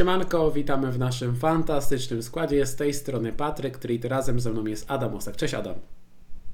[0.00, 2.66] Siemanko, witamy w naszym fantastycznym składzie.
[2.66, 5.36] Z tej strony Patryk, który razem ze mną jest Adam Osak.
[5.36, 5.74] Cześć Adam.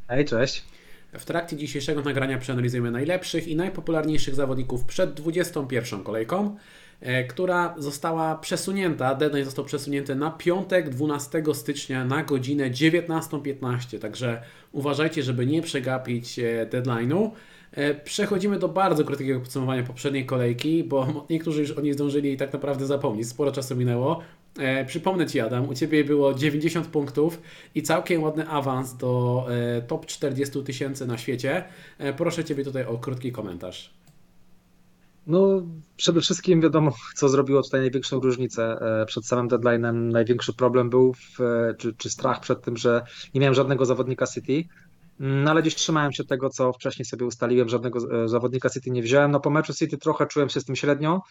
[0.08, 0.64] Hej, cześć.
[1.12, 6.56] W trakcie dzisiejszego nagrania przeanalizujemy najlepszych i najpopularniejszych zawodników przed 21 kolejką,
[7.00, 14.42] e, która została przesunięta, deadline został przesunięty na piątek 12 stycznia na godzinę 19.15, także
[14.72, 17.30] uważajcie, żeby nie przegapić e, deadline'u.
[17.72, 22.52] E, przechodzimy do bardzo krótkiego podsumowania poprzedniej kolejki, bo niektórzy już o niej zdążyli tak
[22.52, 23.28] naprawdę zapomnieć.
[23.28, 24.20] Sporo czasu minęło.
[24.58, 27.40] E, przypomnę Ci, Adam, u Ciebie było 90 punktów
[27.74, 31.64] i całkiem ładny awans do e, top 40 tysięcy na świecie.
[32.16, 33.96] Proszę Ciebie tutaj o krótki komentarz.
[35.26, 35.62] No,
[35.96, 38.78] przede wszystkim wiadomo, co zrobiło tutaj największą różnicę.
[39.06, 41.38] Przed samym deadline'em największy problem był, w,
[41.78, 43.02] czy, czy strach przed tym, że
[43.34, 44.68] nie miałem żadnego zawodnika City.
[45.18, 49.02] No ale gdzieś trzymałem się tego, co wcześniej sobie ustaliłem, żadnego e, zawodnika City nie
[49.02, 49.30] wziąłem.
[49.30, 51.22] No po meczu City trochę czułem się z tym średnio.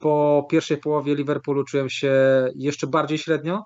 [0.00, 2.12] Po pierwszej połowie Liverpoolu czułem się
[2.54, 3.64] jeszcze bardziej średnio.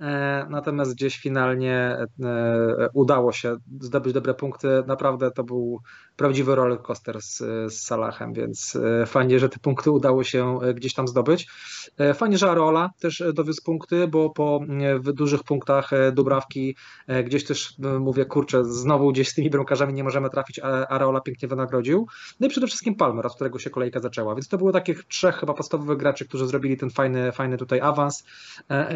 [0.00, 4.68] E, natomiast gdzieś finalnie e, udało się zdobyć dobre punkty.
[4.86, 5.80] Naprawdę to był
[6.16, 7.38] prawdziwy rollercoaster z,
[7.72, 11.48] z Salahem, więc e, fajnie, że te punkty udało się gdzieś tam zdobyć.
[12.14, 14.60] Fajnie, że Arola też dowiózł punkty, bo po
[15.14, 16.76] dużych punktach Dubrawki
[17.24, 21.48] gdzieś też mówię, kurczę, znowu gdzieś z tymi bramkarzami nie możemy trafić, a Arola pięknie
[21.48, 22.06] wynagrodził.
[22.40, 25.34] No i przede wszystkim Palmer, od którego się kolejka zaczęła, więc to było takich trzech
[25.34, 28.24] chyba podstawowych graczy, którzy zrobili ten fajny, fajny tutaj awans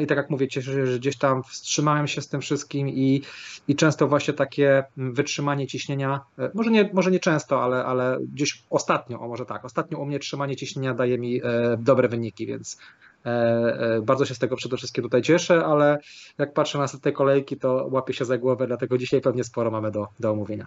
[0.03, 3.23] i tak jak mówię, cieszę się, że gdzieś tam wstrzymałem się z tym wszystkim i,
[3.69, 8.63] i często właśnie takie wytrzymanie ciśnienia, e, może nie, może nie często, ale, ale gdzieś
[8.71, 12.79] ostatnio, o może tak, ostatnio u mnie trzymanie ciśnienia daje mi e, dobre wyniki, więc
[13.25, 15.99] e, bardzo się z tego przede wszystkim tutaj cieszę, ale
[16.39, 19.91] jak patrzę na te kolejki, to łapię się za głowę, dlatego dzisiaj pewnie sporo mamy
[19.91, 20.67] do, do omówienia.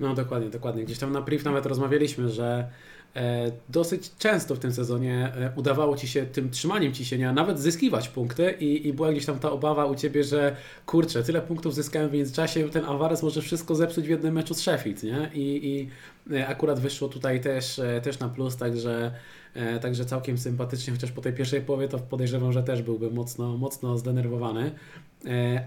[0.00, 0.84] No dokładnie, dokładnie.
[0.84, 2.68] Gdzieś tam na priv nawet rozmawialiśmy, że
[3.68, 8.50] dosyć często w tym sezonie e, udawało Ci się tym trzymaniem ciśnienia nawet zyskiwać punkty
[8.60, 12.12] i, i była gdzieś tam ta obawa u Ciebie, że kurczę, tyle punktów zyskałem w
[12.12, 15.30] międzyczasie, ten Alvarez może wszystko zepsuć w jednym meczu z Sheffield, nie?
[15.34, 15.88] I, i
[16.34, 19.12] e, akurat wyszło tutaj też, też na plus, także,
[19.82, 23.98] także całkiem sympatycznie, chociaż po tej pierwszej połowie to podejrzewam, że też byłby mocno, mocno
[23.98, 24.72] zdenerwowany.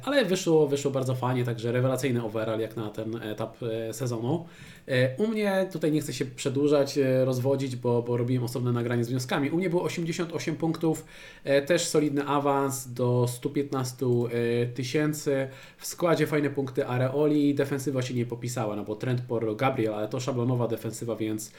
[0.03, 3.57] Ale wyszło, wyszło bardzo fajnie, także rewelacyjny overall jak na ten etap
[3.91, 4.45] sezonu.
[4.87, 9.03] E, u mnie, tutaj nie chcę się przedłużać, e, rozwodzić, bo, bo robiłem osobne nagranie
[9.03, 9.49] z wnioskami.
[9.49, 11.05] U mnie było 88 punktów,
[11.43, 14.29] e, też solidny awans do 115
[14.75, 15.47] tysięcy.
[15.77, 20.07] W składzie fajne punkty Areoli, defensywa się nie popisała, no bo Trent por Gabriel, ale
[20.07, 21.51] to szablonowa defensywa, więc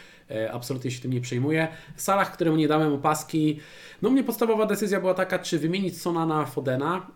[0.52, 1.68] absolutnie się tym nie przejmuję.
[1.96, 3.60] Salah, któremu nie dałem opaski,
[4.02, 7.06] no mnie podstawowa decyzja była taka, czy wymienić Sona na Fodena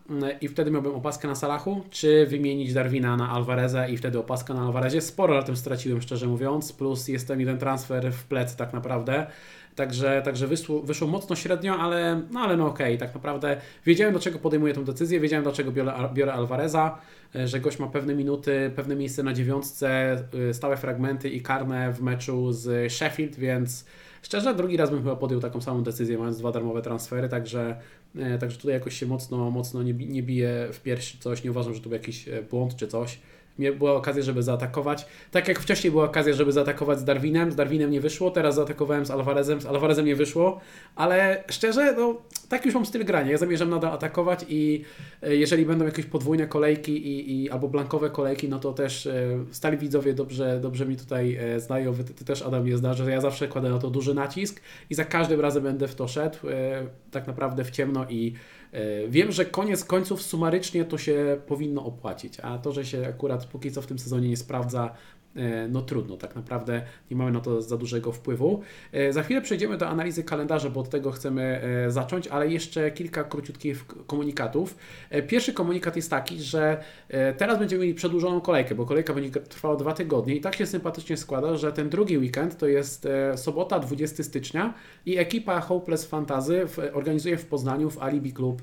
[0.41, 4.63] i wtedy miałbym opaskę na Salachu, czy wymienić Darwina na Alvareza i wtedy opaskę na
[4.63, 5.01] Alvarezie.
[5.01, 9.27] Sporo na tym straciłem szczerze mówiąc, plus jest ten jeden transfer w plec tak naprawdę.
[9.75, 13.07] Także, także wyszło, wyszło mocno średnio, ale no, ale no okej, okay.
[13.07, 16.99] tak naprawdę wiedziałem do czego podejmuję tę decyzję, wiedziałem dlaczego biorę, biorę Alvareza,
[17.35, 19.89] e, że gość ma pewne minuty, pewne miejsce na dziewiątce,
[20.51, 23.85] e, stałe fragmenty i karne w meczu z Sheffield, więc
[24.23, 27.77] szczerze drugi raz bym chyba podjął taką samą decyzję, mając dwa darmowe transfery, także,
[28.41, 31.81] także tutaj jakoś się mocno, mocno nie, nie bije w piersi coś, nie uważam, że
[31.81, 33.19] to był jakiś błąd czy coś
[33.79, 35.07] była okazja, żeby zaatakować.
[35.31, 39.07] Tak jak wcześniej była okazja, żeby zaatakować z Darwinem, z Darwinem nie wyszło, teraz zaatakowałem
[39.07, 40.61] z Alvarezem, z Alvarezem nie wyszło,
[40.97, 43.31] ale szczerze, no, tak już mam styl grania.
[43.31, 44.85] Ja zamierzam nadal atakować i
[45.23, 49.45] e, jeżeli będą jakieś podwójne kolejki i, i albo blankowe kolejki, no to też e,
[49.51, 53.11] stali widzowie dobrze, dobrze mi tutaj e, znają, ty, ty też Adam je zdarzy, że
[53.11, 54.61] ja zawsze kładę na to duży nacisk
[54.91, 56.39] i za każdym razem będę w to szedł,
[57.11, 58.35] tak naprawdę w ciemno i
[59.09, 63.73] wiem, że koniec końców sumarycznie to się powinno opłacić, a to, że się akurat póki
[63.73, 65.20] co w tym sezonie nie sprawdza, E,
[65.69, 68.63] no trudno, tak naprawdę nie mamy na to za dużego wpływu.
[68.93, 71.43] E, za chwilę przejdziemy do analizy kalendarza, bo od tego chcemy
[71.87, 74.77] e, zacząć, ale jeszcze kilka króciutkich komunikatów.
[75.29, 76.85] Pierwszy komunikat jest taki, że
[77.37, 81.17] teraz będziemy mieli przedłużoną kolejkę, bo kolejka będzie trwała dwa tygodnie i tak się sympatycznie
[81.17, 84.75] składa, że ten drugi weekend to jest sobota 20 stycznia
[85.07, 88.63] i ekipa Hopeless Fantazy organizuje w Poznaniu w Alibi Club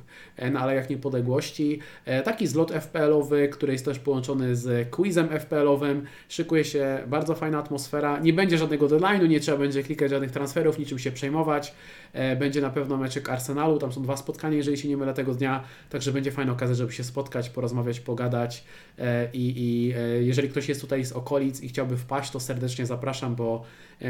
[0.52, 1.80] na Alejach Niepodległości
[2.24, 6.06] taki zlot FPL-owy, który jest też połączony z quizem FPL-owym.
[6.30, 8.20] Szykuje szykuje się bardzo fajna atmosfera.
[8.20, 11.74] Nie będzie żadnego deadline'u, nie trzeba będzie klikać żadnych transferów, niczym się przejmować.
[12.14, 15.34] E, będzie na pewno meczek Arsenalu, tam są dwa spotkania, jeżeli się nie mylę tego
[15.34, 18.64] dnia, także będzie fajna okazja, żeby się spotkać, porozmawiać, pogadać
[19.00, 22.86] e, i, i e, jeżeli ktoś jest tutaj z okolic i chciałby wpaść, to serdecznie
[22.86, 23.64] zapraszam, bo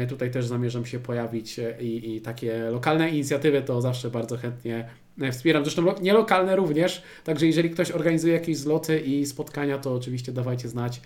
[0.08, 4.88] tutaj też zamierzam się pojawić i, i takie lokalne inicjatywy to zawsze bardzo chętnie
[5.32, 5.64] wspieram.
[5.64, 10.68] Zresztą nie lokalne również, także jeżeli ktoś organizuje jakieś zloty i spotkania, to oczywiście dawajcie
[10.68, 11.00] znać.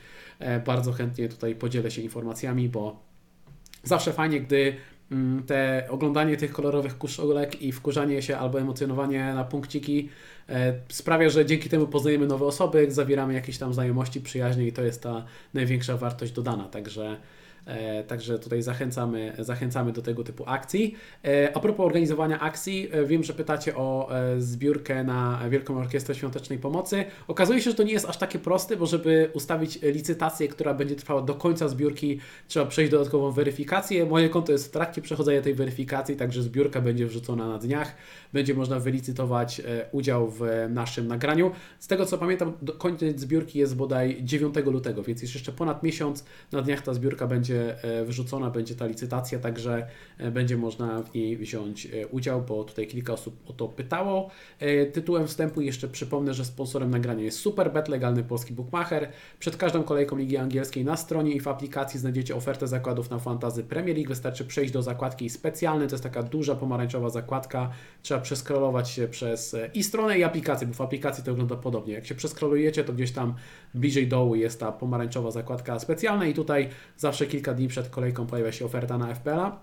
[0.66, 3.02] Bardzo chętnie tutaj podzielę się informacjami, bo
[3.82, 4.76] zawsze fajnie, gdy
[5.12, 10.08] mm, te oglądanie tych kolorowych koszulek i wkurzanie się albo emocjonowanie na punkciki
[10.48, 14.82] e, sprawia, że dzięki temu poznajemy nowe osoby, zawieramy jakieś tam znajomości, przyjaźnie i to
[14.82, 15.24] jest ta
[15.54, 16.64] największa wartość dodana.
[16.64, 17.41] Także E,
[18.06, 20.94] także tutaj zachęcamy, zachęcamy do tego typu akcji.
[21.24, 26.58] E, a propos organizowania akcji, e, wiem, że pytacie o zbiórkę na Wielką Orkiestrę Świątecznej
[26.58, 27.04] Pomocy.
[27.28, 30.96] Okazuje się, że to nie jest aż takie proste, bo żeby ustawić licytację, która będzie
[30.96, 34.06] trwała do końca zbiórki, trzeba przejść dodatkową weryfikację.
[34.06, 37.96] Moje konto jest w trakcie przechodzenia tej weryfikacji, także zbiórka będzie wrzucona na dniach.
[38.32, 39.62] Będzie można wylicytować
[39.92, 41.50] udział w naszym nagraniu.
[41.78, 46.24] Z tego co pamiętam, koniec zbiórki jest bodaj 9 lutego, więc jest jeszcze ponad miesiąc.
[46.52, 49.86] Na dniach ta zbiórka będzie będzie e, wyrzucona, będzie ta licytacja, także
[50.18, 54.30] e, będzie można w niej wziąć e, udział, bo tutaj kilka osób o to pytało.
[54.92, 59.08] Tytułem wstępu jeszcze przypomnę, że sponsorem nagrania jest Superbet, legalny polski bookmacher.
[59.38, 63.64] Przed każdą kolejką Ligi Angielskiej na stronie i w aplikacji znajdziecie ofertę zakładów na fantazy
[63.64, 64.08] Premier League.
[64.08, 67.70] Wystarczy przejść do zakładki specjalnej, to jest taka duża pomarańczowa zakładka.
[68.02, 71.94] Trzeba przeskrolować się przez i stronę i aplikację, bo w aplikacji to wygląda podobnie.
[71.94, 73.34] Jak się przeskrolujecie, to gdzieś tam
[73.74, 78.26] bliżej dołu jest ta pomarańczowa zakładka specjalna i tutaj zawsze kilka kilka dni przed kolejką
[78.26, 79.60] pojawia się oferta na FPL-a.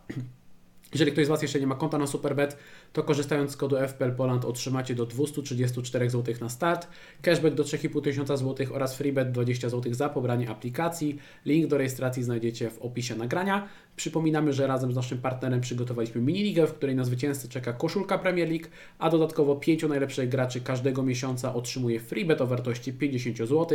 [0.94, 2.58] Jeżeli ktoś z Was jeszcze nie ma konta na Superbet,
[2.94, 6.88] to korzystając z kodu FPL Poland otrzymacie do 234 zł na start,
[7.22, 11.20] cashback do 3500 zł oraz freebet 20 zł za pobranie aplikacji.
[11.46, 13.68] Link do rejestracji znajdziecie w opisie nagrania.
[13.96, 18.50] Przypominamy, że razem z naszym partnerem przygotowaliśmy mini-ligę, w której na zwycięzcę czeka koszulka Premier
[18.50, 18.68] League,
[19.00, 23.68] a dodatkowo 5 najlepszych graczy każdego miesiąca otrzymuje freebet o wartości 50 zł.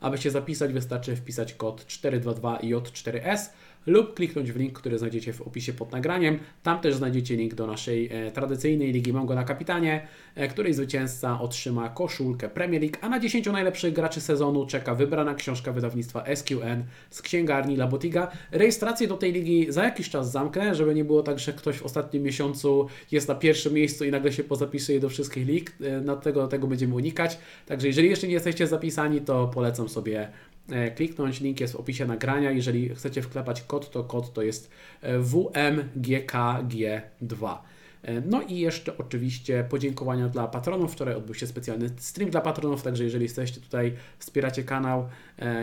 [0.00, 3.48] Aby się zapisać wystarczy wpisać kod 422J4S
[3.86, 6.38] lub kliknąć w link, który znajdziecie w opisie pod nagraniem.
[6.62, 11.40] Tam też znajdziecie link do naszej e, tradycyjnej Ligi Mongo na Kapitanie, e, której zwycięzca
[11.40, 16.84] otrzyma koszulkę Premier League, a na 10 najlepszych graczy sezonu czeka wybrana książka wydawnictwa SQN
[17.10, 18.30] z księgarni Labotiga.
[18.50, 21.82] Rejestrację do tej ligi za jakiś czas zamknę, żeby nie było tak, że ktoś w
[21.82, 25.72] ostatnim miesiącu jest na pierwszym miejscu i nagle się pozapisuje do wszystkich lig.
[25.80, 27.38] E, Dlatego tego będziemy unikać.
[27.66, 30.55] Także jeżeli jeszcze nie jesteście zapisani, to polecam sobie E,
[30.96, 31.40] kliknąć.
[31.40, 32.50] Link jest w opisie nagrania.
[32.50, 34.70] Jeżeli chcecie wklepać kod, to kod to jest
[35.02, 37.56] e, WMGKG2.
[38.02, 40.92] E, no i jeszcze oczywiście podziękowania dla patronów.
[40.92, 45.06] Wczoraj odbył się specjalny stream dla patronów, także jeżeli jesteście tutaj, wspieracie kanał, e,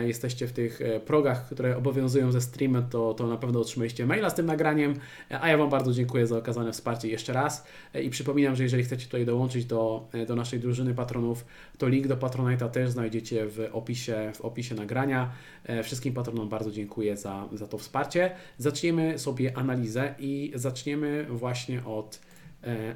[0.06, 4.30] jesteście w tych e, progach, które obowiązują ze streamem, to, to na pewno otrzymaliście maila
[4.30, 4.94] z tym nagraniem,
[5.40, 7.66] a ja Wam bardzo dziękuję za okazane wsparcie jeszcze raz
[8.02, 11.44] i przypominam, że jeżeli chcecie tutaj dołączyć do, do naszej drużyny patronów,
[11.78, 15.32] to link do Patronite'a też znajdziecie w opisie, w opisie nagrania.
[15.82, 18.30] Wszystkim patronom bardzo dziękuję za, za to wsparcie.
[18.58, 22.33] Zaczniemy sobie analizę i zaczniemy właśnie od E,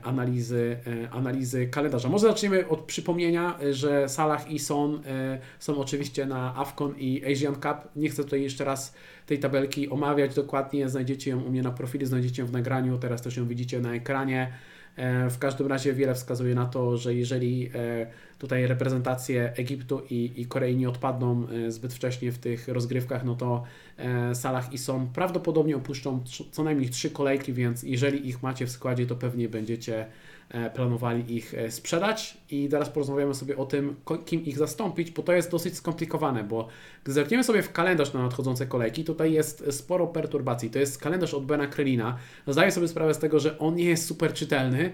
[0.02, 2.08] analizy, e, analizy kalendarza.
[2.08, 7.54] Może zaczniemy od przypomnienia, że Salah i Son e, są oczywiście na AFCON i Asian
[7.54, 7.88] Cup.
[7.96, 8.94] Nie chcę tutaj jeszcze raz
[9.26, 13.22] tej tabelki omawiać dokładnie, znajdziecie ją u mnie na profilu, znajdziecie ją w nagraniu, teraz
[13.22, 14.52] też ją widzicie na ekranie.
[15.30, 17.70] W każdym razie wiele wskazuje na to, że jeżeli
[18.38, 23.64] tutaj reprezentacje Egiptu i, i Korei nie odpadną zbyt wcześnie w tych rozgrywkach, no to
[23.98, 28.70] E, Salah i Son prawdopodobnie opuszczą co najmniej trzy kolejki, więc jeżeli ich macie w
[28.70, 30.06] składzie, to pewnie będziecie e,
[30.74, 33.96] planowali ich e, sprzedać i teraz porozmawiamy sobie o tym,
[34.26, 36.68] kim ich zastąpić, bo to jest dosyć skomplikowane, bo
[37.04, 40.70] gdy zerkniemy sobie w kalendarz na nadchodzące kolejki, tutaj jest sporo perturbacji.
[40.70, 42.16] To jest kalendarz od Bena Krelina.
[42.46, 44.92] Zdaję sobie sprawę z tego, że on nie jest super czytelny,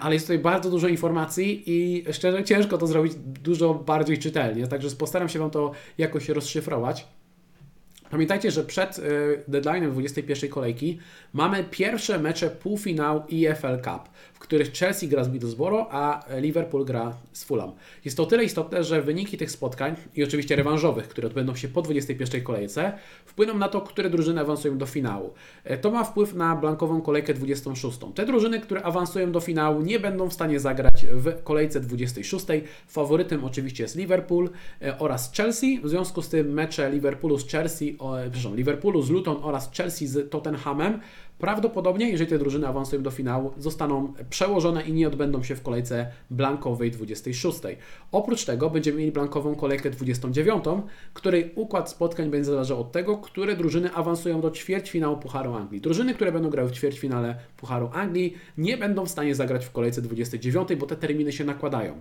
[0.00, 4.90] ale jest tutaj bardzo dużo informacji i szczerze ciężko to zrobić dużo bardziej czytelnie, także
[4.90, 7.06] postaram się Wam to jakoś rozszyfrować.
[8.10, 9.00] Pamiętajcie, że przed
[9.48, 10.98] deadline'em 21 kolejki
[11.32, 17.12] mamy pierwsze mecze półfinał EFL Cup w których Chelsea gra z Middlesbrough, a Liverpool gra
[17.32, 17.72] z Fulham.
[18.04, 21.68] Jest to o tyle istotne, że wyniki tych spotkań i oczywiście rewanżowych, które odbędą się
[21.68, 22.92] po 21 kolejce,
[23.26, 25.34] wpłyną na to, które drużyny awansują do finału.
[25.64, 27.98] E, to ma wpływ na blankową kolejkę 26.
[28.14, 32.46] Te drużyny, które awansują do finału, nie będą w stanie zagrać w kolejce 26.
[32.88, 34.50] Faworytem oczywiście jest Liverpool
[34.82, 35.80] e, oraz Chelsea.
[35.84, 40.06] W związku z tym mecze Liverpoolu z Chelsea, o, przepraszam, Liverpoolu z Luton oraz Chelsea
[40.06, 41.00] z Tottenhamem
[41.38, 46.06] Prawdopodobnie, jeżeli te drużyny awansują do finału, zostaną przełożone i nie odbędą się w kolejce
[46.30, 47.58] blankowej 26.
[48.12, 50.64] Oprócz tego będziemy mieli blankową kolejkę 29,
[51.14, 55.80] której układ spotkań będzie zależał od tego, które drużyny awansują do ćwierćfinału Pucharu Anglii.
[55.80, 60.02] Drużyny, które będą grały w ćwierćfinale Pucharu Anglii, nie będą w stanie zagrać w kolejce
[60.02, 62.00] 29, bo te terminy się nakładają.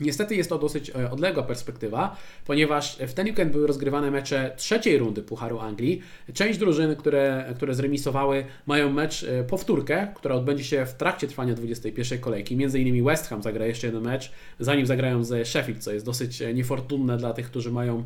[0.00, 4.98] Niestety jest to dosyć e, odległa perspektywa, ponieważ w ten weekend były rozgrywane mecze trzeciej
[4.98, 6.02] rundy Pucharu Anglii.
[6.34, 11.54] Część drużyn, które, które zremisowały, mają mecz e, powtórkę, która odbędzie się w trakcie trwania
[11.54, 12.56] 21 kolejki.
[12.56, 16.42] Między innymi West Ham zagra jeszcze jeden mecz, zanim zagrają ze Sheffield, co jest dosyć
[16.42, 18.04] e, niefortunne dla tych, którzy mają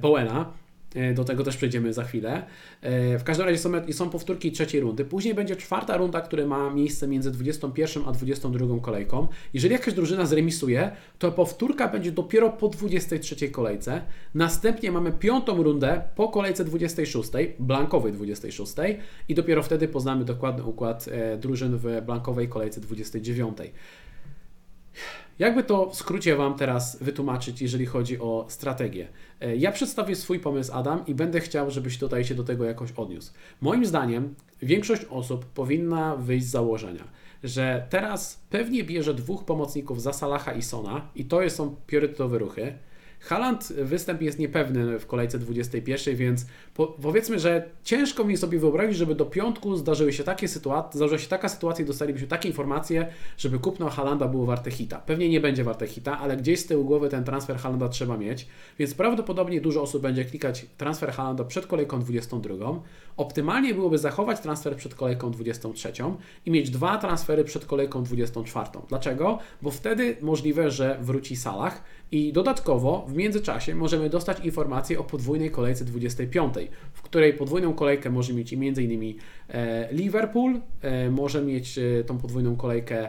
[0.00, 0.63] Bowena.
[0.94, 2.46] E, do tego też przejdziemy za chwilę.
[2.80, 5.04] E, w każdym razie są, są powtórki trzeciej rundy.
[5.04, 9.28] Później będzie czwarta runda, która ma miejsce między 21 a 22 kolejką.
[9.54, 14.02] Jeżeli jakaś drużyna zremisuje, to powtórka będzie dopiero po 23 kolejce.
[14.34, 18.74] Następnie mamy piątą rundę po kolejce 26, blankowej 26
[19.28, 23.58] i dopiero wtedy poznamy dokładny układ e, drużyn w blankowej kolejce 29.
[25.38, 29.08] Jakby to w skrócie Wam teraz wytłumaczyć, jeżeli chodzi o strategię?
[29.40, 32.92] E, ja przedstawię swój pomysł, Adam, i będę chciał, żebyś tutaj się do tego jakoś
[32.92, 33.32] odniósł.
[33.60, 37.04] Moim zdaniem większość osób powinna wyjść z założenia,
[37.44, 42.78] że teraz pewnie bierze dwóch pomocników za Salaha i Sona i to są priorytetowe ruchy.
[43.20, 48.96] Haland występ jest niepewny w kolejce 21, więc po, powiedzmy, że ciężko mi sobie wyobrazić,
[48.96, 53.06] żeby do piątku zdarzyły się takie sytuacje, zdarzyła się taka sytuacja i dostalibyśmy takie informacje,
[53.38, 54.98] żeby kupno Halanda było warte hita.
[54.98, 58.46] Pewnie nie będzie warte hita, ale gdzieś z tyłu głowy ten transfer Halanda trzeba mieć,
[58.78, 62.80] więc prawdopodobnie dużo osób będzie klikać transfer Halanda przed kolejką 22.
[63.16, 65.92] Optymalnie byłoby zachować transfer przed kolejką 23
[66.46, 68.68] i mieć dwa transfery przed kolejką 24.
[68.88, 69.38] Dlaczego?
[69.62, 75.50] Bo wtedy możliwe, że wróci Salah i dodatkowo w międzyczasie możemy dostać informację o podwójnej
[75.50, 76.54] kolejce 25,
[76.92, 79.14] w której podwójną kolejkę może mieć m.in.
[79.48, 83.08] E, Liverpool, e, może mieć e, tą podwójną kolejkę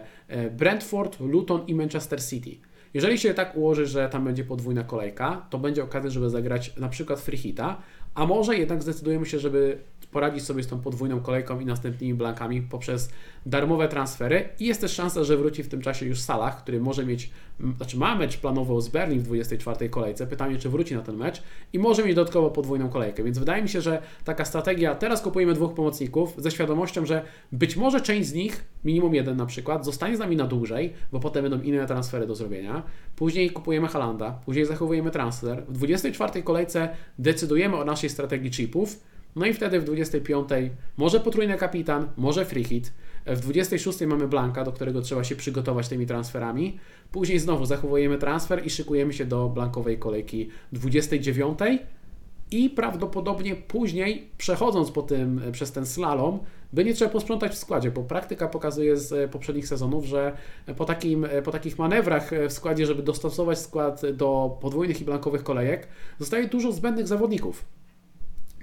[0.51, 2.57] Brentford, Luton i Manchester City.
[2.93, 6.89] Jeżeli się tak ułoży, że tam będzie podwójna kolejka, to będzie okazja, żeby zagrać na
[6.89, 7.81] przykład free hita,
[8.13, 9.77] a może jednak zdecydujemy się, żeby
[10.15, 13.09] poradzić sobie z tą podwójną kolejką i następnymi blankami poprzez
[13.45, 14.49] darmowe transfery.
[14.59, 17.29] I jest też szansa, że wróci w tym czasie już Salah, który może mieć,
[17.77, 21.43] znaczy ma mecz planowo z Berlin w 24 kolejce, pytanie czy wróci na ten mecz
[21.73, 25.53] i może mieć dodatkowo podwójną kolejkę, więc wydaje mi się, że taka strategia, teraz kupujemy
[25.53, 30.17] dwóch pomocników ze świadomością, że być może część z nich, minimum jeden na przykład, zostanie
[30.17, 32.83] z nami na dłużej, bo potem będą inne transfery do zrobienia,
[33.15, 38.99] później kupujemy Halanda, później zachowujemy transfer, w 24 kolejce decydujemy o naszej strategii chipów,
[39.35, 40.49] no i wtedy w 25
[40.97, 42.93] może potrójny kapitan, może free hit.
[43.25, 46.79] W 26 mamy Blanka, do którego trzeba się przygotować tymi transferami.
[47.11, 51.59] Później znowu zachowujemy transfer i szykujemy się do blankowej kolejki 29.
[52.51, 56.39] I prawdopodobnie później, przechodząc po tym, przez ten slalom,
[56.73, 60.37] by nie trzeba posprzątać w składzie, bo praktyka pokazuje z poprzednich sezonów, że
[60.77, 65.87] po, takim, po takich manewrach w składzie, żeby dostosować skład do podwójnych i blankowych kolejek,
[66.19, 67.65] zostaje dużo zbędnych zawodników.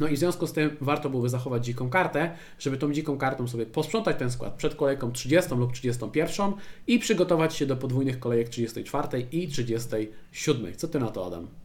[0.02, 3.49] No i w związku z tym warto byłoby zachować dziką kartę, żeby tą dziką kartą
[3.49, 6.52] sobie posprzątać ten skład przed kolejką 30 lub 31
[6.87, 10.76] i przygotować się do podwójnych kolejek 34 i 37.
[10.76, 11.62] Co ty na to, Adam?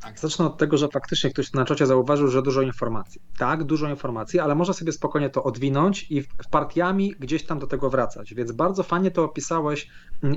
[0.00, 3.20] Tak, zacznę od tego, że faktycznie ktoś na czacie zauważył, że dużo informacji.
[3.38, 7.90] Tak, dużo informacji, ale można sobie spokojnie to odwinąć i partiami gdzieś tam do tego
[7.90, 8.34] wracać.
[8.34, 9.88] Więc bardzo fajnie to opisałeś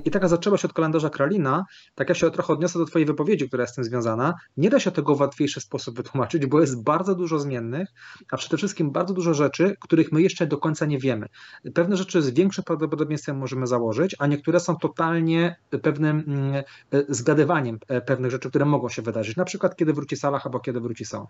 [0.05, 1.65] i taka zaczęła się od kalendarza Kralina.
[1.95, 4.33] Tak ja się trochę odniosę do Twojej wypowiedzi, która jest z tym związana.
[4.57, 7.89] Nie da się tego w łatwiejszy sposób wytłumaczyć, bo jest bardzo dużo zmiennych,
[8.31, 11.27] a przede wszystkim bardzo dużo rzeczy, których my jeszcze do końca nie wiemy.
[11.73, 16.63] Pewne rzeczy z większym prawdopodobieństwem możemy założyć, a niektóre są totalnie pewnym mm, e,
[17.09, 19.35] zgadywaniem e, pewnych rzeczy, które mogą się wydarzyć.
[19.35, 21.25] Na przykład kiedy wróci Salah albo kiedy wróci Son.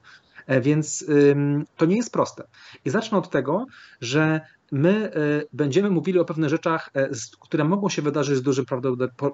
[0.47, 1.05] E, więc
[1.77, 2.43] to nie jest proste.
[2.85, 3.65] I zacznę od tego,
[4.01, 5.11] że my e,
[5.53, 8.65] będziemy mówili o pewnych rzeczach, e, które mogą się wydarzyć z dużym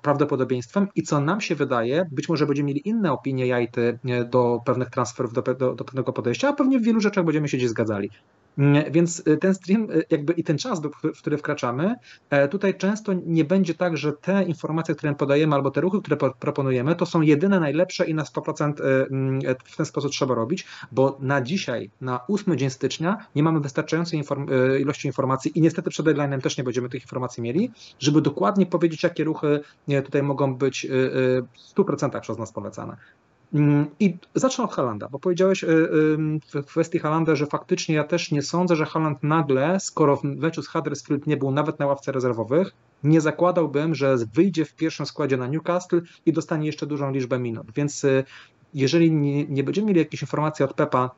[0.01, 4.89] prawdopodobieństwem i co nam się wydaje, być może będziemy mieli inne opinie jajty do pewnych
[4.89, 8.09] transferów, do, do, do pewnego podejścia, a pewnie w wielu rzeczach będziemy się gdzieś zgadzali.
[8.91, 10.81] Więc y, ten stream y, jakby i ten czas,
[11.15, 11.95] w który wkraczamy,
[12.29, 16.17] e, tutaj często nie będzie tak, że te informacje, które podajemy albo te ruchy, które
[16.39, 20.65] proponujemy, to są jedyne najlepsze i na 100% y, mm, w ten sposób trzeba robić,
[20.91, 24.47] bo na dzisiaj, na 8 dzień stycznia nie mamy wystarczającej inform
[24.79, 29.03] ilości informacji i niestety przed deadline'em też nie będziemy tych informacji mieli, żeby dokładnie powiedzieć,
[29.03, 29.59] jakie ruchy
[30.05, 31.41] tutaj mogą być w
[31.75, 32.97] 100% przez nas polecane.
[33.53, 38.31] Mm, I zacznę od Halanda, bo powiedziałeś y, w kwestii Halanda, że faktycznie ja też
[38.31, 42.11] nie sądzę, że Haland nagle, skoro w meczu z Huddersfield nie był nawet na ławce
[42.11, 47.39] rezerwowych, nie zakładałbym, że wyjdzie w pierwszym składzie na Newcastle i dostanie jeszcze dużą liczbę
[47.39, 47.71] minut.
[47.75, 48.23] Więc y,
[48.73, 51.11] jeżeli nie, nie będziemy mieli jakiejś informacji od Pepa,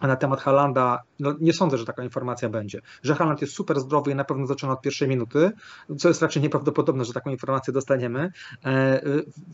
[0.00, 2.80] na temat Halanda, no nie sądzę, że taka informacja będzie.
[3.02, 5.52] Że Haland jest super zdrowy i na pewno zaczyna od pierwszej minuty,
[5.98, 8.32] co jest raczej nieprawdopodobne, że taką informację dostaniemy.
[8.64, 8.68] E,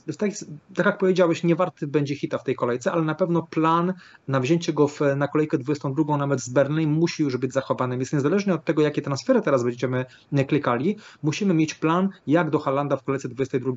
[0.08, 0.30] e, tak,
[0.74, 3.94] tak jak powiedziałeś, nie warty będzie hita w tej kolejce, ale na pewno plan
[4.28, 8.12] na wzięcie go w, na kolejkę 22 nawet z Burnley musi już być zachowany, więc
[8.12, 10.04] niezależnie od tego, jakie transfery teraz będziemy
[10.48, 13.72] klikali, musimy mieć plan, jak do Halanda w kolejce 22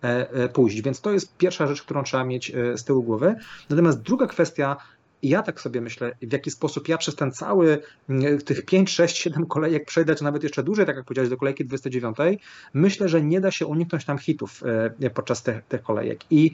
[0.00, 3.34] e, pójść, więc to jest pierwsza rzecz, którą trzeba mieć z tyłu głowy.
[3.70, 4.76] Natomiast druga kwestia,
[5.22, 8.90] i ja tak sobie myślę, w jaki sposób ja przez ten cały, mm, tych 5,
[8.90, 12.16] 6, 7 kolejek przejdę, czy nawet jeszcze dłużej, tak jak powiedziałeś, do kolejki 29,
[12.74, 14.62] myślę, że nie da się uniknąć tam hitów
[15.00, 16.20] e, podczas tych, tych kolejek.
[16.30, 16.50] I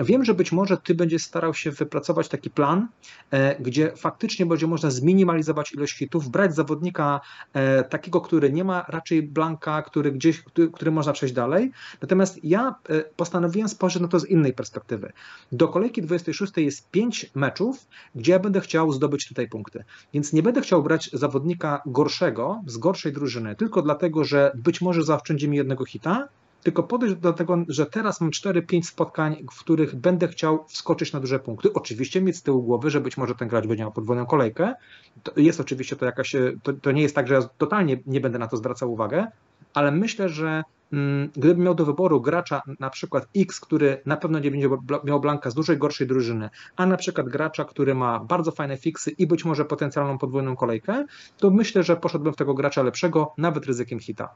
[0.00, 2.88] wiem, że być może ty będziesz starał się wypracować taki plan,
[3.30, 7.20] e, gdzie faktycznie będzie można zminimalizować ilość hitów, brać zawodnika
[7.52, 11.72] e, takiego, który nie ma raczej blanka, który gdzieś, który, który można przejść dalej.
[12.02, 15.12] Natomiast ja e, postanowiłem spojrzeć na to z innej perspektywy.
[15.52, 19.84] Do kolejki 26 jest 5 meczów, gdzie ja będę chciał zdobyć tutaj punkty.
[20.14, 25.04] Więc nie będę chciał brać zawodnika gorszego, z gorszej drużyny, tylko dlatego, że być może
[25.04, 26.28] zaoszczędzi mi jednego hita,
[26.66, 31.20] tylko podejść do tego, że teraz mam 4-5 spotkań, w których będę chciał wskoczyć na
[31.20, 31.72] duże punkty.
[31.72, 34.74] Oczywiście mieć z tyłu głowy, że być może ten gracz będzie miał podwójną kolejkę.
[35.22, 38.38] To jest oczywiście to jakaś, to, to nie jest tak, że ja totalnie nie będę
[38.38, 39.26] na to zwracał uwagę,
[39.74, 44.38] ale myślę, że mm, gdybym miał do wyboru gracza na przykład X, który na pewno
[44.38, 44.68] nie będzie
[45.04, 49.10] miał blanka z dużej, gorszej drużyny, a na przykład gracza, który ma bardzo fajne fiksy
[49.10, 51.04] i być może potencjalną podwójną kolejkę,
[51.38, 54.28] to myślę, że poszedłbym w tego gracza lepszego, nawet ryzykiem hita.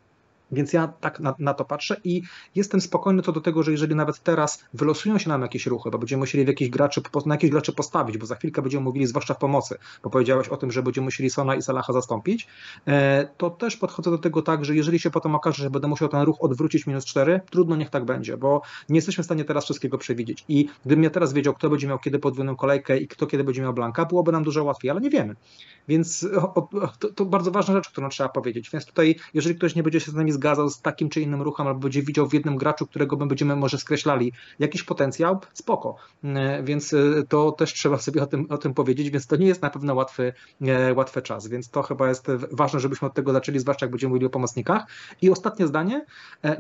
[0.53, 2.23] Więc ja tak na, na, to patrzę i
[2.55, 5.99] jestem spokojny co do tego, że jeżeli nawet teraz wylosują się nam jakieś ruchy, bo
[5.99, 9.35] będziemy musieli w jakichś graczy, na jakichś graczy postawić, bo za chwilkę będziemy mówili zwłaszcza
[9.35, 12.47] w pomocy, bo powiedziałeś o tym, że będziemy musieli Sona i Salaha zastąpić,
[12.87, 16.09] e, to też podchodzę do tego tak, że jeżeli się potem okaże, że będę musiał
[16.09, 19.65] ten ruch odwrócić minus 4, trudno niech tak będzie, bo nie jesteśmy w stanie teraz
[19.65, 20.45] wszystkiego przewidzieć.
[20.49, 23.63] I gdybym ja teraz wiedział, kto będzie miał kiedy podwójną kolejkę i kto kiedy będzie
[23.63, 25.37] miał blanka, byłoby nam dużo łatwiej, ale nie wiemy.
[25.89, 26.29] Więc
[26.99, 28.71] to, to bardzo ważna rzecz, którą trzeba powiedzieć.
[28.71, 30.40] Więc tutaj, jeżeli ktoś nie będzie się z nami zgadzał
[30.71, 33.79] z takim czy innym ruchem, albo będzie widział w jednym graczu, którego my będziemy może
[33.79, 35.97] skreślali jakiś potencjał, spoko.
[36.25, 39.47] E, więc e, to też trzeba sobie o tym, o tym powiedzieć, więc to nie
[39.47, 41.49] jest na pewno łatwy, e, łatwy czas.
[41.49, 44.87] Więc to chyba jest ważne, żebyśmy od tego zaczęli, zwłaszcza jak będziemy mówili o pomocnikach.
[45.23, 46.05] I ostatnie zdanie.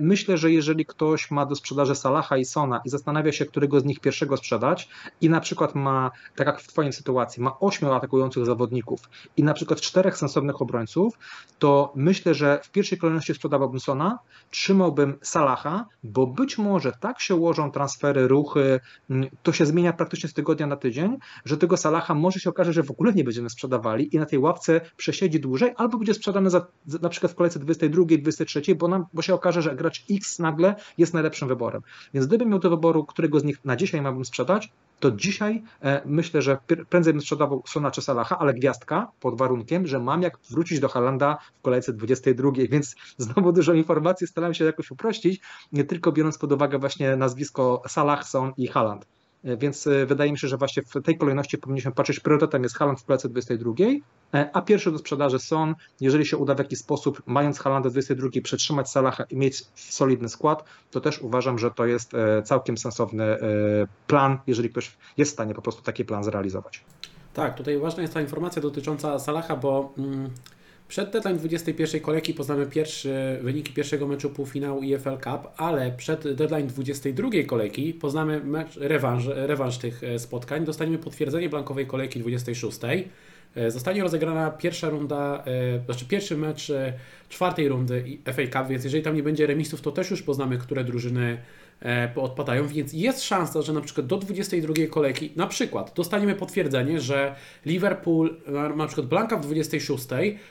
[0.00, 3.84] Myślę, że jeżeli ktoś ma do sprzedaży Salaha i Sona i zastanawia się, którego z
[3.84, 4.88] nich pierwszego sprzedać
[5.20, 9.00] i na przykład ma, tak jak w Twoim sytuacji, ma ośmiu atakujących zawodników
[9.36, 11.18] i na przykład czterech sensownych obrońców,
[11.58, 14.18] to myślę, że w pierwszej kolejności sprzedawałbym Sona,
[14.50, 20.28] trzymałbym Salaha, bo być może tak się ułożą transfery, ruchy, mm, to się zmienia praktycznie
[20.28, 23.50] z tygodnia na tydzień, że tego Salaha może się okaże, że w ogóle nie będziemy
[23.50, 26.66] sprzedawali i na tej ławce przesiedzi dłużej, albo będzie sprzedany za,
[27.02, 30.74] na przykład w kolejce 22, 23, bo, nam, bo się okaże, że gracz X nagle
[30.98, 31.82] jest najlepszym wyborem.
[32.14, 36.02] Więc gdybym miał do wyboru, którego z nich na dzisiaj miałbym sprzedać, to dzisiaj e,
[36.06, 36.58] myślę, że
[36.88, 40.88] prędzej bym sprzedawał Sona czy Salaha, ale gwiazdka pod warunkiem, że mam jak wrócić do
[40.88, 45.40] Halanda w kolejce 22, więc znowu dużo informacji staram się jakoś uprościć,
[45.72, 49.06] nie tylko biorąc pod uwagę właśnie nazwisko Salah, Son i Haland.
[49.44, 52.20] E, więc e, wydaje mi się, że właśnie w tej kolejności powinniśmy patrzeć.
[52.20, 53.72] Priorytetem jest Haland w kolejce 22,
[54.52, 58.28] a pierwszy do sprzedaży Son, jeżeli się uda w jakiś sposób, mając Halanda w 22,
[58.42, 62.12] przetrzymać Salaha i mieć solidny skład, to też uważam, że to jest
[62.44, 63.24] całkiem sensowny
[64.06, 66.84] plan, jeżeli ktoś jest w stanie po prostu taki plan zrealizować.
[67.34, 70.30] Tak, tutaj ważna jest ta informacja dotycząca Salaha, bo mm,
[70.90, 76.66] przed deadline 21 kolejki poznamy pierwszy, wyniki pierwszego meczu półfinału EFL Cup, ale przed deadline
[76.66, 80.64] 22 kolejki poznamy mecz, rewanż, rewanż tych e, spotkań.
[80.64, 82.78] Dostaniemy potwierdzenie blankowej kolejki 26.
[83.56, 86.72] E, zostanie rozegrana pierwsza runda, e, znaczy pierwszy mecz
[87.28, 90.84] czwartej rundy FA Cup, więc jeżeli tam nie będzie remisów, to też już poznamy, które
[90.84, 91.38] drużyny
[92.16, 97.34] odpadają, więc jest szansa, że na przykład do 22 kolejki, na przykład dostaniemy potwierdzenie, że
[97.66, 100.06] Liverpool ma na przykład Blanka w 26,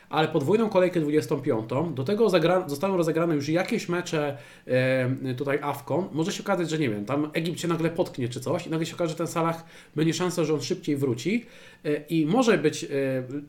[0.09, 2.29] ale podwójną kolejkę 25, do tego
[2.67, 4.37] zostaną rozegrane już jakieś mecze
[4.67, 8.39] e, tutaj AFCON, może się okazać, że nie wiem, tam Egipt się nagle potknie czy
[8.39, 9.65] coś i nagle się okaże, że ten Salah
[9.95, 11.45] będzie szansa, że on szybciej wróci.
[11.85, 12.85] E, i może być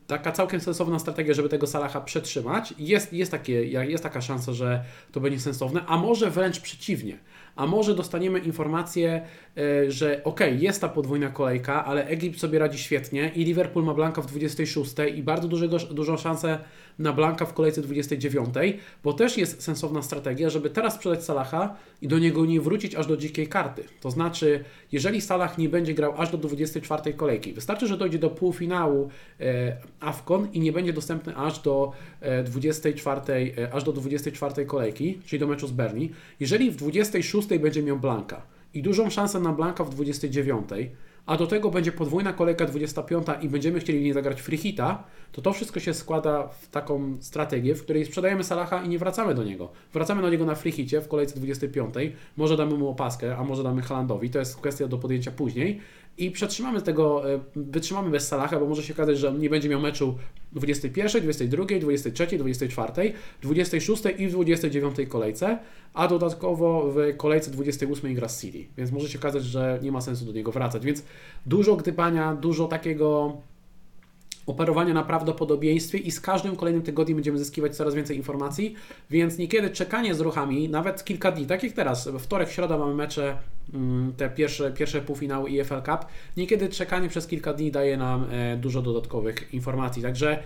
[0.07, 2.73] taka całkiem sensowna strategia, żeby tego Salaha przetrzymać.
[2.79, 7.17] Jest, jest, takie, jest taka szansa, że to będzie sensowne, a może wręcz przeciwnie
[7.55, 9.25] a może dostaniemy informację,
[9.57, 13.93] e, że ok, jest ta podwójna kolejka, ale Egipt sobie radzi świetnie i Liverpool ma
[13.93, 16.59] Blanka w 26 i bardzo dużego, dużą szansę
[16.99, 18.49] na Blanka w kolejce 29,
[19.03, 23.07] bo też jest sensowna strategia, żeby teraz sprzedać Salaha i do niego nie wrócić aż
[23.07, 23.83] do dzikiej karty.
[24.01, 28.29] To znaczy, jeżeli Salah nie będzie grał aż do 24 kolejki, wystarczy, że dojdzie do
[28.29, 31.91] półfinału e, AFCON i nie będzie dostępny aż do
[32.45, 36.11] 24, e, e, aż do 24 kolejki, czyli do meczu z Berni.
[36.39, 38.41] Jeżeli w 26 będzie miał Blanka
[38.73, 40.69] i dużą szansę na Blanka w 29,
[41.31, 45.41] a do tego będzie podwójna kolejka 25 i będziemy chcieli nie zagrać free hita, to
[45.41, 49.43] to wszystko się składa w taką strategię, w której sprzedajemy Salaha i nie wracamy do
[49.43, 49.71] niego.
[49.93, 51.95] Wracamy do niego na free hicie w kolejce 25,
[52.37, 55.79] może damy mu opaskę, a może damy Halandowi, to jest kwestia do podjęcia później
[56.17, 59.81] i przetrzymamy tego, e, wytrzymamy bez Salaha, bo może się okazać, że nie będzie miał
[59.81, 60.17] meczu
[60.51, 65.59] 21, 22, 23, 24, 26 i w 29 kolejce,
[65.93, 70.01] a dodatkowo w kolejce 28 gra z City, więc może się okazać, że nie ma
[70.01, 71.03] sensu do niego wracać, więc
[71.45, 73.37] dużo gdybania, dużo takiego
[74.45, 78.75] operowania na prawdopodobieństwie i z każdym kolejnym tygodniem będziemy zyskiwać coraz więcej informacji,
[79.09, 83.37] więc niekiedy czekanie z ruchami, nawet kilka dni, tak jak teraz, wtorek, środa mamy mecze
[83.73, 86.05] mm, te pierwsze, pierwsze półfinały EFL Cup,
[86.37, 90.43] niekiedy czekanie przez kilka dni daje nam e, dużo dodatkowych informacji, także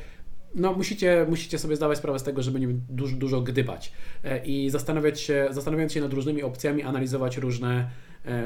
[0.56, 3.92] no, musicie, musicie sobie zdawać sprawę z tego, żeby nie dużo, dużo gdybać
[4.24, 7.90] e, i zastanawiać się, zastanawiając się nad różnymi opcjami, analizować różne,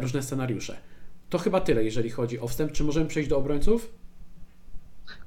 [0.02, 0.78] różne scenariusze.
[1.30, 2.72] To chyba tyle, jeżeli chodzi o wstęp.
[2.72, 3.94] Czy możemy przejść do obrońców?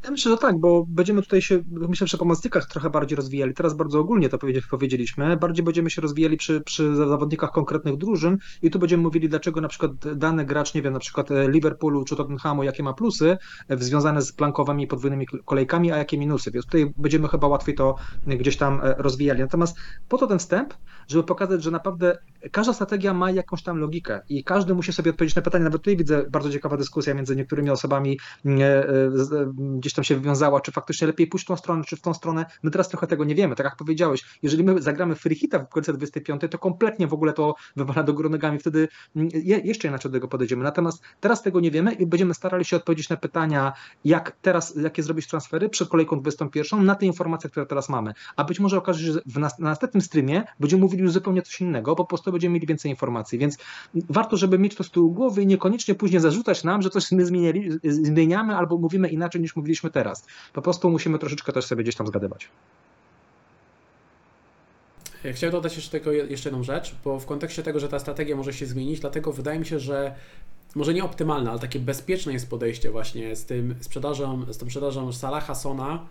[0.04, 3.54] Ja myślę, że tak, bo będziemy tutaj się, myślę, przy pomocnikach trochę bardziej rozwijali.
[3.54, 4.38] Teraz bardzo ogólnie to
[4.70, 5.36] powiedzieliśmy.
[5.36, 9.68] Bardziej będziemy się rozwijali przy, przy zawodnikach konkretnych drużyn i tu będziemy mówili, dlaczego na
[9.68, 13.38] przykład dany gracz, nie wiem, na przykład Liverpoolu czy Tottenhamu, jakie ma plusy
[13.70, 16.50] związane z plankowymi podwójnymi kolejkami, a jakie minusy.
[16.50, 19.40] Więc tutaj będziemy chyba łatwiej to gdzieś tam e, rozwijali.
[19.40, 19.76] Natomiast
[20.08, 20.74] po to ten wstęp,
[21.08, 22.18] żeby pokazać, że naprawdę
[22.52, 25.64] każda strategia ma jakąś tam logikę i każdy musi sobie odpowiedzieć na pytanie.
[25.64, 29.10] Nawet tutaj widzę bardzo ciekawa dyskusja między niektórymi osobami e, e,
[29.92, 32.46] gdzieś tam się wywiązała, czy faktycznie lepiej pójść w tą stronę, czy w tą stronę.
[32.62, 33.56] My teraz trochę tego nie wiemy.
[33.56, 37.32] Tak jak powiedziałeś, jeżeli my zagramy free hita w końcu 25, to kompletnie w ogóle
[37.32, 38.58] to wywala do góry nogami.
[38.58, 39.28] Wtedy mm,
[39.64, 40.64] jeszcze inaczej do tego podejdziemy.
[40.64, 43.72] Natomiast teraz tego nie wiemy i będziemy starali się odpowiedzieć na pytania,
[44.04, 48.14] jak teraz, jakie zrobić transfery przed kolejką 21 na te informacje, które teraz mamy.
[48.36, 51.60] A być może okaże się, że w na następnym streamie będziemy mówili już zupełnie coś
[51.60, 53.38] innego, po prostu będziemy mieli więcej informacji.
[53.38, 53.58] Więc
[53.94, 57.26] warto, żeby mieć to z tyłu głowy i niekoniecznie później zarzucać nam, że coś my
[57.84, 60.26] zmieniamy albo mówimy inaczej niż mówiliśmy teraz.
[60.52, 62.48] Po prostu musimy troszeczkę też sobie gdzieś tam zgadywać.
[65.32, 68.66] Chciałem dodać jeszcze jeszcze jedną rzecz, bo w kontekście tego, że ta strategia może się
[68.66, 70.14] zmienić, dlatego wydaje mi się, że
[70.74, 75.12] może nie optymalne, ale takie bezpieczne jest podejście właśnie z tym sprzedażą, z tą sprzedażą
[75.12, 76.06] Salaha Sona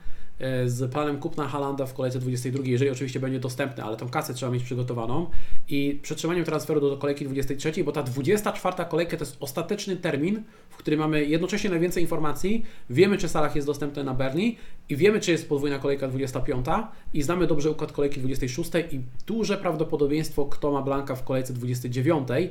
[0.65, 4.52] z planem kupna Halanda w kolejce 22, jeżeli oczywiście będzie dostępny, ale tą kasę trzeba
[4.52, 5.30] mieć przygotowaną.
[5.70, 10.78] I przetrzymaniem transferu do, kolejki 23, bo ta 24 kolejka to jest ostateczny termin, w
[10.78, 14.58] którym mamy jednocześnie najwięcej informacji, wiemy czy Salah jest dostępny na Berni
[14.89, 16.65] i wiemy czy jest podwójna kolejka 25
[17.13, 22.28] i znamy dobrze układ kolejki 26 i duże prawdopodobieństwo kto ma Blanka w kolejce 29,
[22.30, 22.50] E,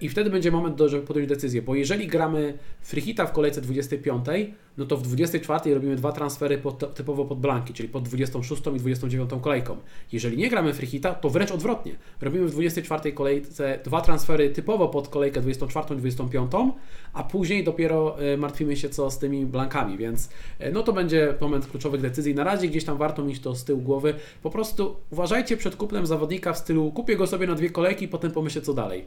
[0.00, 4.24] I wtedy będzie moment, żeby podjąć decyzję, bo jeżeli gramy Frichita w kolejce 25,
[4.78, 8.78] no to w 24 robimy dwa transfery pod, typowo pod blanki, czyli pod 26 i
[8.78, 9.76] 29 kolejką.
[10.12, 11.92] Jeżeli nie gramy Frichita, to wręcz odwrotnie.
[12.20, 16.52] Robimy w 24 kolejce dwa transfery typowo pod kolejkę 24 i 25,
[17.12, 21.34] a później dopiero e, martwimy się co z tymi blankami, więc e, no to będzie
[21.40, 22.34] moment kluczowych decyzji.
[22.34, 24.14] Na razie gdzieś tam warto mieć to z tyłu głowy.
[24.42, 28.30] Po prostu uważajcie przed kupnem zawodnika w stylu kupię go sobie na dwie kolejki potem
[28.30, 29.04] pomyślę co dalej.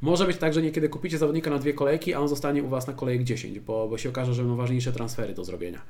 [0.00, 2.86] Może być tak, że niekiedy kupicie zawodnika na dwie kolejki, a on zostanie u Was
[2.86, 5.80] na kolejek 10, bo, bo się okaże, że będą ważniejsze transfery do zrobienia.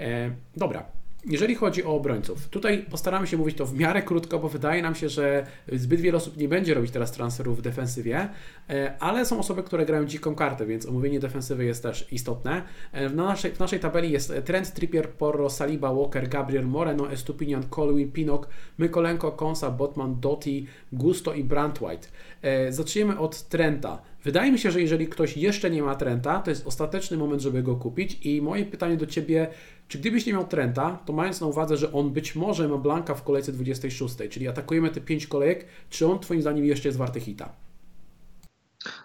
[0.00, 0.84] E, dobra,
[1.26, 4.94] jeżeli chodzi o obrońców, tutaj postaramy się mówić to w miarę krótko, bo wydaje nam
[4.94, 8.28] się, że zbyt wiele osób nie będzie robić teraz transferów w defensywie,
[8.70, 12.62] e, ale są osoby, które grają dziką kartę, więc omówienie defensywy jest też istotne.
[12.92, 17.62] E, w naszej, w naszej tabeli jest Trent, Trippier, Porro, Saliba, Walker, Gabriel, Moreno, Estupinian,
[17.62, 22.08] Colwyn, Pinok, Mykolenko, Konsa, Botman, Doty, Gusto i Brandwhite.
[22.42, 24.02] E, zaczniemy od Trenta.
[24.24, 27.62] Wydaje mi się, że jeżeli ktoś jeszcze nie ma Trenta, to jest ostateczny moment, żeby
[27.62, 29.48] go kupić i moje pytanie do Ciebie,
[29.90, 33.14] czy gdybyś nie miał Trenta, to mając na uwadze, że on być może ma Blanka
[33.14, 37.20] w kolejce 26, czyli atakujemy te 5 kolejek, czy on Twoim zdaniem jeszcze jest warty
[37.20, 37.52] hita?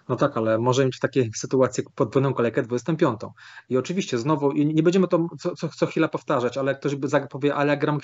[0.08, 3.20] No tak, ale może mieć takie sytuacje podwójną kolejkę 25.
[3.68, 7.08] I oczywiście znowu, i nie będziemy to co, co, co chwila powtarzać, ale ktoś by
[7.30, 8.00] powie, ale ja gram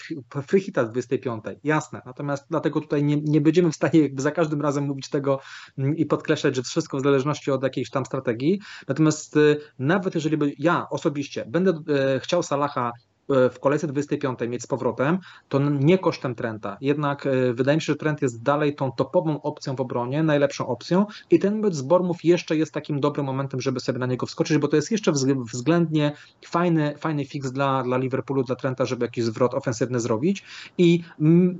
[0.46, 1.44] free hita 25.
[1.64, 2.02] Jasne.
[2.06, 5.40] Natomiast dlatego tutaj nie, nie będziemy w stanie za każdym razem mówić tego
[5.78, 8.60] mm, i podkreślać, że wszystko w zależności od jakiejś tam strategii.
[8.88, 12.92] Natomiast y, nawet jeżeli ja osobiście będę e, chciał Salaha
[13.28, 16.76] w kolejce 25 mieć z powrotem, to nie kosztem Trenta.
[16.80, 20.66] Jednak e, wydaje mi się, że Trent jest dalej tą topową opcją w obronie, najlepszą
[20.66, 24.26] opcją i ten mecz z Bormów jeszcze jest takim dobrym momentem, żeby sobie na niego
[24.26, 25.12] wskoczyć, bo to jest jeszcze
[25.52, 26.12] względnie
[26.46, 30.44] fajny, fajny fix dla, dla Liverpoolu, dla Trenta, żeby jakiś zwrot ofensywny zrobić
[30.78, 31.04] i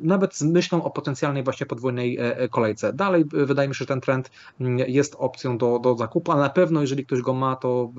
[0.02, 2.92] nawet z myślą o potencjalnej właśnie podwójnej e, kolejce.
[2.92, 4.30] Dalej wydaje mi się, że ten trend
[4.86, 7.90] jest opcją do, do zakupu, a na pewno jeżeli ktoś go ma, to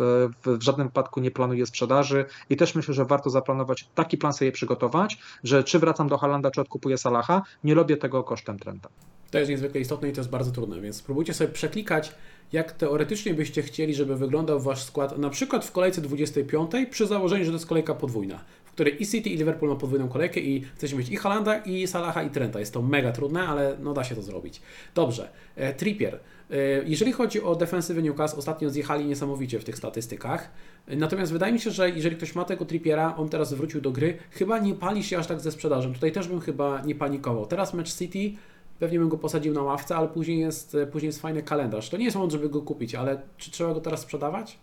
[0.45, 4.33] w żadnym wypadku nie planuje sprzedaży i też myślę, że warto zaplanować zaplanować, taki plan
[4.33, 8.89] sobie przygotować, że czy wracam do Halanda, czy odkupuję Salaha, nie robię tego kosztem Trenta.
[9.31, 12.11] To jest niezwykle istotne i to jest bardzo trudne, więc spróbujcie sobie przeklikać,
[12.51, 17.45] jak teoretycznie byście chcieli, żeby wyglądał Wasz skład, na przykład w kolejce 25, przy założeniu,
[17.45, 20.61] że to jest kolejka podwójna, w której i City i Liverpool ma podwójną kolejkę i
[20.61, 22.59] chcecie mieć i Halanda, i Salaha, i Trenta.
[22.59, 24.61] Jest to mega trudne, ale no da się to zrobić.
[24.95, 26.19] Dobrze, e, Trippier.
[26.51, 30.51] E, jeżeli chodzi o defensywę Newcastle, ostatnio zjechali niesamowicie w tych statystykach.
[30.87, 34.17] Natomiast wydaje mi się, że jeżeli ktoś ma tego Trippiera, on teraz wrócił do gry,
[34.31, 35.93] chyba nie pali się aż tak ze sprzedażą.
[35.93, 37.45] Tutaj też bym chyba nie panikował.
[37.45, 38.39] Teraz mecz City,
[38.79, 41.89] pewnie bym go posadził na ławce, ale później jest, później jest fajny kalendarz.
[41.89, 44.59] To nie jest moment, żeby go kupić, ale czy trzeba go teraz sprzedawać?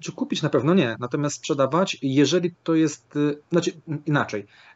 [0.00, 3.14] Czy kupić na pewno nie, natomiast sprzedawać, jeżeli to jest,
[3.50, 3.72] znaczy
[4.06, 4.73] inaczej, E,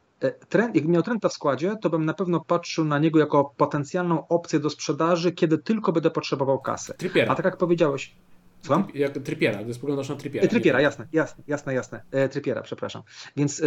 [0.48, 4.28] trend, jakbym miał Trenta w składzie, to bym na pewno patrzył na niego jako potencjalną
[4.28, 6.94] opcję do sprzedaży, kiedy tylko będę potrzebował kasy.
[6.94, 7.33] Trippiera.
[7.33, 8.14] A tak jak powiedziałeś,
[8.62, 8.84] Słucham?
[8.94, 10.44] Jak Trypiera, gdy spoglądasz na Trypiera.
[10.44, 12.02] E, Trypiera, jasne, jasne, jasne, jasne.
[12.10, 13.02] E, Trypiera, przepraszam.
[13.36, 13.62] Więc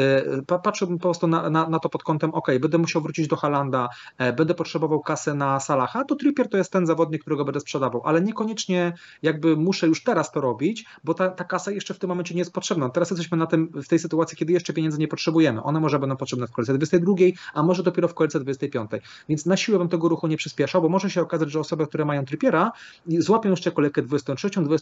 [0.47, 3.35] e, patrzyłbym po prostu na, na, na, to pod kątem, ok, będę musiał wrócić do
[3.35, 7.59] Halanda, e, będę potrzebował kasę na Salaha, to Trypier to jest ten zawodnik, którego będę
[7.59, 11.99] sprzedawał, ale niekoniecznie jakby muszę już teraz to robić, bo ta, ta kasa jeszcze w
[11.99, 12.89] tym momencie nie jest potrzebna.
[12.89, 15.63] Teraz jesteśmy na tym, w tej sytuacji, kiedy jeszcze pieniędzy nie potrzebujemy.
[15.63, 17.15] One może będą potrzebne w kolejce 22,
[17.53, 18.91] a może dopiero w kolejce 25.
[19.29, 22.05] Więc na siłę bym tego ruchu nie przyspieszał, bo może się okazać, że osoby, które
[22.05, 22.71] mają Trypiera,
[23.07, 24.80] złapią jeszcze kolejkę 23, 24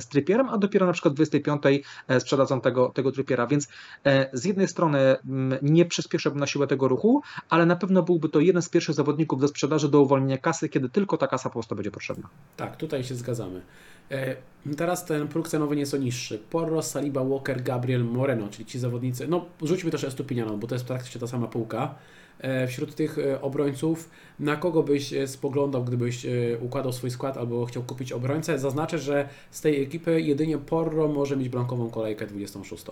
[0.00, 1.62] z trypierem, a dopiero na przykład 25
[2.08, 3.46] e, sprzedadzą tego, tego trypiera.
[3.46, 3.68] Więc
[4.04, 8.28] e, z jednej strony mm, nie przyspieszyłbym na siłę tego ruchu, ale na pewno byłby
[8.28, 11.52] to jeden z pierwszych zawodników do sprzedaży, do uwolnienia kasy, kiedy tylko ta kasa po
[11.52, 12.28] prostu będzie potrzebna.
[12.56, 13.62] Tak, tutaj się zgadzamy.
[14.10, 14.36] E,
[14.76, 16.38] teraz ten próg cenowy nieco niższy.
[16.50, 19.28] Porro, Saliba, Walker, Gabriel, Moreno, czyli ci zawodnicy.
[19.28, 21.94] No, rzućmy też Estupinianą, bo to jest praktycznie ta sama półka.
[22.40, 26.26] E, wśród tych e, obrońców, na kogo byś e, spoglądał, gdybyś
[26.60, 28.58] układał swój skład albo chciał kupić obrońcę?
[28.58, 32.84] Zaznaczę, że z tej ekipy jedynie Porro może mieć blankową kolejkę 26.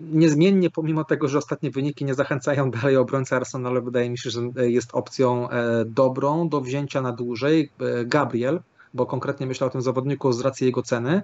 [0.00, 4.40] Niezmiennie, pomimo tego, że ostatnie wyniki nie zachęcają dalej obrońcy Arsenalu, wydaje mi się, że
[4.56, 5.48] jest opcją
[5.86, 7.70] dobrą do wzięcia na dłużej.
[8.04, 8.60] Gabriel,
[8.94, 11.22] bo konkretnie myślę o tym zawodniku z racji jego ceny.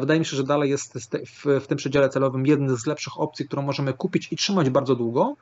[0.00, 0.98] Wydaje mi się, że dalej jest
[1.44, 5.36] w, tym przedziale celowym jeden z lepszych opcji, którą możemy kupić i trzymać bardzo długo.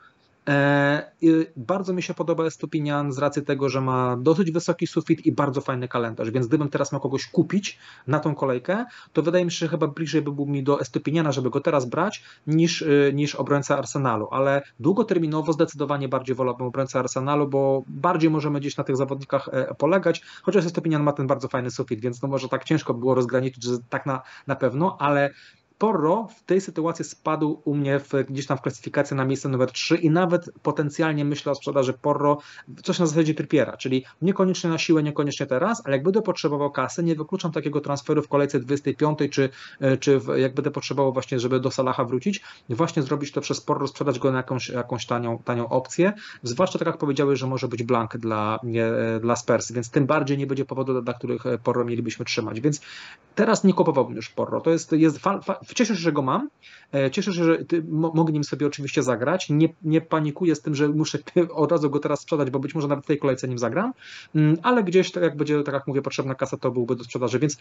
[0.48, 1.12] E,
[1.56, 5.60] bardzo mi się podoba Estupinian z racji tego, że ma dosyć wysoki sufit i bardzo
[5.60, 9.58] fajny kalendarz, więc gdybym teraz miał kogoś kupić na tą kolejkę, to wydaje mi się,
[9.58, 13.34] że chyba bliżej by był mi do Estupiniana, żeby go teraz brać, niż, y, niż
[13.34, 18.96] obrońca Arsenalu, ale długoterminowo zdecydowanie bardziej wolałbym obrońcę Arsenalu, bo bardziej możemy gdzieś na tych
[18.96, 22.94] zawodnikach e, polegać, chociaż Estupinian ma ten bardzo fajny sufit, więc no może tak ciężko
[22.94, 25.30] było rozgraniczyć, że tak na, na pewno, ale
[25.78, 29.72] Porro w tej sytuacji spadł u mnie w, gdzieś tam w klasyfikacji na miejsce numer
[29.72, 32.38] 3 i nawet potencjalnie myślę o sprzedaży Porro
[32.82, 37.02] coś na zasadzie Trippiera, czyli niekoniecznie na siłę, niekoniecznie teraz, ale jak będę potrzebował kasy,
[37.02, 39.48] nie wykluczam takiego transferu w kolejce 25 czy,
[39.80, 43.60] e, czy w, jak będę potrzebował właśnie, żeby do Salaha wrócić, właśnie zrobić to przez
[43.60, 46.12] Porro, sprzedać go na jakąś, jakąś tanią, tanią opcję,
[46.42, 48.58] zwłaszcza tak jak powiedziałeś, że może być blank dla,
[49.16, 52.60] e, dla Spurs, więc tym bardziej nie będzie powodu, dla których e, Porro mielibyśmy trzymać,
[52.60, 52.80] więc
[53.36, 56.48] teraz nie kupowałbym już Porro, to jest, jest fa, fa, cieszę się, że go mam.
[56.92, 59.50] E, cieszę się, że mogę nim sobie oczywiście zagrać.
[59.50, 61.18] Nie, nie panikuję z tym, że muszę
[61.54, 63.92] od razu go teraz sprzedać, bo być może nawet w tej kolejce nim zagram,
[64.34, 67.38] mm, ale gdzieś, tak jak będzie, tak jak mówię, potrzebna kasa, to byłby do sprzedaży.
[67.38, 67.58] Więc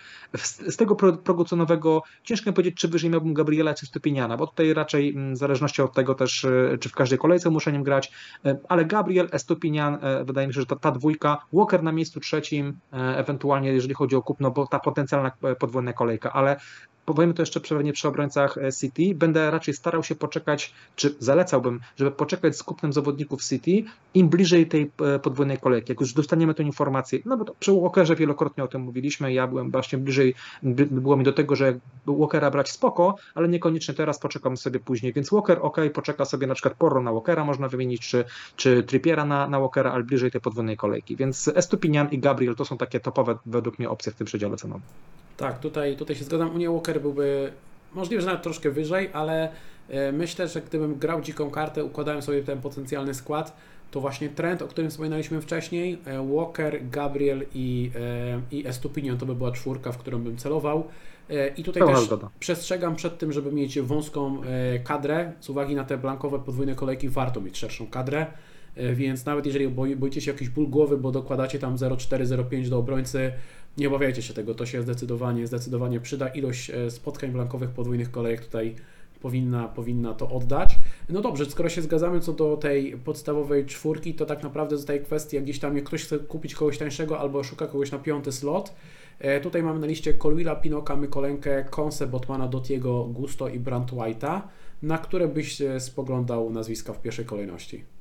[0.67, 4.73] z tego progu cenowego ciężko mi powiedzieć, czy wyżej miałbym Gabriela czy Stupiniana, bo tutaj
[4.73, 8.11] raczej mm, w zależności od tego też, e, czy w każdej kolejce muszę nim grać,
[8.45, 12.79] e, ale Gabriel, Estupinian, wydaje mi się, że ta, ta dwójka, Walker na miejscu trzecim,
[12.91, 16.57] ewentualnie jeżeli chodzi o kupno, bo ta potencjalna podwójna kolejka, ale
[17.05, 21.79] powiemy to jeszcze pewnie przy obrońcach e, City, będę raczej starał się poczekać, czy zalecałbym,
[21.97, 25.91] żeby poczekać z kupnem zawodników City im bliżej tej e, podwójnej kolejki.
[25.91, 29.71] Jak już dostaniemy tę informację, no bo przy Walkerze wielokrotnie o tym mówiliśmy, ja byłem
[29.71, 34.79] właśnie bliżej, było mi do tego, że Walkera brać spoko, ale niekoniecznie teraz, poczekam sobie
[34.79, 38.83] później, więc Walker ok, poczeka sobie na przykład Porro na Walkera można wymienić, czy, czy
[38.83, 42.77] Trippiera na, na Walkera, ale bliżej tej podwójnej kolejki, więc Estupinian i Gabriel to są
[42.77, 44.81] takie topowe według mnie opcje w tym przedziale cenowym.
[45.37, 46.49] Tak, tutaj, tutaj się zgadzam.
[46.49, 47.51] U mnie Walker byłby
[47.95, 49.49] możliwe, że nawet troszkę wyżej, ale
[49.89, 53.57] e, myślę, że gdybym grał dziką kartę, układałem sobie ten potencjalny skład,
[53.91, 59.25] to właśnie trend, o którym wspominaliśmy wcześniej, e, Walker, Gabriel i, e, i Estupinian to
[59.25, 60.87] by była czwórka, w którą bym celował.
[61.57, 62.29] I tutaj też zgoda.
[62.39, 64.41] przestrzegam przed tym, żeby mieć wąską
[64.83, 65.33] kadrę.
[65.39, 68.25] Z uwagi na te blankowe podwójne kolejki warto mieć szerszą kadrę,
[68.93, 73.31] więc nawet jeżeli boicie się jakiś ból głowy, bo dokładacie tam 0,4-0,5 do obrońcy,
[73.77, 76.27] nie obawiajcie się tego, to się zdecydowanie, zdecydowanie przyda.
[76.27, 78.75] Ilość e, spotkań blankowych podwójnych kolejek tutaj
[79.21, 80.75] powinna, powinna to oddać.
[81.09, 85.41] No dobrze, skoro się zgadzamy co do tej podstawowej czwórki, to tak naprawdę zostaje kwestia
[85.41, 88.73] gdzieś tam, jak ktoś chce kupić kogoś tańszego albo szuka kogoś na piąty slot.
[89.19, 94.41] E, tutaj mamy na liście Colwilla, Pinoka, Mykolenkę, Konse, Botmana, Dotiego, Gusto i Brant White'a,
[94.81, 97.94] na które byś spoglądał nazwiska w pierwszej kolejności.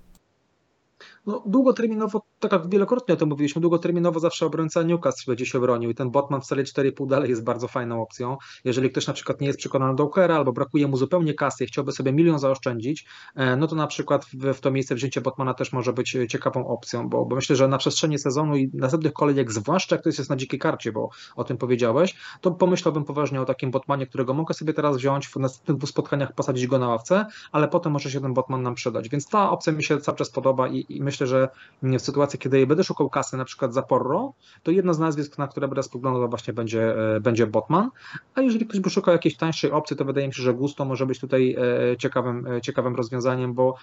[1.27, 5.91] No, długoterminowo, tak jak wielokrotnie o tym mówiliśmy, długoterminowo zawsze obrońca Newcastle będzie się bronił
[5.91, 8.37] i ten Botman w celi 4,5 dalej jest bardzo fajną opcją.
[8.65, 11.67] Jeżeli ktoś na przykład nie jest przekonany do Walkera albo brakuje mu zupełnie kasy i
[11.67, 13.07] chciałby sobie milion zaoszczędzić,
[13.37, 16.67] e, no to na przykład w, w to miejsce wzięcie Botmana też może być ciekawą
[16.67, 20.31] opcją, bo, bo myślę, że na przestrzeni sezonu i następnych kolejek, zwłaszcza jak ktoś jest
[20.31, 24.55] na dzikiej karcie, bo o tym powiedziałeś, to pomyślałbym poważnie o takim Botmanie, którego mogę
[24.55, 28.21] sobie teraz wziąć, w następnych dwóch spotkaniach posadzić go na ławce, ale potem może się
[28.21, 29.09] ten Botman nam przydać.
[29.09, 31.49] Więc ta opcja mi się cały czas podoba i, I myślę, że
[31.83, 35.49] w sytuacji, kiedy będę szukał kasy na przykład za Porro, to jedno z nazwisk, na
[35.49, 37.91] które będę spoglądał właśnie będzie, będzie Botman,
[38.35, 41.07] a jeżeli ktoś by szukał jakiejś tańszej opcji, to wydaje mi się, że Gusto może
[41.07, 41.57] być tutaj
[41.99, 43.75] ciekawym, ciekawym rozwiązaniem, bo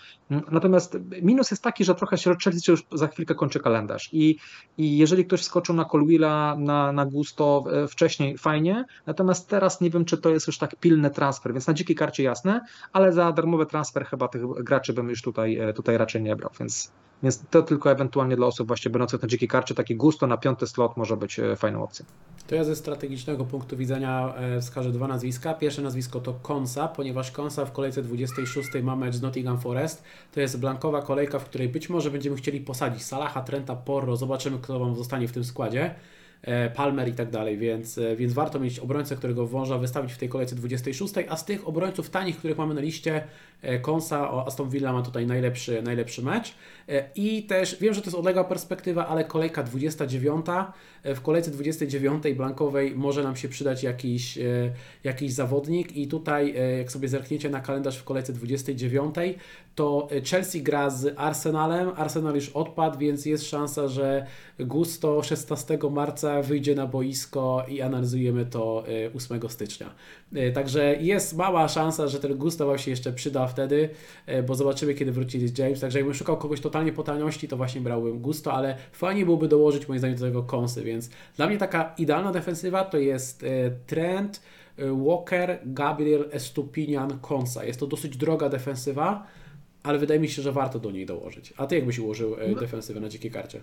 [0.52, 4.10] natomiast minus jest taki, że trochę się Chelsea już za chwilkę kończy kalendarz.
[4.13, 4.38] I,
[4.78, 10.06] i jeżeli ktoś skoczył na Colwilla, na, na Gusto wcześniej, fajnie, natomiast teraz nie wiem,
[10.06, 12.62] czy to jest już tak pilny transfer, więc na dzikiej karcie jasne,
[12.94, 16.52] ale za darmowy transfer chyba tych graczy bym już tutaj, e, tutaj raczej nie brał,
[16.60, 16.91] więc,
[17.23, 20.67] więc to tylko ewentualnie dla osób właśnie będących na dzikiej karcie, taki gusto na piąty
[20.67, 22.05] slot może być e, fajną opcją.
[22.47, 25.53] To ja ze strategicznego punktu widzenia e, wskażę dwa nazwiska.
[25.53, 30.03] Pierwsze nazwisko to Konsa, ponieważ Konsa w kolejce 26 ma mecz z Nottingham Forest.
[30.31, 34.17] To jest blankowa kolejka, w której być może będziemy chcieli posadzić Salaha, Trenta, Porro.
[34.17, 35.95] Zobaczymy, kto Wam zostanie w tym składzie.
[36.43, 40.17] E, Palmer i tak dalej, więc, e, więc warto mieć obrońcę, którego można wystawić w
[40.17, 43.23] tej kolejce 26, a z tych obrońców tanich, których mamy na liście,
[43.62, 46.56] e, Konsa, Aston Villa ma tutaj najlepszy, najlepszy mecz.
[47.15, 50.45] I też wiem, że to jest odległa perspektywa, ale kolejka 29,
[51.04, 54.39] w kolejce 29 blankowej może nam się przydać jakiś,
[55.04, 55.97] jakiś zawodnik.
[55.97, 59.15] I tutaj jak sobie zerkniecie na kalendarz w kolejce 29,
[59.75, 64.25] to Chelsea gra z Arsenalem, Arsenal już odpadł, więc jest szansa, że
[64.60, 68.84] Gusto 16 marca wyjdzie na boisko i analizujemy to
[69.15, 69.89] 8 e, stycznia.
[70.36, 73.89] E, także jest mała szansa, że ten Gusto się jeszcze przyda wtedy,
[74.25, 75.79] e, bo zobaczymy kiedy wróci James.
[75.79, 79.88] Także jakbym szukał kogoś totalnie po taniości, to właśnie brałbym Gusto, ale fajnie byłoby dołożyć
[79.88, 83.45] moim zdaniem do tego kąsy, więc dla mnie taka idealna defensywa to jest
[83.88, 84.41] Trent,
[84.77, 87.63] Walker, Gabriel, Estupinian, Konsa.
[87.65, 89.27] Jest to dosyć droga defensywa,
[89.84, 91.54] ale wydaje mi się, że warto do niej dołożyć.
[91.58, 92.60] A Ty jakbyś ułożył no.
[92.60, 93.62] defensywę na dzikiej karcie?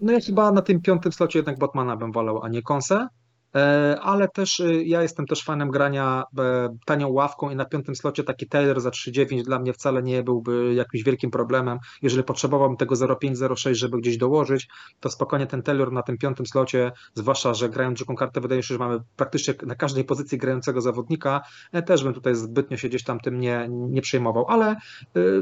[0.00, 3.08] No ja chyba na tym piątym slocie jednak Batmana bym wolał, a nie Konsę.
[3.56, 7.96] E, ale też y, ja jestem też fanem grania e, tanią ławką i na piątym
[7.96, 11.78] slocie taki Taylor za 3,9 dla mnie wcale nie byłby jakimś wielkim problemem.
[12.02, 14.68] Jeżeli potrzebowałbym tego 0,5-0,6, żeby gdzieś dołożyć,
[15.00, 18.74] to spokojnie ten Taylor na tym piątym slocie, zwłaszcza, że grając dziką kartę, wydaje się,
[18.74, 21.40] że mamy praktycznie na każdej pozycji grającego zawodnika,
[21.72, 24.76] e, też bym tutaj zbytnio się gdzieś tam tym nie, nie przejmował, ale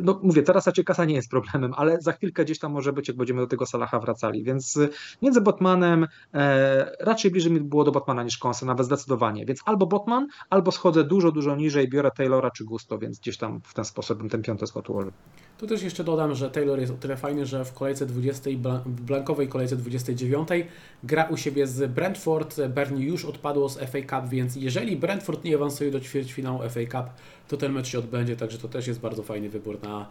[0.02, 3.08] no mówię, teraz raczej kasa nie jest problemem, ale za chwilkę gdzieś tam może być,
[3.08, 4.78] jak będziemy do tego Salaha wracali, więc
[5.22, 6.06] między Botmanem
[7.00, 9.46] raczej bliżej mi było do Botmana niż Konsa, nawet zdecydowanie.
[9.46, 13.60] Więc albo Botman, albo schodzę dużo, dużo niżej, biorę Taylora czy Gusto, więc gdzieś tam
[13.64, 15.12] w ten sposób bym ten piąty skład ułożył.
[15.58, 18.50] Tu też jeszcze dodam, że Taylor jest o tyle fajny, że w kolejce 20,
[18.86, 20.48] w blankowej kolejce 29
[21.04, 22.60] gra u siebie z Brentford.
[22.68, 27.10] Bernie już odpadło z FA Cup, więc jeżeli Brentford nie awansuje do ćwierćfinału FA Cup,
[27.48, 30.06] to ten mecz się odbędzie, także to też jest bardzo fajny wybór na,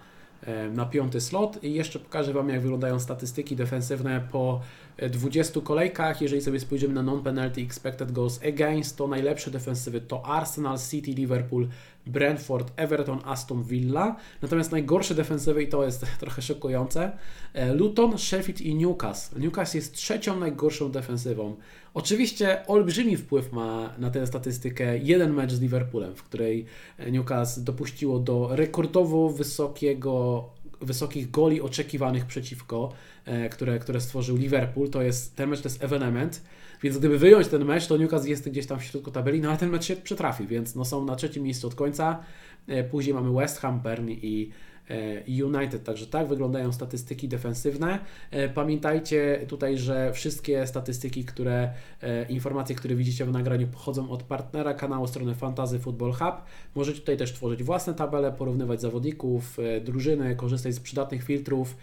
[0.73, 1.63] na piąty slot.
[1.63, 4.61] I jeszcze pokażę Wam, jak wyglądają statystyki defensywne po
[5.09, 6.21] 20 kolejkach.
[6.21, 11.67] Jeżeli sobie spojrzymy na non-penalty expected goals against, to najlepsze defensywy to Arsenal, City, Liverpool,
[12.11, 14.15] Brentford, Everton, Aston Villa.
[14.41, 17.11] Natomiast najgorsze defensywy, i to jest trochę szokujące,
[17.53, 19.39] e, Luton, Sheffield i Newcastle.
[19.39, 21.55] Newcastle jest trzecią najgorszą defensywą.
[21.93, 26.65] Oczywiście olbrzymi wpływ ma na tę statystykę jeden mecz z Liverpoolem, w której
[27.11, 30.45] Newcastle dopuściło do rekordowo wysokiego
[30.81, 32.91] wysokich goli oczekiwanych przeciwko,
[33.25, 34.89] e, które, które stworzył Liverpool.
[34.89, 36.41] To jest, ten mecz to jest evenement,
[36.83, 39.57] więc gdyby wyjąć ten mecz, to Newcastle jest gdzieś tam w środku tabeli, no ale
[39.57, 42.23] ten mecz się przetrafi, więc no są na trzecim miejscu od końca.
[42.67, 44.51] E, później mamy West Ham, Burnley i
[44.89, 45.83] E, United.
[45.83, 47.99] Także tak wyglądają statystyki defensywne.
[48.31, 54.23] E, pamiętajcie tutaj, że wszystkie statystyki, które, e, informacje, które widzicie w nagraniu pochodzą od
[54.23, 56.35] partnera kanału strony Fantasy Football Hub.
[56.75, 61.77] Możecie tutaj też tworzyć własne tabele, porównywać zawodników, drużyny, korzystać z przydatnych filtrów,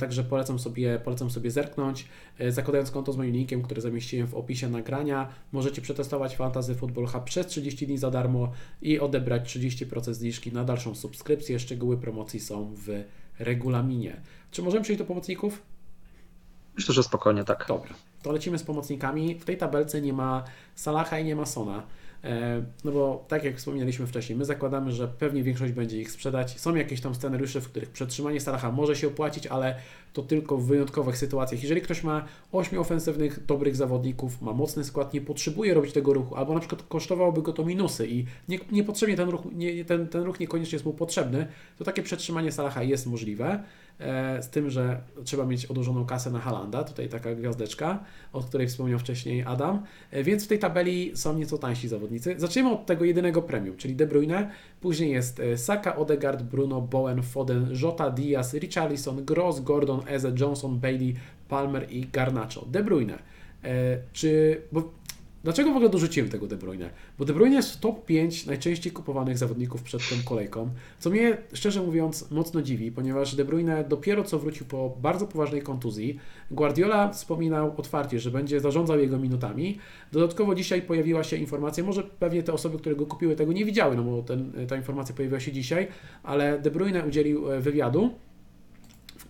[0.00, 2.08] także polecam sobie, polecam sobie zerknąć.
[2.48, 7.24] Zakładając konto z moim linkiem, który zamieściłem w opisie nagrania, możecie przetestować Fantasy Football Hub
[7.24, 11.58] przez 30 dni za darmo i odebrać 30% zniżki na dalszą subskrypcję.
[11.58, 13.04] Szczegóły promocji są w
[13.38, 14.20] regulaminie.
[14.50, 15.62] Czy możemy przejść do pomocników?
[16.76, 17.64] Myślę, że spokojnie, tak.
[17.68, 19.34] Dobra, to lecimy z pomocnikami.
[19.34, 21.82] W tej tabelce nie ma Salaha i nie ma Sona.
[22.24, 26.60] E, no bo tak jak wspomnieliśmy wcześniej, my zakładamy, że pewnie większość będzie ich sprzedać.
[26.60, 29.74] Są jakieś tam scenariusze, w których przetrzymanie Salaha może się opłacić, ale
[30.12, 31.62] to tylko w wyjątkowych sytuacjach.
[31.62, 36.36] Jeżeli ktoś ma 8 ofensywnych, dobrych zawodników, ma mocny skład, nie potrzebuje robić tego ruchu,
[36.36, 40.22] albo na przykład kosztowałoby go to minusy i nie, niepotrzebnie ten ruch, nie, ten, ten
[40.22, 41.46] ruch niekoniecznie jest mu potrzebny,
[41.78, 43.62] to takie przetrzymanie Salaha jest możliwe.
[44.00, 48.68] E, z tym, że trzeba mieć odłożoną kasę na Halanda, tutaj taka gwiazdeczka, od której
[48.68, 52.34] wspomniał wcześniej Adam, e, więc w tej tabeli są nieco tańsi zawodnicy.
[52.38, 54.50] Zacznijmy od tego jedynego premium, czyli De Bruyne,
[54.80, 60.78] później jest e, Saka, Odegaard, Bruno, Bowen, Foden, Jota, Diaz, Richarlison, Gross, Gordon, Eze, Johnson,
[60.78, 61.14] Bailey,
[61.48, 62.66] Palmer i Garnacho.
[62.66, 63.18] De Bruyne.
[64.12, 64.92] Czy, bo
[65.44, 66.90] Dlaczego w ogóle dorzuciłem tego De Bruyne?
[67.18, 71.36] Bo De Bruyne jest w top 5 najczęściej kupowanych zawodników przed tą kolejką, co mnie
[71.52, 76.18] szczerze mówiąc mocno dziwi, ponieważ De Bruyne dopiero co wrócił po bardzo poważnej kontuzji.
[76.50, 79.78] Guardiola wspominał otwarcie, że będzie zarządzał jego minutami.
[80.12, 83.96] Dodatkowo dzisiaj pojawiła się informacja, może pewnie te osoby, które go kupiły tego nie widziały,
[83.96, 85.88] no bo ten, ta informacja pojawiła się dzisiaj,
[86.22, 88.10] ale De Bruyne udzielił e, wywiadu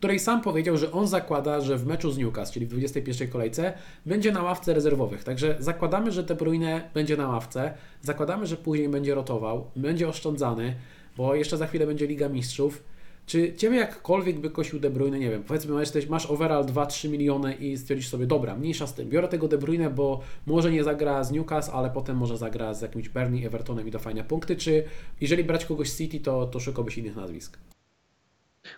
[0.01, 3.73] której sam powiedział, że on zakłada, że w meczu z Newcastle, czyli w 21 kolejce,
[4.07, 5.25] będzie na ławce rezerwowych.
[5.25, 10.75] Także zakładamy, że De Bruyne będzie na ławce, zakładamy, że później będzie rotował, będzie oszczędzany,
[11.17, 12.83] bo jeszcze za chwilę będzie Liga Mistrzów.
[13.27, 17.55] Czy Ciebie jakkolwiek by kosił De Bruyne, nie wiem, powiedzmy masz, masz overall 2-3 miliony
[17.55, 21.25] i stwierdzisz sobie, dobra, mniejsza z tym, biorę tego De Bruyne, bo może nie zagra
[21.25, 24.85] z Newcastle, ale potem może zagra z jakimś Bernie, Evertonem i do fajne punkty, czy
[25.21, 27.59] jeżeli brać kogoś z City, to, to szukałbyś innych nazwisk?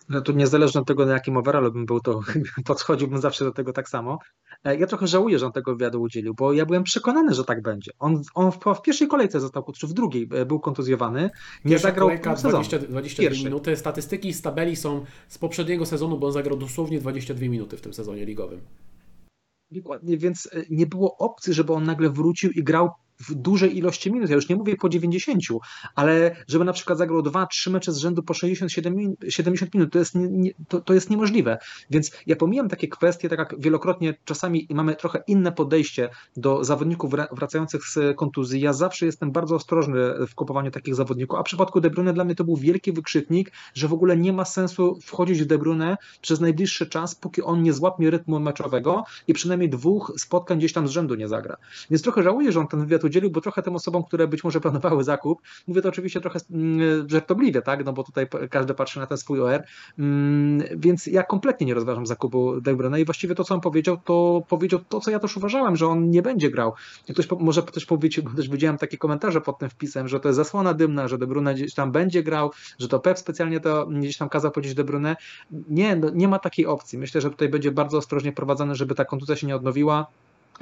[0.09, 2.21] No to niezależnie od tego, na jakim overallu bym był, to
[2.65, 4.19] podchodziłbym zawsze do tego tak samo.
[4.65, 7.63] E, ja trochę żałuję, że on tego wywiadu udzielił, bo ja byłem przekonany, że tak
[7.63, 7.93] będzie.
[7.99, 11.31] On, on w, w pierwszej kolejce został, czy w drugiej e, był kontuzjowany,
[11.65, 13.77] nie zagrał kolejka 20, 22 minuty.
[13.77, 17.95] Statystyki z tabeli są z poprzedniego sezonu, bo on zagrał dosłownie 22 minuty w tym
[17.95, 18.61] sezonie ligowym.
[19.71, 22.91] Dokładnie, więc e, nie było opcji, żeby on nagle wrócił i grał
[23.29, 24.31] w dużej ilości minut.
[24.31, 25.41] Ja już nie mówię po 90,
[25.95, 30.51] ale żeby na przykład zagrał 2-3 mecze z rzędu po 60-70 minut, to jest, nie,
[30.69, 31.59] to, to jest niemożliwe.
[31.91, 37.13] Więc ja pomijam takie kwestie, tak jak wielokrotnie czasami mamy trochę inne podejście do zawodników
[37.33, 38.61] wracających z kontuzji.
[38.61, 42.25] Ja zawsze jestem bardzo ostrożny w kupowaniu takich zawodników, a w przypadku De Bruyne dla
[42.25, 45.97] mnie to był wielki wykrzyknik, że w ogóle nie ma sensu wchodzić w De Bruyne
[46.21, 50.89] przez najbliższy czas, póki on nie złapie rytmu meczowego i przynajmniej dwóch spotkań gdzieś tam
[50.89, 51.57] z rzędu nie zagra.
[51.91, 54.61] Więc trochę żałuję, że on ten wywiad udzielił, bo trochę tym osobom, które być może
[54.61, 59.07] planowały zakup, mówię to oczywiście trochę mm, żartobliwie, tak, no bo tutaj każdy patrzy na
[59.07, 59.63] ten swój OR,
[59.99, 64.43] mm, więc ja kompletnie nie rozważam zakupu Debrona i właściwie to, co on powiedział, to
[64.49, 66.73] powiedział to, co ja też uważałem, że on nie będzie grał.
[67.13, 70.37] Ktoś może też powiedzieć, bo też widziałem takie komentarze pod tym wpisem, że to jest
[70.37, 74.17] zasłona dymna, że De Bruyne gdzieś tam będzie grał, że to Pep specjalnie to gdzieś
[74.17, 74.85] tam kazał powiedzieć De.
[75.51, 76.99] Nie, no, nie ma takiej opcji.
[76.99, 80.07] Myślę, że tutaj będzie bardzo ostrożnie prowadzone, żeby ta kontuzja się nie odnowiła.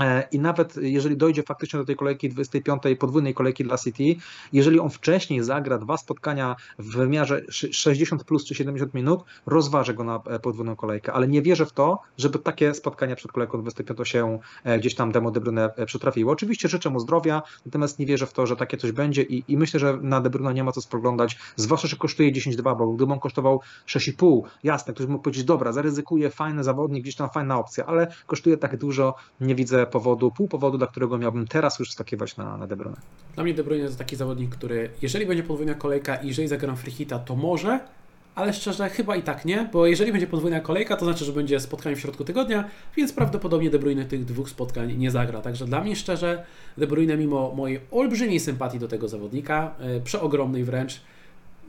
[0.01, 4.17] E, I nawet jeżeli dojdzie faktycznie do tej kolejki 25, podwójnej kolejki dla City,
[4.53, 10.05] jeżeli on wcześniej zagra dwa spotkania w wymiarze 60 plus czy 70 minut, rozważę go
[10.05, 14.09] na e, podwójną kolejkę, ale nie wierzę w to, żeby takie spotkania przed kolejką 25
[14.09, 16.33] się e, gdzieś tam demo De Bruyne przytrafiło.
[16.33, 19.57] Oczywiście życzę mu zdrowia, natomiast nie wierzę w to, że takie coś będzie i, i
[19.57, 23.13] myślę, że na De Bruyne nie ma co spoglądać, zwłaszcza, że kosztuje 10,2, bo gdyby
[23.13, 27.87] on kosztował 6,5, jasne, ktoś mógł powiedzieć, dobra, zaryzykuję, fajny zawodnik, gdzieś tam fajna opcja,
[27.87, 32.37] ale kosztuje tak dużo, nie widzę powodu, pół powodu, dla którego miałbym teraz już skakiwać
[32.37, 33.01] na, na De Bruyne.
[33.35, 36.77] Dla mnie De Bruyne jest taki zawodnik, który jeżeli będzie podwójna kolejka i jeżeli zagram
[36.77, 37.81] freehita, to może,
[38.35, 41.61] ale szczerze chyba i tak nie, bo jeżeli będzie podwójna kolejka, to znaczy, że będzie
[41.61, 42.65] spotkanie w środku tygodnia,
[42.97, 45.41] więc prawdopodobnie De Bruyne tych dwóch spotkań nie zagra.
[45.41, 46.45] Także dla mnie szczerze,
[46.79, 51.01] De Bruyne mimo mojej olbrzymiej sympatii do tego zawodnika, yy, przeogromnej wręcz,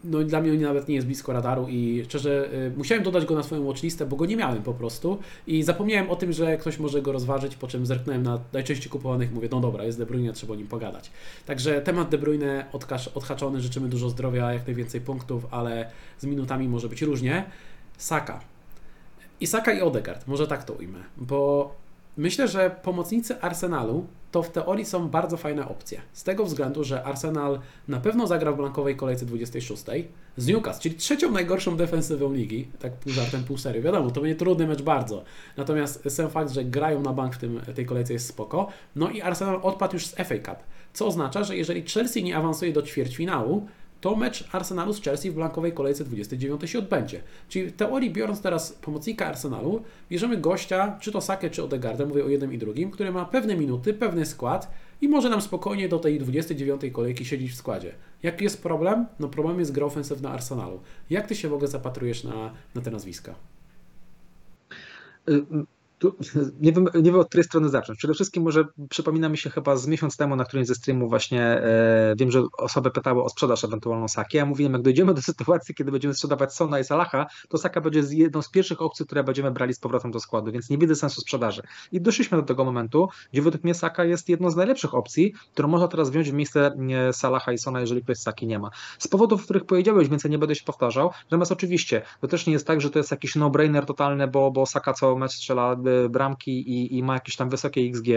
[0.04, 3.44] no dla mnie nawet nie jest blisko radaru i szczerze y, musiałem dodać go na
[3.44, 7.02] swoją watchlistę, bo go nie miałem po prostu i zapomniałem o tym, że ktoś może
[7.02, 10.54] go rozważyć, po czym zerknąłem na najczęściej kupowanych mówię, no dobra, jest De Bruyne, trzeba
[10.54, 11.12] o nim pogadać.
[11.46, 12.66] Także temat De Bruyne
[13.16, 17.44] odhaczony, życzymy dużo zdrowia, jak najwięcej punktów, ale z minutami może być różnie.
[17.98, 18.40] Saka.
[19.40, 21.76] I Saka i Odegaard, może tak to ujmę, bo
[22.22, 26.02] myślę, że pomocnicy Arsenalu to w teorii są bardzo fajne opcje.
[26.14, 29.84] Z tego względu, że Arsenal na pewno zagra w blankowej kolejce 26
[30.38, 33.82] z Newcastle, czyli trzecią najgorszą defensywą ligi, tak pół żartem, pół serio.
[33.82, 35.24] Wiadomo, to będzie trudny mecz bardzo.
[35.58, 38.68] Natomiast sam fakt, że grają na bank w tym, tej kolejce jest spoko.
[38.96, 40.64] No i Arsenal odpadł już z FA Cup,
[40.94, 43.68] co oznacza, że jeżeli Chelsea nie awansuje do ćwierćfinału,
[44.02, 47.22] to mecz Arsenalu z Chelsea w blankowej kolejce 29 się odbędzie.
[47.50, 52.26] Czyli w teorii biorąc teraz pomocnika Arsenalu, bierzemy gościa, czy to Sakę, czy Odegaarda, mówię
[52.26, 54.72] o jednym i drugim, który ma pewne minuty, pewny skład
[55.02, 57.94] i może nam spokojnie do tej 29 kolejki siedzieć w składzie.
[58.24, 59.06] Jaki jest problem?
[59.20, 60.80] No problem jest gra ofensywna Arsenalu.
[61.10, 63.36] Jak Ty się w ogóle zapatrujesz na, na te nazwiska?
[65.30, 65.46] Y,
[66.02, 66.16] tu,
[66.66, 67.98] nie, wiem, nie wiem od której strony zacząć.
[67.98, 71.44] Przede wszystkim może przypomina mi się chyba z miesiąc temu na którymś ze streamów właśnie
[71.44, 74.38] e, wiem, że osoby pytały o sprzedaż ewentualną Saki.
[74.38, 78.02] Ja mówiłem, jak dojdziemy do sytuacji, kiedy będziemy sprzedawać Sona i Salaha, to Saka będzie
[78.12, 81.22] jedną z pierwszych opcji, które będziemy brali z powrotem do składu, więc nie widzę sensu
[81.22, 81.62] sprzedaży.
[81.92, 85.68] I doszliśmy do tego momentu, gdzie według mnie Saka jest jedną z najlepszych opcji, którą
[85.68, 86.72] można teraz wziąć w miejsce
[87.12, 88.70] Salaha i Sona, jeżeli ktoś Saki nie ma.
[89.00, 91.12] Z powodów, o których powiedziałeś, więc ja nie będę się powtarzał.
[91.24, 94.66] Natomiast oczywiście, to też nie jest tak, że to jest jakiś no-brainer totalny, bo, bo
[94.66, 95.76] Saka co mecz strzela
[96.10, 98.08] bramki i, i ma jakieś tam wysokie XG.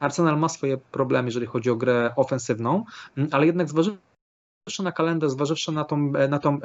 [0.00, 2.84] Arsenal ma swoje problemy, jeżeli chodzi o grę ofensywną,
[3.30, 3.98] ale jednak zważyłem
[4.82, 6.58] na kalendarz, zważywszy na tą, na tą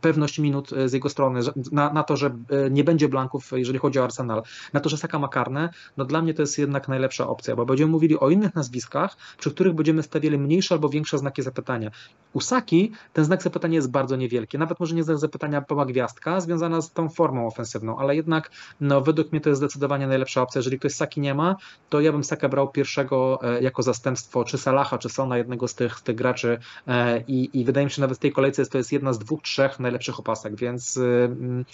[0.00, 1.40] pewność minut z jego strony,
[1.72, 2.36] na, na to, że
[2.70, 4.42] nie będzie blanków, jeżeli chodzi o Arsenal,
[4.72, 7.66] na to, że Saka ma karne, no dla mnie to jest jednak najlepsza opcja, bo
[7.66, 11.90] będziemy mówili o innych nazwiskach, przy których będziemy stawiali mniejsze albo większe znaki zapytania.
[12.32, 16.40] U Saki ten znak zapytania jest bardzo niewielki, nawet może nie znak zapytania pełna gwiazdka
[16.40, 18.50] związana z tą formą ofensywną, ale jednak
[18.80, 20.58] no, według mnie to jest zdecydowanie najlepsza opcja.
[20.58, 21.56] Jeżeli ktoś Saki nie ma,
[21.88, 25.74] to ja bym Saka brał pierwszego e, jako zastępstwo, czy Salaha, czy Sona, jednego z
[25.74, 28.66] tych, z tych graczy e, i, i wydaje mi się, że nawet w tej kolejce
[28.66, 31.64] to jest jedna z dwóch, trzech najlepszych opasek, więc mm,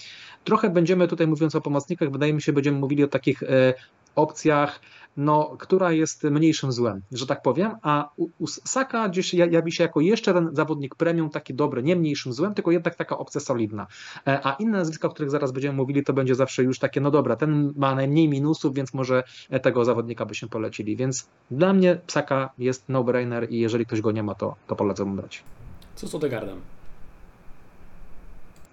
[0.45, 3.75] trochę będziemy tutaj mówiąc o pomocnikach, wydaje mi się, będziemy mówili o takich e,
[4.15, 4.81] opcjach,
[5.17, 9.85] no, która jest mniejszym złem, że tak powiem, a u, u Saka gdzieś jawi się
[9.85, 13.87] jako jeszcze ten zawodnik premium, taki dobry, nie mniejszym złem, tylko jednak taka opcja solidna.
[14.27, 17.11] E, a inne nazwiska, o których zaraz będziemy mówili, to będzie zawsze już takie, no
[17.11, 19.23] dobra, ten ma najmniej minusów, więc może
[19.63, 20.97] tego zawodnika byśmy polecili.
[20.97, 25.17] Więc dla mnie Saka jest no-brainer i jeżeli ktoś go nie ma, to, to polecam
[25.17, 25.43] brać.
[25.95, 26.61] Co z Odegardem?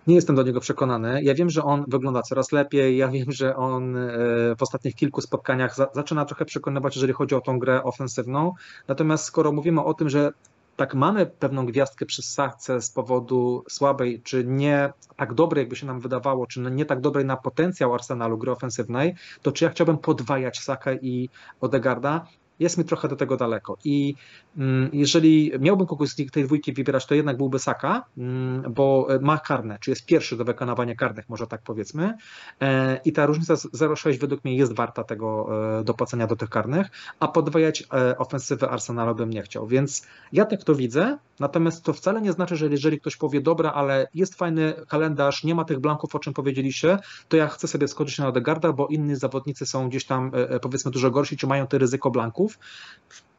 [0.09, 1.23] Nie jestem do niego przekonany.
[1.23, 2.97] Ja wiem, że on wygląda coraz lepiej.
[2.97, 4.09] Ja wiem, że on e,
[4.57, 8.53] w ostatnich kilku spotkaniach zaczyna trochę przekonywać, jeżeli chodzi o tą grę ofensywną.
[8.87, 10.31] Natomiast skoro mówimy o tym, że
[10.75, 15.87] tak mamy pewną gwiazdkę przy Sace z powodu słabej, czy nie tak dobrej, jakby się
[15.87, 19.97] nam wydawało, czy nie tak dobrej na potencjał Arsenalu gry ofensywnej, to czy ja chciałbym
[19.97, 21.29] podwajać Sakę i
[21.61, 22.25] Odegarda?
[22.59, 23.77] Jest mi trochę do tego daleko.
[23.83, 24.15] I
[24.57, 29.37] mm, jeżeli miałbym kogoś z tej dwójki wybierać, to jednak byłby Saka, mm, bo ma
[29.37, 32.13] karne, czy jest pierwszy do wykonywania karnych, może tak powiedzmy.
[32.61, 35.49] E, I ta różnica 0,6 według mnie jest warta tego
[35.79, 36.87] e, dopłacenia do tych karnych,
[37.19, 39.67] a podwajać e, ofensywę Arsenalu bym nie chciał.
[39.67, 43.73] Więc ja tak to widzę, natomiast to wcale nie znaczy, że jeżeli ktoś powie, dobra,
[43.73, 46.97] ale jest fajny kalendarz, nie ma tych blanków, o czym powiedzieliście,
[47.27, 50.31] to ja chcę sobie skoczyć na Odegarda, bo inni zawodnicy są gdzieś tam
[50.61, 52.48] powiedzmy dużo gorsi, czy mają te ryzyko blanków.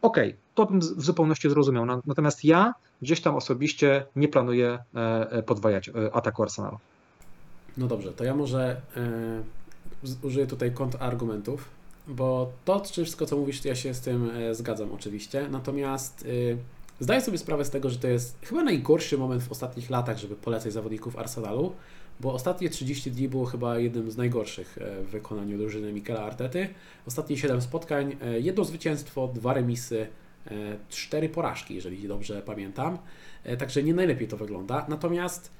[0.02, 1.86] Okej, okay, to bym w zupełności zrozumiał.
[2.06, 6.78] Natomiast ja gdzieś tam osobiście nie planuję e, e, podwajać e, ataku Arsenalu.
[7.76, 8.80] No dobrze, to ja może
[10.22, 11.68] użyję tutaj kontrargumentów,
[12.08, 15.48] bo to wszystko, co mówisz, ja się z tym zgadzam oczywiście.
[15.50, 16.26] Natomiast
[17.00, 20.36] zdaję sobie sprawę z tego, że to jest chyba najgorszy moment w ostatnich latach, żeby
[20.36, 21.72] polecać zawodników Arsenalu,
[22.20, 26.68] bo ostatnie 30 dni było chyba jednym z najgorszych e, w wykonaniu drużyny Mikela Artety.
[27.06, 30.06] Ostatnie 7 spotkań, e, jedno zwycięstwo, dwa remisy,
[30.46, 30.50] e,
[30.88, 32.98] cztery porażki, jeżeli dobrze pamiętam.
[33.58, 34.86] Także nie najlepiej to wygląda.
[34.88, 35.50] Natomiast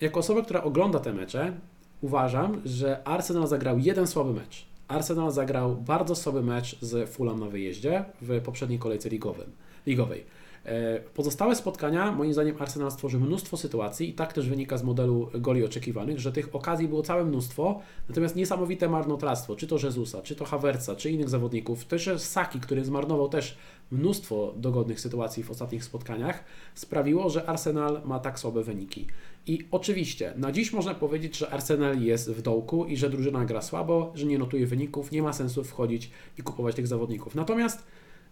[0.00, 1.52] jako osoba, która ogląda te mecze,
[2.00, 4.66] uważam, że Arsenal zagrał jeden słaby mecz.
[4.88, 9.50] Arsenal zagrał bardzo słaby mecz z Fulham na wyjeździe w poprzedniej kolejce ligowym,
[9.86, 10.24] ligowej.
[10.64, 15.30] E, pozostałe spotkania, moim zdaniem, Arsenal stworzył mnóstwo sytuacji i tak też wynika z modelu
[15.34, 20.36] goli oczekiwanych, że tych okazji było całe mnóstwo, natomiast niesamowite marnotrawstwo, czy to Jezusa, czy
[20.36, 23.58] to Havertza, czy innych zawodników, też Saki, który zmarnował też
[23.90, 26.44] mnóstwo dogodnych sytuacji w ostatnich spotkaniach,
[26.74, 29.06] sprawiło, że Arsenal ma tak słabe wyniki.
[29.46, 33.62] I oczywiście, na dziś można powiedzieć, że Arsenal jest w dołku i że drużyna gra
[33.62, 37.34] słabo, że nie notuje wyników, nie ma sensu wchodzić i kupować tych zawodników.
[37.34, 37.86] Natomiast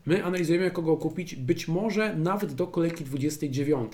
[0.06, 3.92] My analizujemy, kogo kupić, być może nawet do kolejki 29,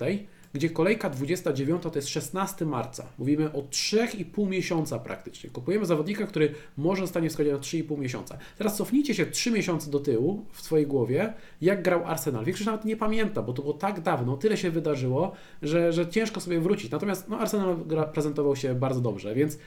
[0.53, 3.05] gdzie kolejka 29 to jest 16 marca.
[3.19, 5.49] Mówimy o 3,5 miesiąca praktycznie.
[5.49, 8.37] Kupujemy zawodnika, który może zostanie w składzie na 3,5 miesiąca.
[8.57, 12.45] Teraz cofnijcie się 3 miesiące do tyłu w swojej głowie, jak grał Arsenal.
[12.45, 15.31] Większość nawet nie pamięta, bo to było tak dawno, tyle się wydarzyło,
[15.61, 16.91] że, że ciężko sobie wrócić.
[16.91, 17.77] Natomiast no, Arsenal
[18.13, 19.57] prezentował się bardzo dobrze, więc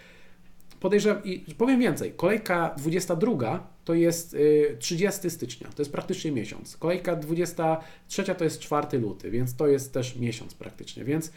[0.82, 2.12] podejrzewam i powiem więcej.
[2.12, 4.36] Kolejka 22 to jest
[4.78, 6.76] 30 y, stycznia, to jest praktycznie miesiąc.
[6.76, 11.04] Kolejka 23 to jest 4 luty, więc to jest też miesiąc praktycznie.
[11.04, 11.32] Więc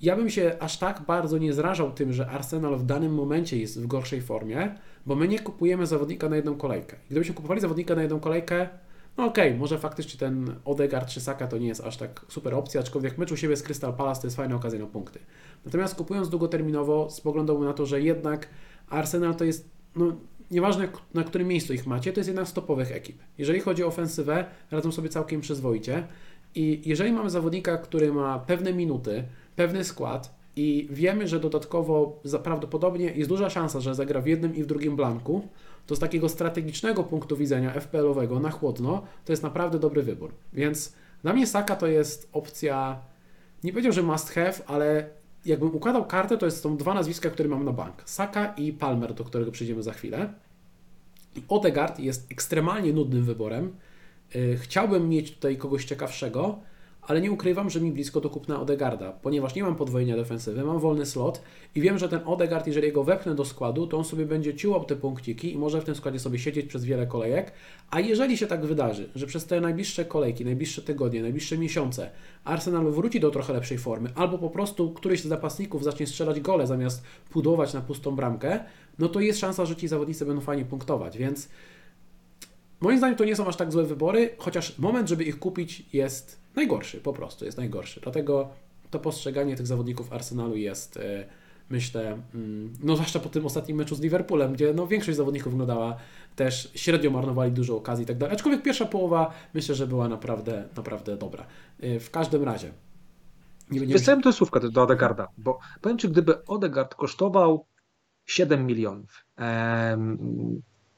[0.00, 3.80] ja bym się aż tak bardzo nie zrażał tym, że Arsenal w danym momencie jest
[3.80, 4.74] w gorszej formie,
[5.06, 6.96] bo my nie kupujemy zawodnika na jedną kolejkę.
[7.10, 8.68] Gdybyśmy kupowali zawodnika na jedną kolejkę,
[9.16, 12.54] no okej, okay, może faktycznie ten Odegaard czy Saka to nie jest aż tak super
[12.54, 15.18] opcja, aczkolwiek mecz u siebie z Crystal Palace to jest fajna okazja na punkty.
[15.64, 18.48] Natomiast kupując długoterminowo, spoglądałbym na to, że jednak
[18.90, 20.12] Arsenal to jest, no
[20.50, 23.18] nieważne na którym miejscu ich macie, to jest jedna z topowych ekip.
[23.38, 26.06] Jeżeli chodzi o ofensywę, radzą sobie całkiem przyzwoicie
[26.54, 29.24] i jeżeli mamy zawodnika, który ma pewne minuty,
[29.56, 34.62] pewny skład i wiemy, że dodatkowo prawdopodobnie jest duża szansa, że zagra w jednym i
[34.62, 35.48] w drugim blanku,
[35.86, 40.32] to z takiego strategicznego punktu widzenia FPL-owego na chłodno, to jest naprawdę dobry wybór.
[40.52, 43.00] Więc dla mnie Saka to jest opcja,
[43.64, 45.10] nie powiedział, że must have, ale
[45.44, 48.02] jakbym układał kartę, to są dwa nazwiska, które mam na bank.
[48.04, 50.32] Saka i Palmer, do którego przyjdziemy za chwilę.
[51.48, 53.76] Odegaard jest ekstremalnie nudnym wyborem.
[54.36, 56.58] Y, chciałbym mieć tutaj kogoś ciekawszego,
[57.02, 60.78] ale nie ukrywam, że mi blisko do kupna Odegarda, ponieważ nie mam podwojenia defensywy, mam
[60.78, 61.42] wolny slot
[61.74, 64.84] i wiem, że ten Odegard, jeżeli go wepchnę do składu, to on sobie będzie ciłał
[64.84, 67.52] te punkciki i może w tym składzie sobie siedzieć przez wiele kolejek,
[67.90, 72.10] a jeżeli się tak wydarzy, że przez te najbliższe kolejki, najbliższe tygodnie, najbliższe miesiące
[72.44, 76.66] Arsenal wróci do trochę lepszej formy, albo po prostu któryś z napastników zacznie strzelać gole
[76.66, 78.64] zamiast pudłować na pustą bramkę,
[78.98, 81.48] no to jest szansa, że ci zawodnicy będą fajnie punktować, więc
[82.80, 86.39] moim zdaniem to nie są aż tak złe wybory, chociaż moment, żeby ich kupić jest
[86.56, 88.00] najgorszy, po prostu jest najgorszy.
[88.00, 88.48] Dlatego
[88.90, 91.26] to postrzeganie tych zawodników Arsenalu jest, e,
[91.70, 95.96] myślę, mm, no zwłaszcza po tym ostatnim meczu z Liverpoolem, gdzie no większość zawodników wyglądała
[96.36, 98.34] też średnio marnowali dużo okazji i tak dalej.
[98.34, 101.46] Aczkolwiek pierwsza połowa myślę, że była naprawdę, naprawdę dobra.
[101.80, 102.72] E, w każdym razie.
[103.70, 103.86] Nie.
[103.86, 107.66] Wysłałem to słówka do Odegarda, bo powiem Ci, gdyby Odegard kosztował
[108.26, 109.26] 7 milionów,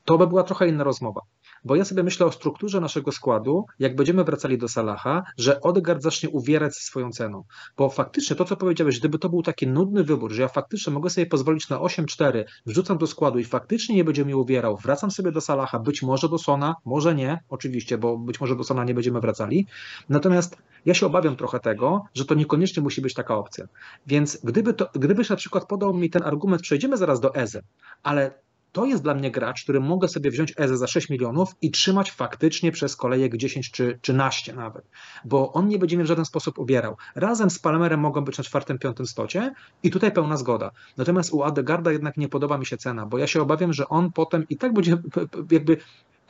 [0.05, 1.20] to by była trochę inna rozmowa.
[1.64, 6.02] Bo ja sobie myślę o strukturze naszego składu, jak będziemy wracali do Salaha, że Odegaard
[6.02, 7.44] zacznie uwierać swoją ceną.
[7.76, 11.10] Bo faktycznie to, co powiedziałeś, gdyby to był taki nudny wybór, że ja faktycznie mogę
[11.10, 15.32] sobie pozwolić na 8-4, wrzucam do składu i faktycznie nie będzie mi uwierał, wracam sobie
[15.32, 18.94] do Salaha, być może do Sona, może nie, oczywiście, bo być może do Sona nie
[18.94, 19.66] będziemy wracali.
[20.08, 20.56] Natomiast
[20.86, 23.66] ja się obawiam trochę tego, że to niekoniecznie musi być taka opcja.
[24.06, 27.62] Więc gdyby to, gdybyś na przykład podał mi ten argument, przejdziemy zaraz do Eze,
[28.02, 28.42] ale
[28.72, 32.10] to jest dla mnie gracz, który mogę sobie wziąć Eze za 6 milionów i trzymać
[32.10, 34.84] faktycznie przez kolejek 10 czy 13 nawet,
[35.24, 36.96] bo on nie będzie mnie w żaden sposób ubierał.
[37.14, 40.70] Razem z Palmerem mogą być na czwartym, piątym stocie i tutaj pełna zgoda.
[40.96, 44.12] Natomiast u Adegarda jednak nie podoba mi się cena, bo ja się obawiam, że on
[44.12, 44.96] potem i tak będzie
[45.50, 45.76] jakby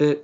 [0.00, 0.20] y,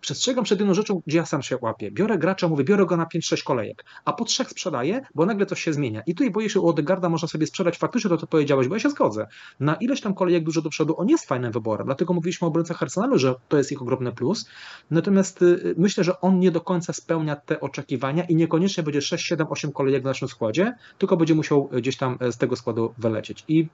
[0.00, 1.90] przestrzegam przed jedną rzeczą, gdzie ja sam się łapię.
[1.90, 5.62] Biorę gracza, mówię, biorę go na 5-6 kolejek, a po trzech sprzedaję, bo nagle coś
[5.62, 6.02] się zmienia.
[6.06, 8.80] I tutaj boję się, u Odegarda można sobie sprzedać faktycznie to, co powiedziałeś, bo ja
[8.80, 9.26] się zgodzę.
[9.60, 12.82] Na ileś tam kolejek dużo do przodu, on jest fajnym wyborem, dlatego mówiliśmy o obrońcach
[12.82, 14.48] Arsenalu, że to jest ich ogromny plus.
[14.90, 19.26] Natomiast y, myślę, że on nie do końca spełnia te oczekiwania i niekoniecznie będzie 6,
[19.26, 23.44] 7, 8 kolejek w naszym składzie, tylko będzie musiał gdzieś tam z tego składu wylecieć.
[23.48, 23.68] I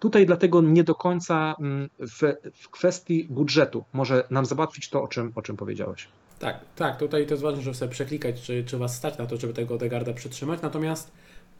[0.00, 2.20] Tutaj dlatego nie do końca mm, w,
[2.54, 3.84] w kwestii budżetu.
[3.92, 6.08] Może nam załatwić to, o czym, o czym powiedziałeś.
[6.38, 9.36] Tak, tak, tutaj to jest ważne, żeby sobie przeklikać, czy, czy Was stać na to,
[9.36, 11.12] żeby tego Odegarda przytrzymać, natomiast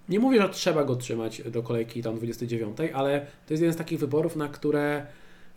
[0.09, 3.77] nie mówię, że trzeba go trzymać do kolejki tam 29, ale to jest jeden z
[3.77, 5.07] takich wyborów, na które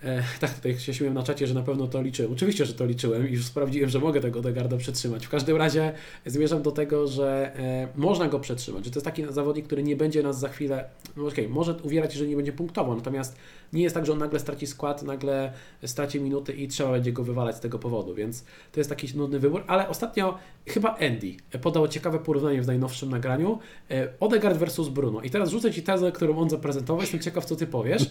[0.03, 2.33] E, tak, tutaj się śmieję na czacie, że na pewno to liczyłem.
[2.33, 5.25] Oczywiście, że to liczyłem i już sprawdziłem, że mogę tego Odegarda przetrzymać.
[5.25, 5.93] W każdym razie
[6.25, 9.95] zmierzam do tego, że e, można go przetrzymać, że to jest taki zawodnik, który nie
[9.95, 10.85] będzie nas za chwilę,
[11.17, 13.35] no okej, okay, może uwierać, że nie będzie punktował, natomiast
[13.73, 15.53] nie jest tak, że on nagle straci skład, nagle
[15.85, 19.39] straci minuty i trzeba będzie go wywalać z tego powodu, więc to jest taki nudny
[19.39, 20.37] wybór, ale ostatnio
[20.67, 23.59] chyba Andy podał ciekawe porównanie w najnowszym nagraniu
[23.91, 27.55] e, Odegaard versus Bruno i teraz rzucę Ci tezę, którą on zaprezentował, jestem ciekaw, co
[27.55, 28.03] Ty powiesz.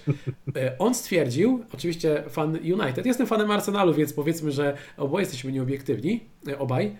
[0.56, 6.20] E, on stwierdził, oczywiście fan United, jestem fanem Arsenalu, więc powiedzmy, że oboje jesteśmy nieobiektywni,
[6.48, 6.96] e, obaj.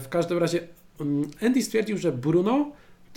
[0.00, 0.60] W każdym razie
[1.00, 2.72] mm, Andy stwierdził, że Bruno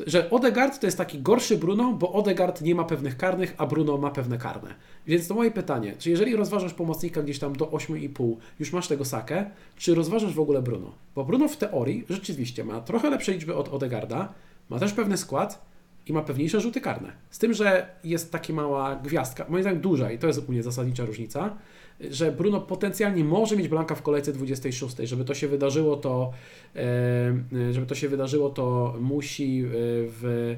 [0.08, 3.98] że Odegaard to jest taki gorszy Bruno, bo Odegaard nie ma pewnych karnych, a Bruno
[3.98, 4.76] ma pewne karne.
[5.08, 9.06] Więc to moje pytanie, czy jeżeli rozważasz pomocnika gdzieś tam do 8,5, już masz tego
[9.06, 9.46] sakę,
[9.78, 10.92] czy rozważasz w ogóle Bruno?
[11.16, 14.34] Bo Bruno w teorii rzeczywiście ma trochę lepsze liczby od Odegarda,
[14.70, 15.66] ma też pewny skład
[16.08, 17.12] i ma pewniejsze rzuty karne.
[17.30, 20.64] Z tym, że jest taka mała gwiazdka, moim zdaniem duża i to jest u mnie
[20.64, 21.58] zasadnicza różnica,
[22.00, 24.96] że Bruno potencjalnie może mieć Blanka w kolejce 26.
[24.98, 26.32] Żeby to się wydarzyło, to
[26.76, 30.56] e, żeby to się wydarzyło, to musi e, w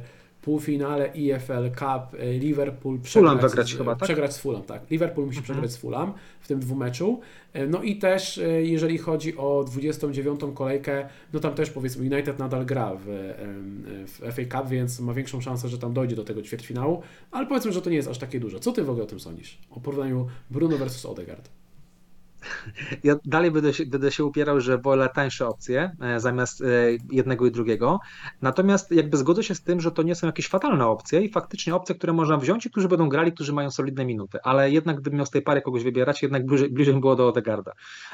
[0.47, 4.03] półfinale EFL Cup e, Liverpool przegrać, wygrać z, chyba, tak?
[4.03, 4.63] przegrać z Fulham.
[4.63, 4.81] Tak.
[4.91, 5.43] Liverpool musi mhm.
[5.43, 7.19] przegrać z Fulham w tym dwumeczu.
[7.67, 10.39] No i też jeżeli chodzi o 29.
[10.53, 13.05] kolejkę, no tam też powiedzmy United nadal gra w,
[14.07, 17.71] w FA Cup, więc ma większą szansę, że tam dojdzie do tego ćwierćfinału, ale powiedzmy,
[17.71, 18.59] że to nie jest aż takie dużo.
[18.59, 19.57] Co Ty w ogóle o tym sądzisz?
[19.71, 21.49] O porównaniu Bruno versus Odegaard.
[23.03, 26.65] Ja dalej będę się, będę się upierał, że wolę tańsze opcje e, zamiast e,
[27.11, 27.99] jednego i drugiego.
[28.41, 31.75] Natomiast jakby zgodzę się z tym, że to nie są jakieś fatalne opcje i faktycznie
[31.75, 34.39] opcje, które można wziąć i którzy będą grali, którzy mają solidne minuty.
[34.43, 37.71] Ale jednak gdybym miał z tej pary kogoś wybierać, jednak bliżej, bliżej było do Odegarda.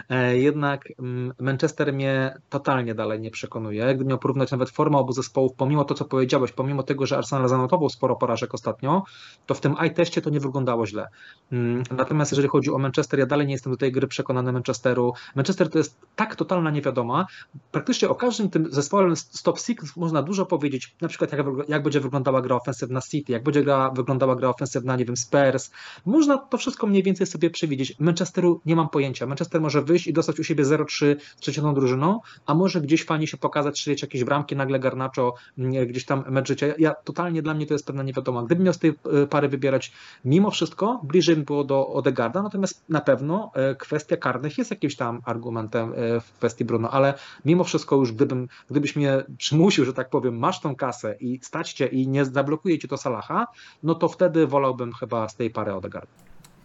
[0.10, 3.86] E, jednak mm, Manchester mnie totalnie dalej nie przekonuje.
[3.86, 7.48] Gdybym miał porównać nawet formę obu zespołów, pomimo to, co powiedziałeś, pomimo tego, że Arsenal
[7.48, 9.04] zanotował sporo porażek ostatnio,
[9.46, 11.08] to w tym i-teście to nie wyglądało źle.
[11.52, 15.14] Mm, natomiast jeżeli chodzi o Manchester, ja dalej nie jestem do tej gry przekonany Manchesteru.
[15.36, 17.26] Manchester to jest tak totalna niewiadoma.
[17.72, 21.84] Praktycznie o każdym tym zespole z top six można dużo powiedzieć, na przykład jak, jak
[21.84, 25.72] będzie wyglądała gra ofensywna City, jak będzie gra, wyglądała gra ofensywna, nie wiem, Spurs.
[26.06, 27.96] Można to wszystko mniej więcej sobie przewidzieć.
[28.00, 29.26] Manchesteru nie mam pojęcia.
[29.26, 33.28] Manchester może wyjść i dostać u siebie 0-3 z trzecią drużyną, a może gdzieś fajnie
[33.28, 35.34] się pokazać, strzelić jakieś bramki, nagle Garnacho
[35.88, 36.68] gdzieś tam mecz życia.
[36.68, 38.44] Ja, ja, totalnie dla mnie to jest pewna niewiadoma.
[38.44, 39.92] Gdybym miał z tej e, pary wybierać
[40.26, 44.72] mimo wszystko, bliżej by było do Odegarda, natomiast na pewno e, kwestia kwestia karnych jest
[44.72, 47.14] jakimś tam argumentem e, w kwestii Bruno, ale
[47.46, 51.88] mimo wszystko już gdybym, gdybyś mnie przymusił, że tak powiem, masz tą kasę i staćcie
[51.88, 53.48] i nie zablokuje ci to Salaha,
[53.84, 55.74] no to wtedy wolałbym chyba z tej pary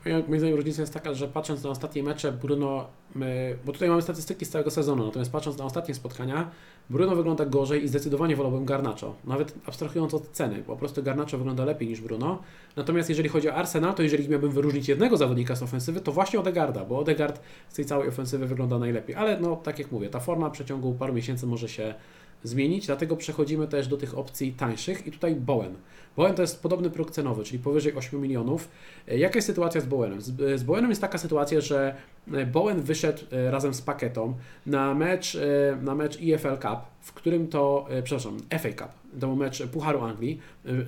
[0.08, 0.28] Odegaard.
[0.28, 4.02] Moim zdaniem różnica jest taka, że patrząc na ostatnie mecze Bruno, my, bo tutaj mamy
[4.02, 6.50] statystyki z całego sezonu, natomiast patrząc na ostatnie spotkania,
[6.90, 9.14] Bruno wygląda gorzej i zdecydowanie wolałbym Garnacho.
[9.24, 12.42] Nawet abstrahując od ceny, po prostu Garnacho wygląda lepiej niż Bruno.
[12.76, 16.40] Natomiast jeżeli chodzi o Arsenal, to jeżeli miałbym wyróżnić jednego zawodnika z ofensywy, to właśnie
[16.40, 19.16] Odegarda, bo Odegard z tej całej ofensywy wygląda najlepiej.
[19.16, 21.94] Ale no, tak jak mówię, ta forma w przeciągu paru miesięcy może się
[22.42, 25.74] zmienić, dlatego przechodzimy też do tych opcji tańszych i tutaj Bowen.
[26.18, 28.68] Bowen to jest podobny próg cenowy, czyli powyżej 8 milionów.
[29.08, 30.20] E, jaka jest sytuacja z Bowenem?
[30.20, 31.94] Z, z Bowenem jest taka sytuacja, że
[32.32, 34.34] e, Bowen wyszedł e, razem z Paketą
[34.66, 35.38] na mecz,
[35.82, 40.40] na mecz EFL Cup, w którym to, przepraszam, FA Cup, to mecz Pucharu Anglii.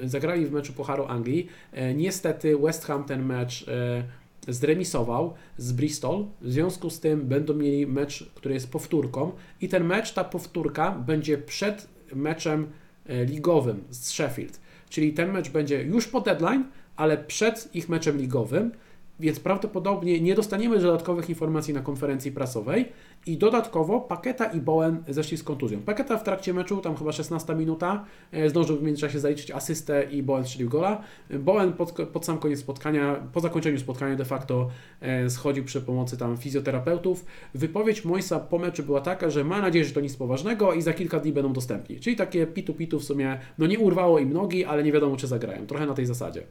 [0.04, 1.48] Zagrali w meczu Pucharu Anglii.
[1.94, 3.66] Niestety West Ham ten mecz
[4.48, 6.26] zremisował z Bristol.
[6.40, 10.90] W związku z tym będą mieli mecz, który jest powtórką i ten mecz, ta powtórka
[10.90, 12.66] będzie przed meczem
[13.26, 14.60] ligowym z Sheffield.
[14.88, 16.64] Czyli ten mecz będzie już po deadline,
[16.96, 18.72] ale przed ich meczem ligowym,
[19.20, 22.88] więc prawdopodobnie nie dostaniemy dodatkowych informacji na konferencji prasowej
[23.26, 25.80] i dodatkowo Paketa i Bowen zeszli z kontuzją.
[25.80, 30.22] Paketa w trakcie meczu, tam chyba 16 minuta, e, zdążył w międzyczasie zaliczyć asystę i
[30.22, 31.02] Bowen strzelił gola.
[31.30, 34.68] Bowen pod, pod sam koniec spotkania, po zakończeniu spotkania de facto
[35.00, 37.24] e, schodził przy pomocy tam fizjoterapeutów.
[37.54, 40.92] Wypowiedź Moisa po meczu była taka, że ma nadzieję, że to nic poważnego i za
[40.92, 42.00] kilka dni będą dostępni.
[42.00, 45.66] Czyli takie pitu-pitu w sumie, no nie urwało im nogi, ale nie wiadomo czy zagrają.
[45.66, 46.42] Trochę na tej zasadzie.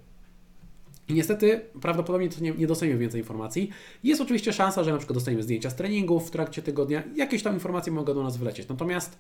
[1.10, 3.70] Niestety prawdopodobnie nie, nie dostaniemy więcej informacji.
[4.04, 7.54] Jest oczywiście szansa, że na przykład dostaniemy zdjęcia z treningów w trakcie tygodnia, jakieś tam
[7.54, 8.68] informacje mogą do nas wlecieć.
[8.68, 9.20] Natomiast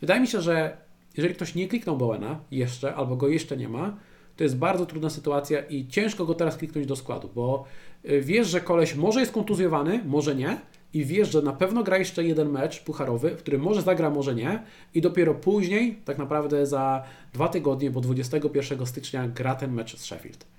[0.00, 0.76] wydaje mi się, że
[1.16, 3.96] jeżeli ktoś nie kliknął Bowena jeszcze, albo go jeszcze nie ma,
[4.36, 7.64] to jest bardzo trudna sytuacja i ciężko go teraz kliknąć do składu, bo
[8.10, 10.58] y, wiesz, że koleś może jest kontuzjowany, może nie,
[10.94, 14.34] i wiesz, że na pewno gra jeszcze jeden mecz pucharowy, w którym może zagra, może
[14.34, 14.62] nie,
[14.94, 20.04] i dopiero później, tak naprawdę za dwa tygodnie, bo 21 stycznia gra ten mecz z
[20.04, 20.57] Sheffield.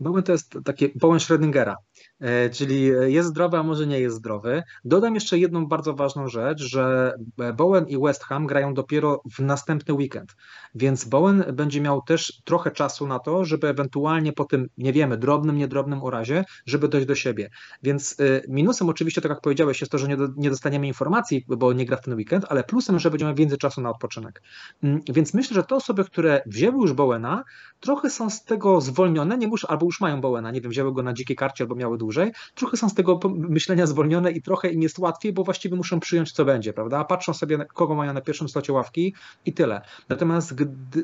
[0.00, 1.74] Bowen to jest takie Bowen Schrödingera.
[2.20, 4.62] E, czyli jest zdrowy, a może nie jest zdrowy.
[4.84, 7.14] Dodam jeszcze jedną bardzo ważną rzecz, że
[7.56, 10.36] Bowen i West Ham grają dopiero w następny weekend,
[10.74, 15.16] więc Bowen będzie miał też trochę czasu na to, żeby ewentualnie po tym, nie wiemy,
[15.16, 17.50] drobnym, niedrobnym urazie, żeby dojść do siebie.
[17.82, 21.86] Więc e, minusem oczywiście, tak jak powiedziałeś, jest to, że nie dostaniemy informacji, bo nie
[21.86, 24.42] gra w ten weekend, ale plusem, że będziemy więcej czasu na odpoczynek.
[24.82, 27.44] Mm, więc myślę, że te osoby, które wzięły już Bowena,
[27.80, 31.02] trochę są z tego zwolnione, nie muszą, albo już mają Bowena, nie wiem, wzięły go
[31.02, 32.05] na dzikiej karcie albo miały dłużej,
[32.54, 36.32] trochę są z tego myślenia zwolnione i trochę im jest łatwiej, bo właściwie muszą przyjąć,
[36.32, 37.04] co będzie, prawda?
[37.04, 39.14] Patrzą sobie, kogo mają na pierwszym slocie ławki
[39.46, 39.80] i tyle.
[40.08, 40.54] Natomiast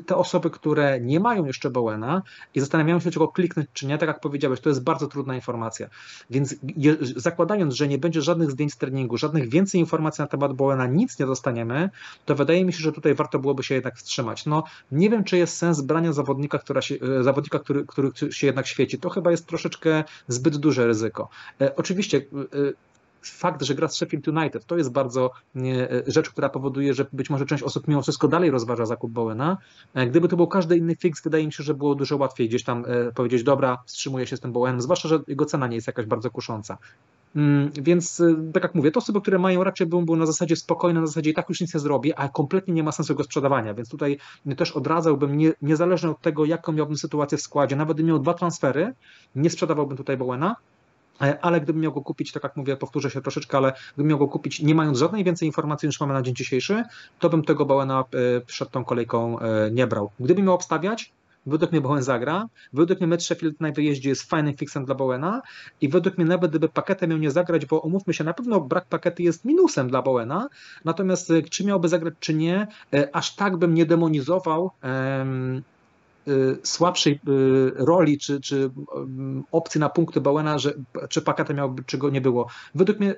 [0.05, 2.21] te osoby, które nie mają jeszcze Bowena
[2.55, 5.89] i zastanawiają się, czego kliknąć, czy nie, tak jak powiedziałeś, to jest bardzo trudna informacja.
[6.29, 10.53] Więc je, zakładając, że nie będzie żadnych zdjęć z treningu, żadnych więcej informacji na temat
[10.53, 11.89] Bowena, nic nie dostaniemy,
[12.25, 14.45] to wydaje mi się, że tutaj warto byłoby się jednak wstrzymać.
[14.45, 18.47] No, nie wiem, czy jest sens brania zawodnika, która się, e, zawodnika który, który się
[18.47, 18.99] jednak świeci.
[18.99, 21.29] To chyba jest troszeczkę zbyt duże ryzyko.
[21.61, 22.21] E, oczywiście e,
[23.21, 25.31] fakt, że gra z Sheffield United, to jest bardzo
[26.07, 29.57] rzecz, która powoduje, że być może część osób mimo wszystko dalej rozważa zakup Bowena.
[30.07, 32.85] Gdyby to był każdy inny fix, wydaje mi się, że było dużo łatwiej gdzieś tam
[33.15, 36.31] powiedzieć, dobra, wstrzymuję się z tym Bowenem, zwłaszcza, że jego cena nie jest jakaś bardzo
[36.31, 36.77] kusząca.
[37.35, 38.21] Mm, więc
[38.53, 41.29] tak jak mówię, to osoby, które mają raczej bym był na zasadzie spokojne, na zasadzie
[41.29, 44.17] i tak już nic nie zrobię, a kompletnie nie ma sensu go sprzedawania, więc tutaj
[44.57, 48.33] też odradzałbym, nie, niezależnie od tego, jaką miałbym sytuację w składzie, nawet gdybym miał dwa
[48.33, 48.93] transfery,
[49.35, 50.82] nie sprzedawałbym tutaj Bowena, E,
[51.41, 54.27] ale gdybym miał go kupić, tak jak mówię, powtórzę się troszeczkę, ale gdybym miał go
[54.27, 56.83] kupić nie mając żadnej więcej informacji niż mamy na dzień dzisiejszy,
[57.19, 58.03] to bym tego Bowena
[58.37, 60.09] e, przed tą kolejką e, nie brał.
[60.19, 61.11] Gdybym miał obstawiać,
[61.45, 65.41] według mnie Bowen zagra, według mnie mecz Sheffield na wyjeździe jest fajnym fixem dla Bowena
[65.81, 68.85] i według mnie nawet gdyby paketę miał nie zagrać, bo umówmy się, na pewno brak
[68.85, 70.47] pakety jest minusem dla Bowena,
[70.85, 72.67] natomiast czy miałby zagrać, czy nie,
[73.13, 74.71] aż tak bym nie demonizował
[76.63, 77.19] słabszej y,
[77.75, 78.71] roli czy, czy
[79.51, 80.73] opcji na punkty Bowena, że,
[81.09, 82.47] czy Pakata miałby, czy go nie było.
[82.75, 83.15] Według mnie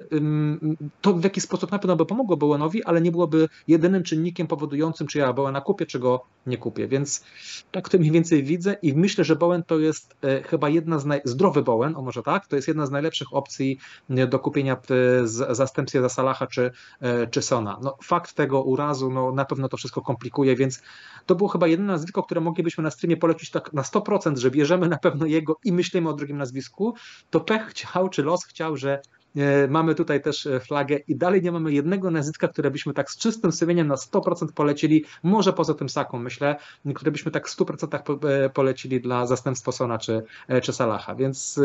[1.01, 5.07] to w jakiś sposób na pewno by pomogło Bowenowi, ale nie byłoby jedynym czynnikiem powodującym,
[5.07, 6.87] czy ja Bowena kupię, czy go nie kupię.
[6.87, 7.23] Więc
[7.71, 11.05] tak to mniej więcej widzę i myślę, że Bowen to jest e, chyba jedna z
[11.05, 11.21] naj...
[11.23, 13.79] zdrowy Bowen, o może tak, to jest jedna z najlepszych opcji
[14.09, 17.79] e, do kupienia w zastępstwie za Salaha czy, e, czy Sona.
[17.83, 20.81] No, fakt tego urazu no, na pewno to wszystko komplikuje, więc
[21.25, 24.87] to było chyba jedyne nazwisko, które moglibyśmy na streamie polecić tak na 100%, że bierzemy
[24.89, 26.93] na pewno jego i myślimy o drugim nazwisku,
[27.29, 29.01] to pech chciał, czy los chciał, że
[29.35, 33.11] E, mamy tutaj też e, flagę i dalej nie mamy jednego nazwiska, które byśmy tak
[33.11, 36.55] z czystym sumieniem na 100% polecili, może poza tym Saką, myślę,
[36.95, 40.23] które byśmy tak w 100% e, polecili dla zastępstwa Sona czy,
[40.63, 41.59] czy Salaha, więc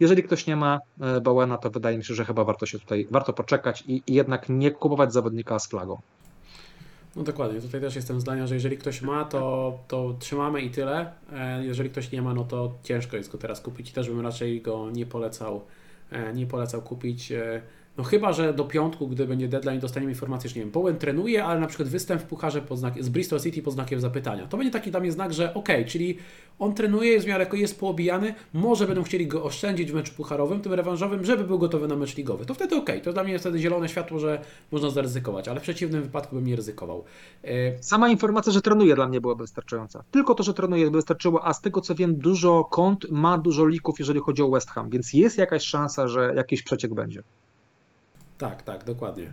[0.00, 0.80] jeżeli ktoś nie ma
[1.22, 4.48] Bowena, to wydaje mi się, że chyba warto się tutaj, warto poczekać i, i jednak
[4.48, 6.00] nie kupować zawodnika z flagą.
[7.16, 11.12] No dokładnie, tutaj też jestem zdania, że jeżeli ktoś ma, to, to trzymamy i tyle.
[11.62, 14.60] Jeżeli ktoś nie ma, no to ciężko jest go teraz kupić i też bym raczej
[14.60, 15.62] go nie polecał
[16.12, 17.32] E, nie polecał kupić.
[17.96, 21.44] No chyba, że do piątku, gdy będzie deadline, dostaniemy informację, że nie wiem, Bowen trenuje,
[21.44, 24.46] ale na przykład występ w pucharze pod znak, z Bristol City pod znakiem zapytania.
[24.46, 26.18] To będzie taki dla mnie znak, że ok, czyli
[26.58, 30.60] on trenuje, jest w miarę jest poobijany, może będą chcieli go oszczędzić w meczu pucharowym,
[30.60, 32.46] tym rewanżowym, żeby był gotowy na mecz ligowy.
[32.46, 35.62] To wtedy ok, to dla mnie jest wtedy zielone światło, że można zaryzykować, ale w
[35.62, 37.04] przeciwnym wypadku bym nie ryzykował.
[37.44, 40.04] E, Sama informacja, że trenuje dla mnie była wystarczająca.
[40.10, 43.98] Tylko to, że trenuje wystarczyło, a z tego co wiem, dużo kont ma dużo lików,
[43.98, 47.22] jeżeli chodzi o West Ham, więc jest jakaś szansa, że jakiś przeciek będzie.
[48.42, 49.32] Tak, tak, dokładnie.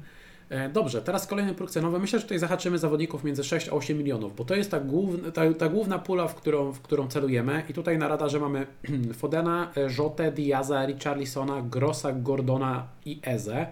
[0.49, 1.99] E, dobrze, teraz kolejny próg cenowy.
[1.99, 5.31] Myślę, że tutaj zahaczymy zawodników między 6 a 8 milionów, bo to jest ta, główna,
[5.31, 7.63] ta, ta główna pula, w którą, w którą celujemy.
[7.69, 8.67] I tutaj na radarze mamy
[9.19, 13.57] Fodena, Jotę, Diaza, Richarlisona, Grossa, Gordona i Eze.
[13.57, 13.67] E,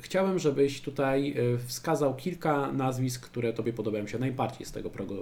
[0.00, 5.14] chciałem, żebyś tutaj e, wskazał kilka nazwisk, które Tobie podobają się najbardziej z tego progu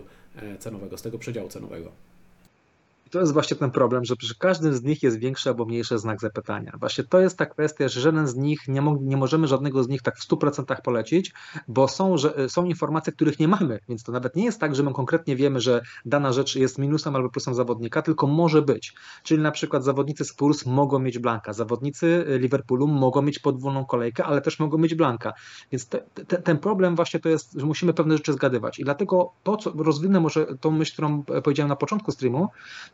[0.58, 2.11] cenowego, z tego przedziału cenowego
[3.12, 6.20] to jest właśnie ten problem, że przy każdym z nich jest większy albo mniejszy znak
[6.20, 6.72] zapytania.
[6.80, 9.88] Właśnie to jest ta kwestia, że żaden z nich, nie, mo nie możemy żadnego z
[9.88, 11.32] nich tak w 100% polecić,
[11.68, 14.82] bo są, że, są informacje, których nie mamy, więc to nawet nie jest tak, że
[14.82, 18.94] my konkretnie wiemy, że dana rzecz jest minusem albo plusem zawodnika, tylko może być.
[19.22, 24.40] Czyli na przykład zawodnicy Spurs mogą mieć blanka, zawodnicy Liverpoolu mogą mieć podwójną kolejkę, ale
[24.40, 25.32] też mogą mieć blanka.
[25.72, 29.32] Więc te, te, ten problem właśnie to jest, że musimy pewne rzeczy zgadywać i dlatego
[29.42, 32.48] to, co rozwinę może tą myśl, którą powiedziałem na początku streamu,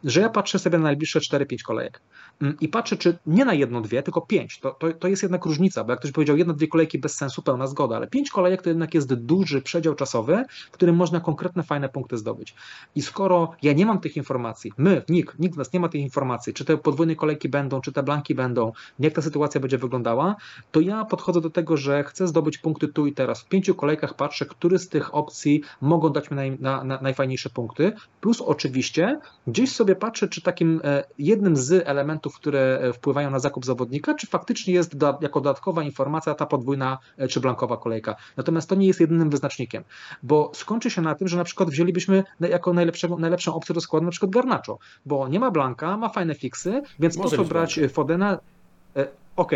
[0.09, 2.01] że ja patrzę sobie na najbliższe 4-5 kolejek
[2.43, 4.61] mm, i patrzę, czy nie na jedną, dwie, tylko pięć.
[4.61, 7.43] To, to, to jest jednak różnica, bo jak ktoś powiedział, jedna, dwie kolejki bez sensu,
[7.43, 11.63] pełna zgoda, ale pięć kolejek to jednak jest duży przedział czasowy, w którym można konkretne,
[11.63, 12.55] fajne punkty zdobyć.
[12.95, 16.01] I skoro ja nie mam tych informacji, my, nikt, nikt z nas nie ma tych
[16.01, 20.37] informacji, czy te podwójne kolejki będą, czy te blanki będą, jak ta sytuacja będzie wyglądała,
[20.71, 23.41] to ja podchodzę do tego, że chcę zdobyć punkty tu i teraz.
[23.41, 27.51] W pięciu kolejkach patrzę, który z tych opcji mogą dać mi naj, na, na, najfajniejsze
[27.51, 33.31] punkty, plus oczywiście gdzieś sobie patrzę, czy takim e, jednym z elementów, które e, wpływają
[33.31, 38.17] na zakup zawodnika, czy faktycznie jest jako dodatkowa informacja ta podwójna e, czy blankowa kolejka.
[38.37, 39.85] Natomiast to nie jest jedynym wyznacznikiem,
[40.23, 42.73] bo skończy się na tym, że na przykład wzięlibyśmy jako
[43.19, 47.37] najlepszą opcję rozkładu na przykład Garnacho, bo nie ma blanka, ma fajne fiksy, więc może
[47.37, 47.95] po co brać blanka.
[47.95, 48.39] Fodena?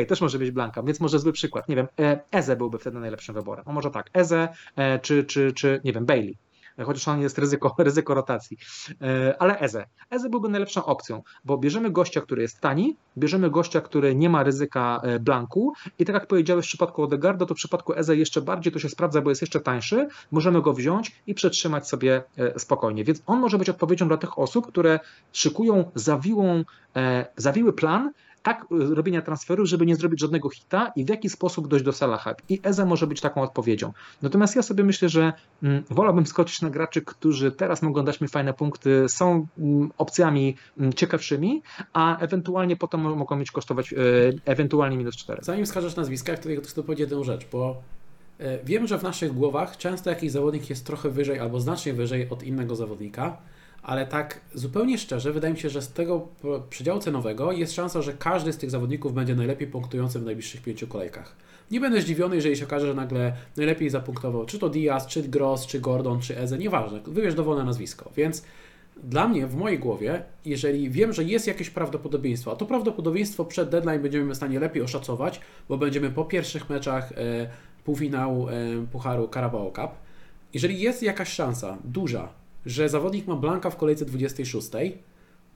[0.09, 1.69] Też może być Blanka, więc może zły przykład.
[1.69, 1.89] Nie wiem,
[2.31, 3.65] Eze byłby wtedy najlepszym wyborem.
[3.69, 4.49] A może tak, Eze
[5.03, 6.37] czy, czy, czy nie wiem, Bailey
[6.79, 8.59] chociaż on jest ryzyko, ryzyko rotacji.
[9.03, 9.87] E, ale Eze.
[10.11, 14.43] Eze byłby najlepszą opcją, bo bierzemy gościa, który jest tani, bierzemy gościa, który nie ma
[14.43, 18.43] ryzyka e, blanku i tak jak powiedziałeś w przypadku Odegarda, to w przypadku Eze jeszcze
[18.43, 22.59] bardziej to się sprawdza, bo jest jeszcze tańszy, możemy go wziąć i przetrzymać sobie e,
[22.59, 23.05] spokojnie.
[23.05, 25.01] Więc on może być odpowiedzią dla tych osób, które
[25.33, 26.65] szykują zawiłą,
[27.37, 28.13] zawiły plan,
[28.43, 31.93] tak y, robienia transferu, żeby nie zrobić żadnego hita i w jaki sposób dojść do
[31.93, 32.35] Salaha.
[32.49, 33.93] I Eze może być taką odpowiedzią.
[34.23, 35.33] Natomiast ja sobie myślę, że
[35.63, 40.57] mm, wolałbym skoczyć na graczy, którzy teraz mogą dać mi fajne punkty, są mm, opcjami
[40.79, 41.63] mm, ciekawszymi,
[41.93, 43.97] a ewentualnie potem mogą mieć kosztować y,
[44.45, 45.43] ewentualnie minus 4.
[45.43, 47.83] Zanim wskażesz nazwiska, to chcę powiedzieć jedną rzecz, bo
[48.41, 52.31] y, wiem, że w naszych głowach często jakiś zawodnik jest trochę wyżej albo znacznie wyżej
[52.31, 53.37] od innego zawodnika,
[53.83, 56.29] ale tak zupełnie szczerze, wydaje mi się, że z tego
[56.71, 60.87] przedziału cenowego jest szansa, że każdy z tych zawodników będzie najlepiej punktujący w najbliższych pięciu
[60.87, 61.37] kolejkach.
[61.71, 65.67] Nie będę zdziwiony, jeżeli się okaże, że nagle najlepiej zapunktował czy to Diaz, czy Gross,
[65.67, 68.11] czy Gordon, czy Eze, nieważne, wybierz dowolne nazwisko.
[68.17, 68.43] Więc
[69.03, 73.69] dla mnie, w mojej głowie, jeżeli wiem, że jest jakieś prawdopodobieństwo, a to prawdopodobieństwo przed
[73.69, 77.15] deadline będziemy w stanie lepiej oszacować, bo będziemy po pierwszych meczach e,
[77.85, 78.53] półfinału e,
[78.93, 79.91] Pucharu Carabao Cup,
[80.55, 82.29] jeżeli jest jakaś szansa, duża,
[82.67, 84.69] że zawodnik ma blanka w kolejce 26,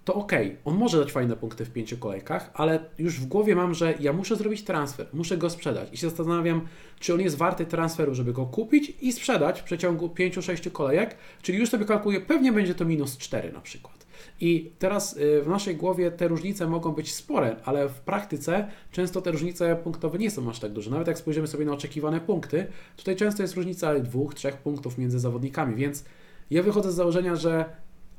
[0.06, 0.32] to ok,
[0.64, 4.12] on może dać fajne punkty w pięciu kolejkach, ale już w głowie mam, że ja
[4.12, 6.60] muszę zrobić transfer, muszę go sprzedać i się zastanawiam,
[7.00, 11.58] czy on jest warty transferu, żeby go kupić i sprzedać w przeciągu 5-6 kolejek, czyli
[11.58, 14.06] już sobie kalkuluję, pewnie będzie to minus 4 na przykład.
[14.40, 19.22] I teraz y, w naszej głowie te różnice mogą być spore, ale w praktyce często
[19.22, 20.90] te różnice punktowe nie są aż tak duże.
[20.90, 25.18] Nawet jak spojrzymy sobie na oczekiwane punkty, tutaj często jest różnica dwóch, trzech punktów między
[25.18, 26.04] zawodnikami, więc
[26.50, 27.64] ja wychodzę z założenia, że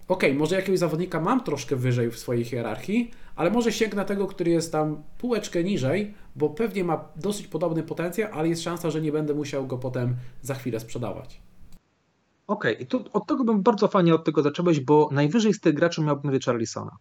[0.07, 4.51] ok, może jakiegoś zawodnika mam troszkę wyżej w swojej hierarchii, ale może sięgnę tego, który
[4.51, 9.11] jest tam półeczkę niżej, bo pewnie ma dosyć podobny potencjał, ale jest szansa, że nie
[9.11, 11.41] będę musiał go potem za chwilę sprzedawać.
[12.47, 12.83] Okej, okay.
[12.83, 16.01] i tu od tego bym bardzo fajnie od tego zacząłeś, bo najwyżej z tych graczy
[16.01, 16.97] miałbym Richarlisona.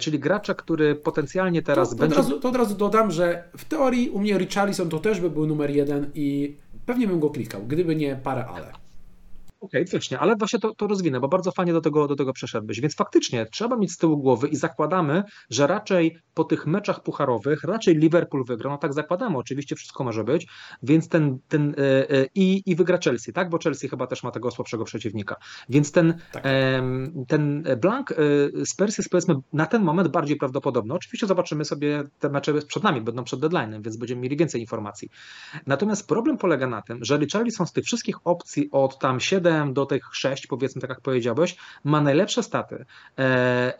[0.00, 2.16] czyli gracza, który potencjalnie teraz to, to będzie...
[2.16, 5.30] Od razu, to od razu dodam, że w teorii u mnie Richarlison to też by
[5.30, 6.56] był numer jeden i
[6.86, 8.81] pewnie bym go klikał, gdyby nie parę ale.
[9.62, 12.80] Okej, okay, ale właśnie to, to rozwinę, bo bardzo fajnie do tego, do tego przeszedłeś.
[12.80, 17.64] Więc faktycznie trzeba mieć z tyłu głowy i zakładamy, że raczej po tych meczach pucharowych
[17.64, 18.70] raczej Liverpool wygra.
[18.70, 20.46] No tak zakładamy, oczywiście wszystko może być,
[20.82, 23.50] więc ten, ten e, e, i, i wygra Chelsea, tak?
[23.50, 25.36] Bo Chelsea chyba też ma tego słabszego przeciwnika.
[25.68, 26.44] Więc ten, tak.
[27.28, 28.14] ten blank e,
[28.66, 30.94] Spurs jest powiedzmy na ten moment bardziej prawdopodobny.
[30.94, 35.08] Oczywiście zobaczymy sobie te mecze przed nami, będą przed deadline'em, więc będziemy mieli więcej informacji.
[35.66, 37.18] Natomiast problem polega na tym, że
[37.50, 41.56] są z tych wszystkich opcji od tam 7 do tych 6, powiedzmy tak jak powiedziałeś,
[41.84, 42.84] ma najlepsze staty.
[43.18, 43.22] E,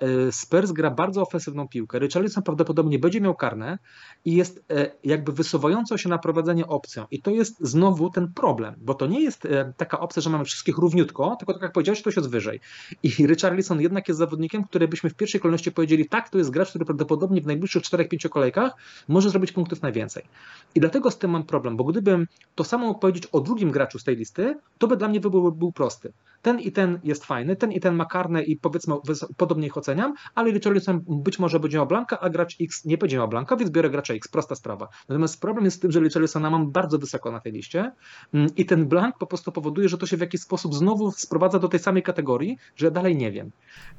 [0.01, 1.99] e, Spurs gra bardzo ofensywną piłkę.
[1.99, 3.79] Richarlison prawdopodobnie będzie miał karne
[4.25, 7.07] i jest e, jakby wysuwającą się na prowadzenie opcją.
[7.11, 10.79] I to jest znowu ten problem, bo to nie jest taka opcja, że mamy wszystkich
[10.79, 12.61] równiutko, tylko tak jak powiedziałeś, ktoś jest wyżej.
[13.03, 16.69] I Richarlison jednak jest zawodnikiem, który byśmy w pierwszej kolejności powiedzieli, tak, to jest gracz,
[16.69, 18.73] który prawdopodobnie w najbliższych 4-5 kolejkach
[19.09, 20.25] może zrobić punktów najwięcej.
[20.75, 23.99] I dlatego z tym mam problem, bo gdybym to samo mógł powiedzieć o drugim graczu
[23.99, 26.13] z tej listy, to by dla mnie wybór był prosty.
[26.43, 28.95] Ten i ten jest fajny, ten i ten ma karne i powiedzmy
[29.37, 33.17] podobnie ich oceniam, ale Richarlison być może będzie miał Blanka, a gracz X nie będzie
[33.17, 34.89] miał Blanka, więc biorę gracza X, prosta sprawa.
[35.09, 37.93] Natomiast problem jest z tym, że Richarlisona mam bardzo wysoko na tej liście
[38.35, 41.59] mm, i ten Blank po prostu powoduje, że to się w jakiś sposób znowu sprowadza
[41.59, 43.51] do tej samej kategorii, że dalej nie wiem.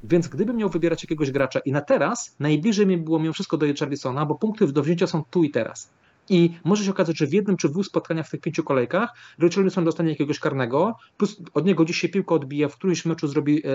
[0.04, 3.66] Więc gdybym miał wybierać jakiegoś gracza i na teraz najbliżej mi było mimo wszystko do
[3.66, 5.90] Richarlisona, bo punkty do wzięcia są tu i teraz.
[6.30, 9.10] I może się okazać, że w jednym czy dwóch spotkaniach w tych pięciu kolejkach
[9.40, 13.62] Richarlison dostanie jakiegoś karnego, plus od niego gdzieś się piłka odbija, w którymś meczu zrobi
[13.66, 13.70] e,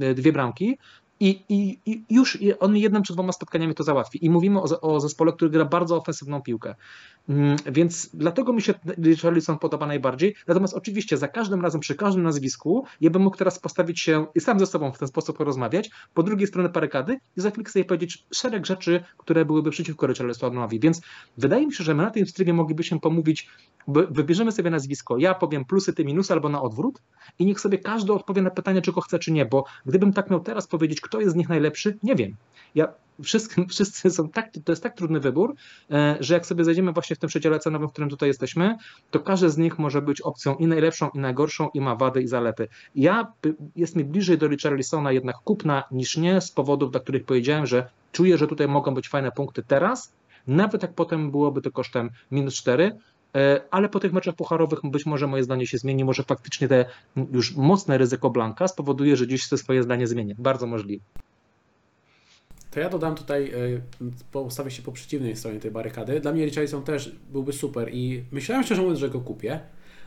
[0.00, 0.78] e, dwie bramki,
[1.20, 4.24] i, i, I, już on jednym czy dwoma spotkaniami to załatwi.
[4.26, 6.74] I mówimy o, o zespole, który gra bardzo ofensywną piłkę.
[7.28, 10.34] Mm, więc dlatego mi się Richarlison podoba najbardziej.
[10.48, 14.40] Natomiast oczywiście za każdym razem, przy każdym nazwisku, ja bym mógł teraz postawić się i
[14.40, 17.84] sam ze sobą w ten sposób porozmawiać, po drugiej stronie parykady i za chwilę sobie
[17.84, 20.80] powiedzieć szereg rzeczy, które byłyby przeciwko Richarlisonowi.
[20.80, 21.00] Więc
[21.38, 23.48] wydaje mi się, że my na tym streamie moglibyśmy pomówić,
[23.88, 27.02] wybierzemy sobie nazwisko, ja powiem plusy, ty minusy albo na odwrót
[27.38, 30.30] i niech sobie każdy odpowie na pytanie, czy go chce, czy nie, bo gdybym tak
[30.30, 32.36] miał teraz powiedzieć, kto jest z nich najlepszy, nie wiem.
[32.74, 32.88] Ja
[33.22, 35.54] wszyscy, wszyscy są tak, to jest tak trudny wybór,
[35.90, 38.76] e, że jak sobie zajdziemy właśnie w tym przedziale cenowym, w którym tutaj jesteśmy,
[39.10, 42.28] to każdy z nich może być opcją i najlepszą, i najgorszą, i ma wady i
[42.28, 42.68] zalety.
[42.94, 43.32] Ja,
[43.76, 47.88] jest mi bliżej do Richarlisona jednak kupna niż nie, z powodów, dla których powiedziałem, że
[48.12, 50.12] czuję, że tutaj mogą być fajne punkty teraz,
[50.46, 52.98] nawet jak potem byłoby to kosztem minus 4, e,
[53.70, 56.84] ale po tych meczach pucharowych być może moje zdanie się zmieni, może faktycznie te
[57.32, 60.34] już mocne ryzyko Blanka spowoduje, że dziś swoje zdanie zmienię.
[60.38, 61.04] Bardzo możliwe.
[62.74, 63.80] To ja dodam tutaj, e,
[64.32, 66.20] postawię się po przeciwnej stronie tej barykady.
[66.20, 69.60] Dla mnie Richarlison też byłby super i myślałem szczerze mówiąc, że go kupię,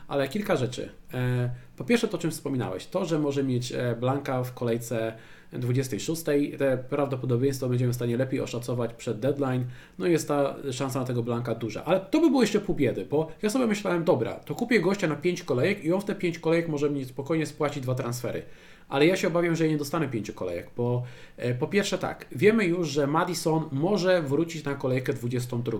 [0.08, 0.90] ale kilka rzeczy.
[1.14, 5.12] E, po pierwsze to, o czym wspominałeś, to, że może mieć e, Blanka w kolejce
[5.52, 6.24] 26,
[6.58, 9.64] te prawdopodobieństwo będziemy w stanie lepiej oszacować przed deadline,
[9.98, 11.84] no i jest ta szansa na tego Blanka duża.
[11.84, 15.06] Ale to by było jeszcze pół biedy, bo ja sobie myślałem, dobra, to kupię gościa
[15.06, 18.42] na 5 kolejek i on w te 5 kolejek może mi spokojnie spłacić dwa transfery
[18.88, 21.02] ale ja się obawiam, że nie dostanę pięciu kolejek, bo
[21.36, 25.78] e, po pierwsze tak, wiemy już, że Madison może wrócić na kolejkę 22.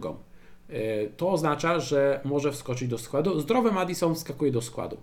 [0.68, 3.40] E, to oznacza, że może wskoczyć do składu.
[3.40, 4.96] Zdrowy Madison wskakuje do składu.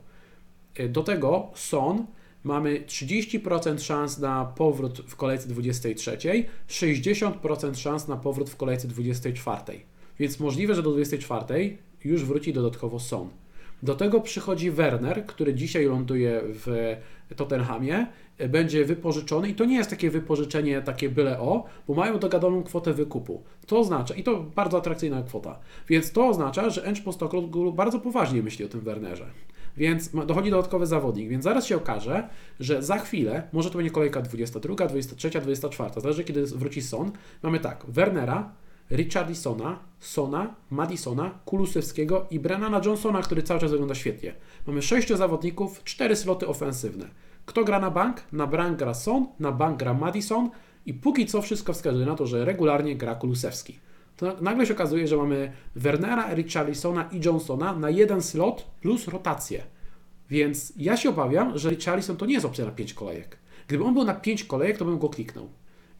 [0.75, 2.05] E, do tego Son
[2.45, 6.17] mamy 30% szans na powrót w kolejce 23,
[6.69, 9.61] 60% szans na powrót w kolejce 24.
[10.19, 13.29] Więc możliwe, że do 24 już wróci dodatkowo Son.
[13.83, 16.95] Do tego przychodzi Werner, który dzisiaj ląduje w
[17.35, 18.07] Tottenhamie,
[18.49, 22.93] będzie wypożyczony i to nie jest takie wypożyczenie takie byle o, bo mają dogadaną kwotę
[22.93, 23.43] wykupu.
[23.67, 28.43] To oznacza, i to bardzo atrakcyjna kwota, więc to oznacza, że Ench Postecoglou bardzo poważnie
[28.43, 29.25] myśli o tym Wernerze.
[29.77, 34.21] Więc dochodzi dodatkowy zawodnik, więc zaraz się okaże, że za chwilę, może to będzie kolejka
[34.21, 37.11] 22, 23, 24, zależy kiedy wróci Son,
[37.43, 38.51] mamy tak, Wernera,
[38.91, 44.33] Richarlisona, Sona, Madisona, Kulusewskiego i Brennana Johnsona, który cały czas wygląda świetnie.
[44.67, 47.05] Mamy sześciu zawodników, cztery sloty ofensywne.
[47.45, 48.23] Kto gra na bank?
[48.31, 50.49] Na bank gra Son, na bank gra Madison
[50.85, 53.79] i póki co wszystko wskazuje na to, że regularnie gra Kulusewski.
[54.17, 59.63] To nagle się okazuje, że mamy Wernera, Richarlisona i Johnsona na jeden slot plus rotację.
[60.29, 63.37] Więc ja się obawiam, że Richarlison to nie jest opcja na 5 kolejek.
[63.67, 65.49] Gdyby on był na 5 kolejek, to bym go kliknął.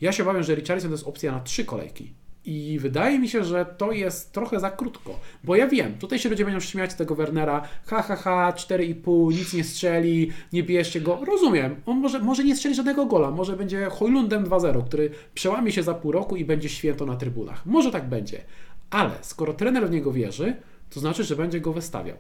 [0.01, 2.13] Ja się obawiam, że Richarlison to jest opcja na 3 kolejki.
[2.45, 5.19] I wydaje mi się, że to jest trochę za krótko.
[5.43, 9.53] Bo ja wiem, tutaj się ludzie będą śmiać tego Wernera, ha, ha, ha, 4,5, nic
[9.53, 11.19] nie strzeli, nie bierzcie go.
[11.25, 15.83] Rozumiem, on może, może nie strzeli żadnego gola, może będzie Hojlundem 2-0, który przełamie się
[15.83, 17.65] za pół roku i będzie święto na trybunach.
[17.65, 18.41] Może tak będzie.
[18.89, 20.55] Ale skoro trener w niego wierzy,
[20.89, 22.17] to znaczy, że będzie go wystawiał.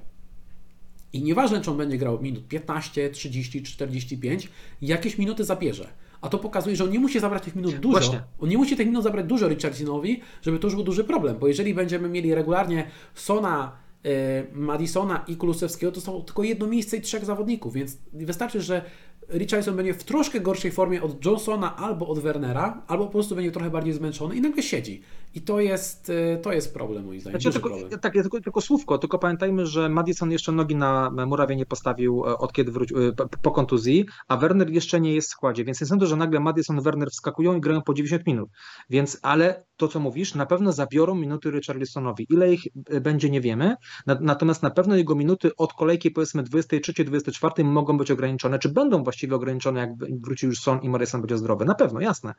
[1.13, 4.49] I nieważne, czy on będzie grał minut 15, 30, 45,
[4.81, 5.87] jakieś minuty zabierze
[6.25, 7.99] A to pokazuje, że on nie musi zabrać tych minut dużo.
[7.99, 8.21] Właśnie.
[8.39, 11.47] On nie musi tych minut zabrać dużo Richardsonowi, żeby to już był duży problem, bo
[11.47, 13.71] jeżeli będziemy mieli regularnie Sona,
[14.05, 14.09] e,
[14.53, 18.81] Madisona i Kulusewskiego, to są tylko jedno miejsce i trzech zawodników, więc wystarczy, że
[19.29, 23.51] Richardson będzie w troszkę gorszej formie od Johnsona albo od Wernera, albo po prostu będzie
[23.51, 25.01] trochę bardziej zmęczony i nagle siedzi.
[25.35, 27.41] I to jest, y, to jest problem moim zdaniem.
[27.41, 27.99] Znaczy, tylko, problem.
[27.99, 32.37] Tak, tylko, tylko słówko, tylko pamiętajmy, że Madison jeszcze nogi na murawie nie postawił e,
[32.37, 33.11] od kiedy wrócił, e,
[33.41, 36.81] po kontuzji, a Werner jeszcze nie jest w składzie, więc nie sądzę, że nagle Madison,
[36.81, 38.49] Werner wskakują i grają po 90 minut.
[38.89, 42.27] Więc, ale to co mówisz, na pewno zabiorą minuty Richarlisonowi.
[42.29, 43.75] Ile ich e, będzie, nie wiemy,
[44.21, 49.35] natomiast na pewno jego minuty od kolejki powiedzmy 23-24 mogą być ograniczone, czy będą właściwie
[49.35, 49.89] ograniczone, jak
[50.21, 51.65] wróci już Son i Morrison będzie zdrowy.
[51.65, 52.33] Na pewno, jasne.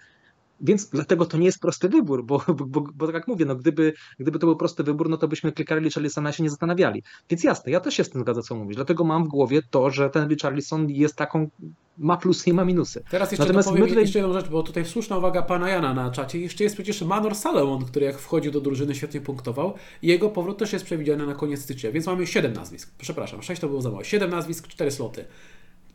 [0.61, 3.93] Więc dlatego to nie jest prosty wybór, bo, bo, bo tak jak mówię, no gdyby,
[4.18, 7.03] gdyby to był prosty wybór, no to byśmy klikali Richarlisona się nie zastanawiali.
[7.31, 8.77] Więc jasne, ja też się z tym zgadzam, co mówisz.
[8.77, 11.51] Dlatego mam w głowie to, że ten Richarlison jest taką
[11.99, 13.03] ma plusy i ma minusy.
[13.11, 14.03] Teraz jeszcze Natomiast powiem tutaj...
[14.03, 16.41] jeszcze jedną rzecz, bo tutaj słuszna uwaga pana Jana na czacie.
[16.41, 19.74] Jeszcze jest przecież Manor Salomon, który jak wchodził do drużyny świetnie punktował.
[20.03, 22.91] I jego powrót też jest przewidziany na koniec stycznia, więc mamy 7 nazwisk.
[22.99, 24.05] Przepraszam, 6 to było za mało.
[24.05, 25.24] 7 nazwisk, 4 sloty.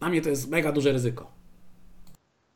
[0.02, 1.32] Dla mnie to jest mega duże ryzyko.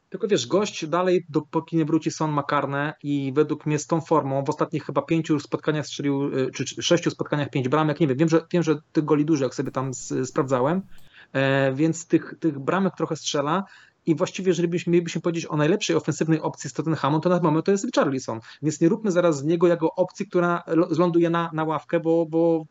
[0.10, 4.44] Tylko wiesz, gość dalej, dopóki nie wróci Son McCartney i według mnie z tą formą
[4.44, 8.30] w ostatnich chyba pięciu spotkaniach strzelił, y, czy sześciu spotkaniach pięć bramek, nie wiem, wiem,
[8.30, 9.94] że, wiem, że tych goli dużo, jak sobie tam
[10.24, 10.82] sprawdzałem,
[11.34, 13.64] e, więc tych, tych bramek trochę strzela,
[14.06, 17.66] i właściwie, jeżeli byśmy, mielibyśmy powiedzieć o najlepszej ofensywnej opcji z Tottenhamu, to na moment
[17.66, 18.40] to jest Richarlison.
[18.62, 20.64] Więc nie róbmy zaraz z niego jako opcji, która
[20.98, 22.66] ląduje na, na ławkę, bo, bo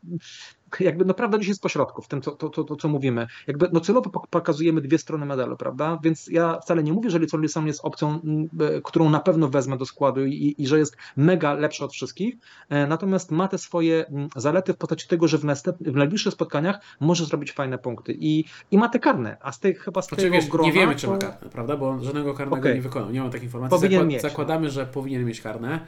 [0.81, 3.27] jakby no prawda gdzieś jest pośrodku w tym, to, to, to, to, co mówimy.
[3.47, 5.99] Jakby no celowo pokazujemy dwie strony medalu, prawda?
[6.03, 8.21] Więc ja wcale nie mówię, że Richarlison jest opcją,
[8.61, 12.35] e, którą na pewno wezmę do składu i, i że jest mega lepszy od wszystkich,
[12.69, 14.05] e, natomiast ma te swoje
[14.37, 18.45] zalety w postaci tego, że w, następ, w najbliższych spotkaniach może zrobić fajne punkty i,
[18.71, 20.97] i ma te karne, a z tych chyba z znaczy, tego wiesz, grona, Nie wiemy,
[20.97, 21.77] czy ma karne, prawda?
[21.77, 22.75] Bo żadnego karnego okay.
[22.75, 23.77] nie wykonał, nie mam takiej informacji.
[23.77, 24.29] Powinien Zakład, mieć, no.
[24.29, 25.81] zakładamy, że powinien mieć karne.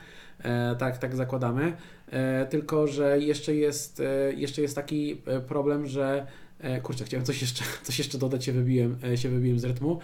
[0.44, 1.76] E, tak, tak zakładamy.
[2.10, 6.26] E, tylko, że jeszcze jest, e, jeszcze jest taki problem, że
[6.82, 9.98] Kurczę, chciałem coś jeszcze, coś jeszcze dodać, się wybiłem, się wybiłem z rytmu.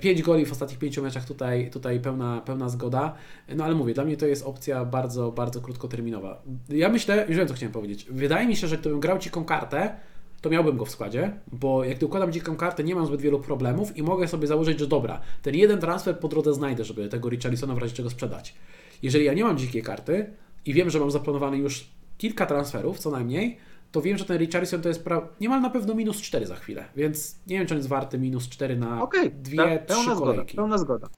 [0.00, 3.14] Pięć goli w ostatnich pięciu meczach, tutaj, tutaj pełna, pełna zgoda.
[3.56, 6.42] No ale mówię, dla mnie to jest opcja bardzo, bardzo krótkoterminowa.
[6.68, 8.06] Ja myślę, już wiem co chciałem powiedzieć.
[8.10, 9.96] Wydaje mi się, że gdybym grał dziką kartę,
[10.40, 13.96] to miałbym go w składzie, bo jak układam dziką kartę, nie mam zbyt wielu problemów
[13.96, 17.74] i mogę sobie założyć, że dobra, ten jeden transfer po drodze znajdę, żeby tego Richarlisona
[17.74, 18.54] w razie czego sprzedać.
[19.02, 20.34] Jeżeli ja nie mam dzikiej karty
[20.66, 23.58] i wiem, że mam zaplanowane już kilka transferów co najmniej,
[23.92, 25.28] to wiem, że ten Richardson to jest pra...
[25.40, 28.48] niemal na pewno minus 4 za chwilę, więc nie wiem, czy on jest warty minus
[28.48, 30.52] 4 na okay, dwie, trzy pełna kolejki.
[30.52, 31.08] Zgoda, pełna zgoda.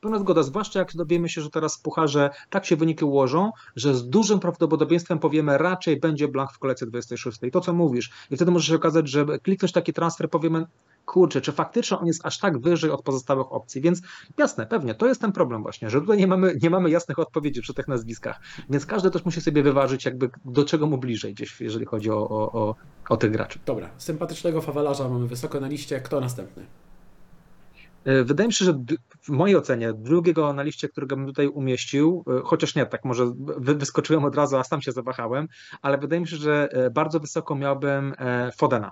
[0.00, 3.94] Pełna zgoda, zwłaszcza jak dowiemy się, że teraz w pucharze tak się wyniki ułożą, że
[3.94, 7.38] z dużym prawdopodobieństwem powiemy raczej będzie blank w kolejce 26.
[7.42, 8.10] I to co mówisz.
[8.30, 10.66] I wtedy może się okazać, że kliknąć taki transfer powiemy
[11.06, 13.80] kurczę, czy faktycznie on jest aż tak wyżej od pozostałych opcji.
[13.80, 14.02] Więc
[14.38, 17.62] jasne, pewnie, to jest ten problem właśnie, że tutaj nie mamy, nie mamy jasnych odpowiedzi
[17.62, 18.40] przy tych nazwiskach.
[18.70, 22.28] Więc każdy też musi sobie wyważyć, jakby do czego mu bliżej gdzieś, jeżeli chodzi o,
[22.28, 22.74] o, o,
[23.08, 23.58] o tych graczy.
[23.66, 26.00] Dobra, sympatycznego fawelarza mamy wysoko na liście.
[26.00, 26.66] Kto następny?
[28.04, 28.72] E, wydaje mi się, że
[29.22, 33.32] w mojej ocenie drugiego na liście, którego bym tutaj umieścił, e, chociaż nie, tak może
[33.58, 35.48] wyskoczyłem od razu, a sam się zawahałem,
[35.82, 38.14] ale wydaje mi się, że e, bardzo wysoko miałbym
[38.56, 38.90] Fodena.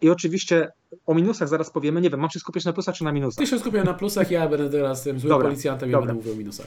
[0.00, 0.72] I oczywiście
[1.06, 2.00] o minusach zaraz powiemy.
[2.00, 3.44] Nie wiem, mam się skupić na plusach czy na minusach?
[3.44, 6.32] Ty się skupię na plusach, ja będę teraz tym złym dobra, policjantem i będę mówił
[6.32, 6.66] o minusach.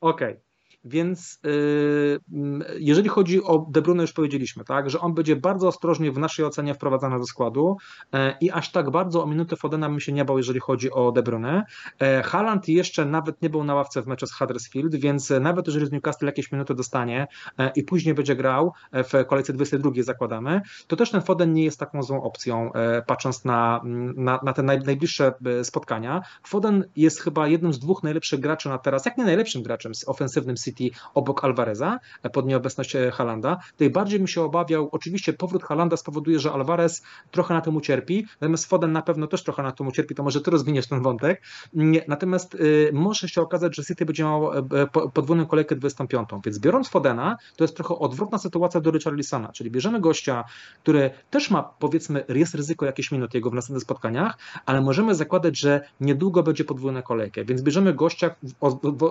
[0.00, 0.32] Okej.
[0.32, 0.53] Okay.
[0.84, 5.68] Więc y, mm, jeżeli chodzi o De Bruyne, już powiedzieliśmy, tak, że on będzie bardzo
[5.68, 7.76] ostrożnie w naszej ocenie wprowadzany do składu
[8.12, 11.12] e, i aż tak bardzo o minutę Fodena bym się nie bał, jeżeli chodzi o
[11.12, 11.64] De Bruyne.
[12.00, 15.86] E, Haaland jeszcze nawet nie był na ławce w meczu z Huddersfield, więc nawet jeżeli
[15.86, 17.26] z Newcastle jakieś minuty dostanie
[17.58, 21.80] e, i później będzie grał w kolejce 22 zakładamy, to też ten Foden nie jest
[21.80, 22.70] taką złą opcją,
[23.06, 23.80] patrząc na,
[24.16, 25.32] na, na te najbliższe
[25.62, 26.22] spotkania.
[26.42, 30.08] Foden jest chyba jednym z dwóch najlepszych graczy na teraz, jak nie najlepszym graczem z
[30.08, 32.00] ofensywnym City City obok Alvareza
[32.32, 33.58] pod nieobecność Halanda.
[33.72, 38.26] Tutaj bardziej bym się obawiał, oczywiście powrót Halanda spowoduje, że Alvarez trochę na tym ucierpi,
[38.40, 41.42] natomiast Foden na pewno też trochę na tym ucierpi, to może ty rozwiniesz ten wątek.
[42.08, 44.62] Natomiast y, może się okazać, że City będzie miał e,
[45.14, 50.00] podwójną kolejkę 25, więc biorąc Fodena, to jest trochę odwrotna sytuacja do Richarlisona, czyli bierzemy
[50.00, 50.44] gościa,
[50.82, 55.58] który też ma powiedzmy, jest ryzyko jakieś minut jego w następnych spotkaniach, ale możemy zakładać,
[55.58, 58.34] że niedługo będzie podwójna kolejka, więc bierzemy gościa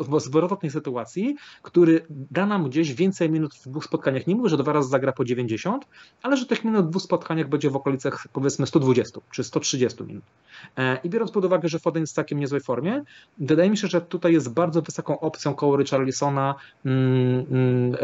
[0.10, 4.28] w zwrotnej sytuacji, który da nam gdzieś więcej minut w dwóch spotkaniach.
[4.28, 5.86] Nie mówię, że dwa razy zagra po 90,
[6.22, 10.24] ale że tych minut w dwóch spotkaniach będzie w okolicach powiedzmy 120 czy 130 minut.
[10.78, 13.04] E, I biorąc pod uwagę, że Foden jest w takiej niezłej formie,
[13.38, 17.98] wydaje mi się, że tutaj jest bardzo wysoką opcją koło Richarlisona, mm, mm,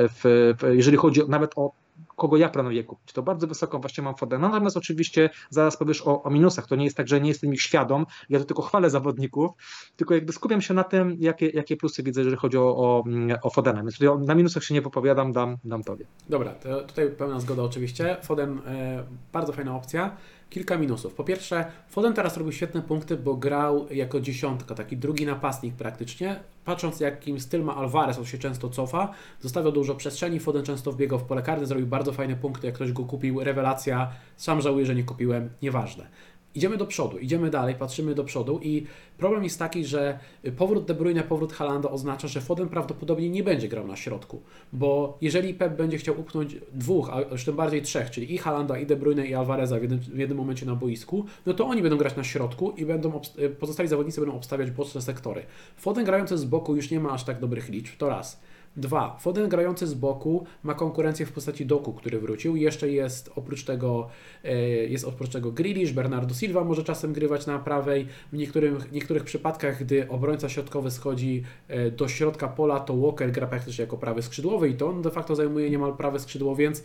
[0.73, 1.71] jeżeli chodzi nawet o
[2.19, 3.13] kogo ja planuję kupić.
[3.13, 6.67] To bardzo wysoko właśnie mam Fodena, natomiast oczywiście zaraz powiesz o, o minusach.
[6.67, 9.51] To nie jest tak, że nie jestem ich świadom, ja to tylko chwalę zawodników,
[9.95, 13.03] tylko jakby skupiam się na tym, jakie, jakie plusy widzę, jeżeli chodzi o, o,
[13.43, 13.81] o Fodena.
[13.81, 16.05] Więc tutaj na minusach się nie wypowiadam, dam, dam Tobie.
[16.29, 18.17] Dobra, to tutaj pełna zgoda oczywiście.
[18.23, 20.17] Foden e, bardzo fajna opcja.
[20.49, 21.13] Kilka minusów.
[21.13, 26.39] Po pierwsze, Foden teraz robił świetne punkty, bo grał jako dziesiątka, taki drugi napastnik praktycznie.
[26.65, 31.19] Patrząc jakim styl ma Alvarez, on się często cofa, zostawiał dużo przestrzeni, Foden często wbiegał
[31.19, 34.95] w pole karny, zrobił bardzo fajne punkty, jak ktoś go kupił, rewelacja, sam żałuję, że
[34.95, 36.07] nie kupiłem, nieważne.
[36.55, 38.85] Idziemy do przodu, idziemy dalej, patrzymy do przodu i
[39.17, 40.19] problem jest taki, że
[40.57, 44.41] powrót De Bruyne, powrót Halanda oznacza, że Foden prawdopodobnie nie będzie grał na środku,
[44.73, 48.79] bo jeżeli Pep będzie chciał upchnąć dwóch, a już tym bardziej trzech, czyli i Halanda,
[48.79, 51.81] i De Bruyne, i Alvareza w jednym, w jednym momencie na boisku, no to oni
[51.81, 53.21] będą grać na środku i będą
[53.59, 55.43] pozostali zawodnicy będą obstawiać boczne sektory.
[55.77, 58.41] Foden grający z boku już nie ma aż tak dobrych liczb, to raz.
[58.77, 62.55] Dwa, Foden grający z boku ma konkurencję w postaci Doku, który wrócił.
[62.55, 64.09] Jeszcze jest oprócz tego
[64.43, 68.07] e, jest oprócz tego Grealish, Bernardo Silva może czasem grywać na prawej.
[68.33, 73.47] W niektórych, niektórych przypadkach, gdy obrońca środkowy schodzi e, do środka pola, to Walker gra
[73.47, 76.83] praktycznie jako prawy skrzydłowy i to on de facto zajmuje niemal prawe skrzydło, więc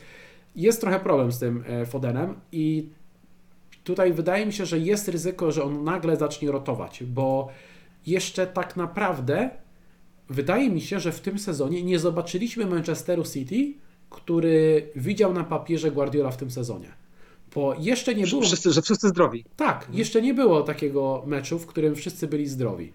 [0.56, 2.89] jest trochę problem z tym e, Fodenem i
[3.85, 7.48] tutaj wydaje mi się, że jest ryzyko, że on nagle zacznie rotować, bo
[8.06, 9.51] jeszcze tak naprawdę
[10.28, 13.74] wydaje mi się, że w tym sezonie nie zobaczyliśmy Manchesteru City,
[14.10, 16.88] który widział na papierze Guardiola w tym sezonie.
[17.55, 18.42] Bo jeszcze nie było.
[18.42, 19.44] Wszyscy, że wszyscy zdrowi.
[19.56, 22.92] Tak, jeszcze nie było takiego meczu, w którym wszyscy byli zdrowi.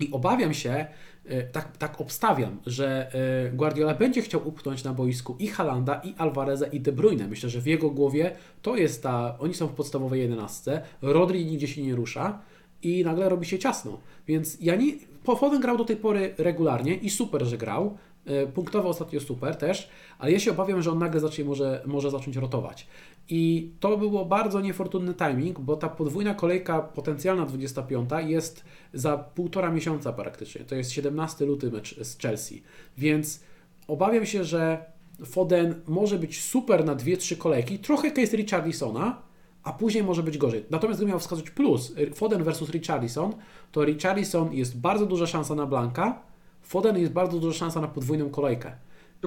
[0.00, 0.86] I obawiam się,
[1.24, 3.14] e, tak, tak obstawiam, że
[3.46, 7.28] e, Guardiola będzie chciał upchnąć na boisku i Halanda, i Alvareza, i De Bruyne.
[7.28, 9.38] Myślę, że w jego głowie to jest ta.
[9.38, 10.82] Oni są w podstawowej jedenastce.
[11.02, 12.40] Rodri nigdzie się nie rusza
[12.82, 14.00] i nagle robi się ciasno.
[14.26, 14.92] Więc ja nie,
[15.24, 17.98] Foden grał do tej pory regularnie i super, że grał.
[18.26, 19.88] E, punktowo ostatnio super też,
[20.18, 22.86] ale ja się obawiam, że on nagle zacznie, może, może zacząć rotować.
[23.28, 28.64] I to było bardzo niefortunny timing, bo ta podwójna kolejka potencjalna 25 jest
[28.94, 30.64] za półtora miesiąca praktycznie.
[30.64, 32.62] To jest 17 luty mecz z Chelsea.
[32.98, 33.40] Więc
[33.88, 34.84] obawiam się, że
[35.24, 39.22] Foden może być super na 2-3 kolejki, trochę case Richarlisona,
[39.64, 40.64] a później może być gorzej.
[40.70, 43.32] Natomiast gdybym miał wskazać plus Foden versus Richarlison,
[43.72, 46.22] to Richarlison jest bardzo duża szansa na Blanka,
[46.62, 48.72] Foden jest bardzo duża szansa na podwójną kolejkę.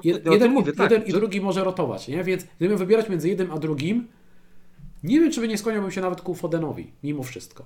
[0.03, 2.23] Jed, jeden, mówię, tak, jeden i drugi może rotować, nie?
[2.23, 4.07] więc gdybym wybierać między jednym a drugim,
[5.03, 7.63] nie wiem, czy by nie skłaniałbym się nawet ku Fodenowi, mimo wszystko.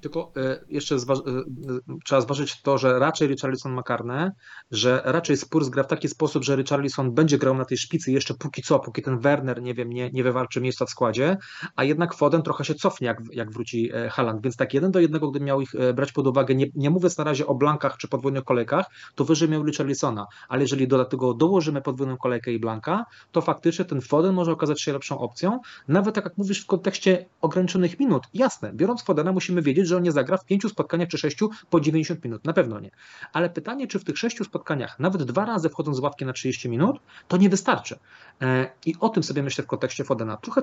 [0.00, 1.20] Tylko e, jeszcze zwa e, e,
[2.04, 4.32] trzeba zważyć to, że raczej Richarlison ma karne,
[4.70, 8.34] że raczej Spurs gra w taki sposób, że Richarlison będzie grał na tej szpicy jeszcze
[8.34, 11.36] póki co, póki ten Werner, nie wiem, nie, nie wywalczy miejsca w składzie,
[11.76, 15.30] a jednak Foden trochę się cofnie, jak, jak wróci Haaland, więc tak jeden do jednego,
[15.30, 18.44] gdy miał ich brać pod uwagę, nie, nie mówiąc na razie o blankach czy podwójnych
[18.44, 23.40] kolejkach, to wyżej miał Richarlisona, ale jeżeli do tego dołożymy podwójną kolejkę i blanka, to
[23.40, 28.00] faktycznie ten Foden może okazać się lepszą opcją, nawet tak jak mówisz w kontekście ograniczonych
[28.00, 28.22] minut.
[28.34, 31.80] Jasne, biorąc Fodena musimy wiedzieć, że on nie zagra w pięciu spotkaniach czy sześciu po
[31.80, 32.44] 90 minut.
[32.44, 32.90] Na pewno nie.
[33.32, 36.68] Ale pytanie, czy w tych sześciu spotkaniach, nawet dwa razy wchodząc z ławki na 30
[36.68, 37.98] minut, to nie wystarczy.
[38.42, 40.36] E, I o tym sobie myślę w kontekście Fodena.
[40.36, 40.62] Trochę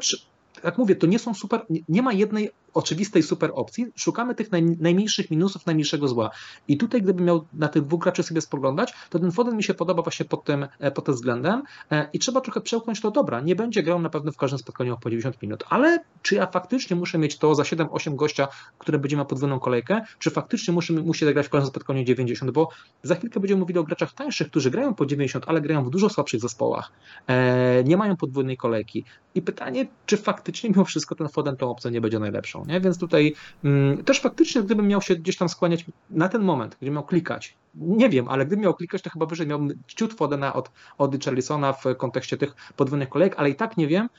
[0.63, 4.63] jak mówię, to nie są super, nie ma jednej oczywistej super opcji, szukamy tych naj,
[4.63, 6.29] najmniejszych minusów, najmniejszego zła.
[6.67, 9.73] I tutaj, gdybym miał na tych dwóch graczy sobie spoglądać, to ten Foden mi się
[9.73, 13.41] podoba właśnie pod tym, e, pod tym względem e, i trzeba trochę przełknąć to dobra.
[13.41, 16.95] Nie będzie grał na pewno w każdym spotkaniu po 90 minut, ale czy ja faktycznie
[16.95, 18.47] muszę mieć to za 7-8 gościa,
[18.77, 22.69] które będzie miał podwójną kolejkę, czy faktycznie muszę, muszę zagrać w każdym spotkaniu 90, bo
[23.03, 26.09] za chwilkę będziemy mówili o graczach tańszych, którzy grają po 90, ale grają w dużo
[26.09, 26.91] słabszych zespołach,
[27.27, 29.03] e, nie mają podwójnej kolejki.
[29.35, 32.81] I pytanie, czy faktycznie mimo wszystko ten Foden tą opcją nie będzie najlepszą, nie?
[32.81, 36.91] Więc tutaj mm, też faktycznie, gdybym miał się gdzieś tam skłaniać na ten moment, gdzie
[36.91, 40.71] miał klikać, nie wiem, ale gdybym miał klikać, to chyba wyżej miałbym ciut Fodena od,
[40.97, 44.09] od Richarlisona w kontekście tych podwójnych kolejek, ale i tak nie wiem,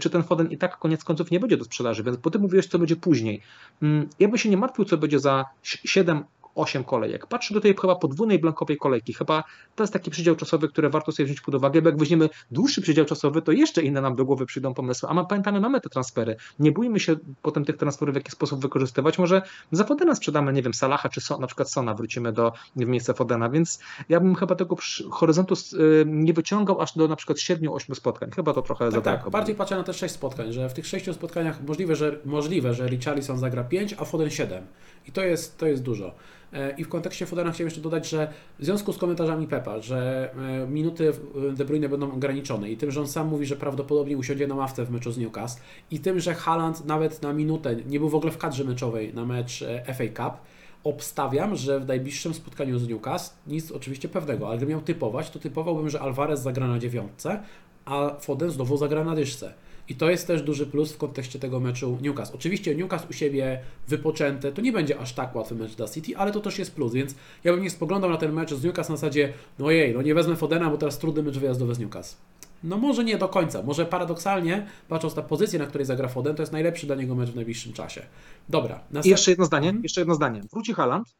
[0.00, 2.66] czy ten Foden i tak koniec końców nie będzie do sprzedaży, więc po tym mówiłeś,
[2.66, 3.42] co będzie później.
[3.82, 6.24] Mm, ja bym się nie martwił, co będzie za 7,
[6.58, 7.26] 8 kolejek.
[7.26, 9.14] Patrzę do tej chyba podwójnej blankowej kolejki.
[9.14, 9.44] Chyba
[9.76, 12.82] to jest taki przydział czasowy, który warto sobie wziąć pod uwagę, bo jak weźmiemy dłuższy
[12.82, 15.08] przydział czasowy, to jeszcze inne nam do głowy przyjdą pomysły.
[15.08, 16.36] A pamiętamy, mamy te transfery.
[16.58, 19.18] Nie bójmy się potem tych transferów w jakiś sposób wykorzystywać.
[19.18, 22.86] Może za Fodena sprzedamy, nie wiem, Salaha czy so, na przykład Sona wrócimy do, w
[22.86, 24.76] miejsce Fodena, więc ja bym chyba tego
[25.10, 28.30] horyzontu y, nie wyciągał aż do na przykład 7-8 spotkań.
[28.30, 29.30] Chyba to trochę tak, za tak.
[29.30, 32.88] Bardziej patrzę na te 6 spotkań, że w tych 6 spotkaniach możliwe, że, możliwe, że
[32.88, 34.66] Richarlison zagra 5, a Foden 7.
[35.08, 36.14] I to jest, to jest dużo.
[36.52, 40.30] E, I w kontekście Fodena chciałem jeszcze dodać, że w związku z komentarzami Pepa, że
[40.64, 41.12] e, minuty
[41.56, 44.84] De Bruyne będą ograniczone i tym, że on sam mówi, że prawdopodobnie usiądzie na ławce
[44.84, 48.32] w meczu z Newcastle i tym, że Haaland nawet na minutę nie był w ogóle
[48.32, 50.40] w kadrze meczowej na mecz e, FA Cup,
[50.84, 55.38] obstawiam, że w najbliższym spotkaniu z Newcastle nic oczywiście pewnego, ale gdybym miał typować, to
[55.38, 57.42] typowałbym, że Alvarez zagra na dziewiątce,
[57.84, 59.54] a Foden znowu zagra na dyszce.
[59.88, 62.34] I to jest też duży plus w kontekście tego meczu Newcastle.
[62.34, 66.32] Oczywiście Newcastle u siebie wypoczęte, to nie będzie aż tak łatwy mecz dla City, ale
[66.32, 68.96] to też jest plus, więc ja bym nie spoglądał na ten mecz z Newcastle na
[68.96, 72.16] zasadzie, no jej, no nie wezmę Fodena, bo teraz trudny mecz wyjazdowy z Newcastle.
[72.64, 76.42] No może nie do końca, może paradoksalnie, patrząc na pozycję, na której zagra Foden, to
[76.42, 78.02] jest najlepszy dla niego mecz w najbliższym czasie.
[78.48, 78.74] Dobra.
[78.74, 79.06] Następ...
[79.06, 80.42] I jeszcze jedno zdanie, jeszcze jedno zdanie.
[80.52, 81.14] Wróci Haaland,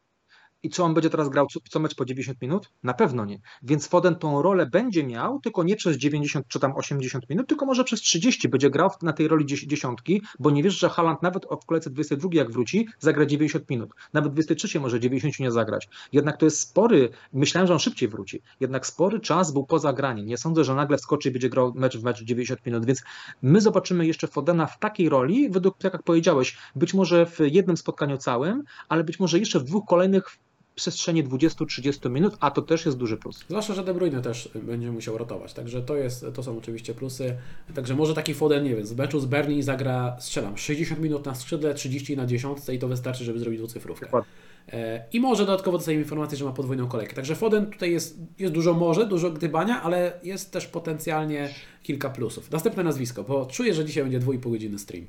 [0.62, 2.70] i co on będzie teraz grał co, co mecz po 90 minut?
[2.82, 3.40] Na pewno nie.
[3.62, 7.66] Więc Foden tą rolę będzie miał, tylko nie przez 90 czy tam 80 minut, tylko
[7.66, 11.46] może przez 30 będzie grał na tej roli dziesiątki, bo nie wiesz, że Haaland nawet
[11.62, 13.90] w kolejce 22 jak wróci, zagra 90 minut.
[14.12, 15.88] Nawet 23 może 90 nie zagrać.
[16.12, 20.26] Jednak to jest spory, myślałem, że on szybciej wróci, jednak spory czas był poza graniem.
[20.26, 23.02] Nie sądzę, że nagle wskoczy i będzie grał mecz w mecz 90 minut, więc
[23.42, 27.76] my zobaczymy jeszcze Fodena w takiej roli, według, tak jak powiedziałeś, być może w jednym
[27.76, 30.38] spotkaniu całym, ale być może jeszcze w dwóch kolejnych
[30.78, 33.44] przestrzeni 20-30 minut, a to też jest duży plus.
[33.48, 37.36] Zwłaszcza, że De Bruyne też będzie musiał rotować, także to, jest, to są oczywiście plusy.
[37.74, 41.34] Także może taki Foden, nie wiem, z meczu z Berlin zagra, strzelam, 60 minut na
[41.34, 44.06] skrzydle, 30 na 10 i to wystarczy, żeby zrobić dwucyfrówkę.
[44.06, 44.30] Dokładnie.
[44.72, 47.14] E, I może dodatkowo dostajemy informację, że ma podwójną kolejkę.
[47.14, 52.50] Także Foden tutaj jest, jest dużo może, dużo gdybania, ale jest też potencjalnie kilka plusów.
[52.50, 55.06] Następne nazwisko, bo czuję, że dzisiaj będzie 2,5 godziny stream.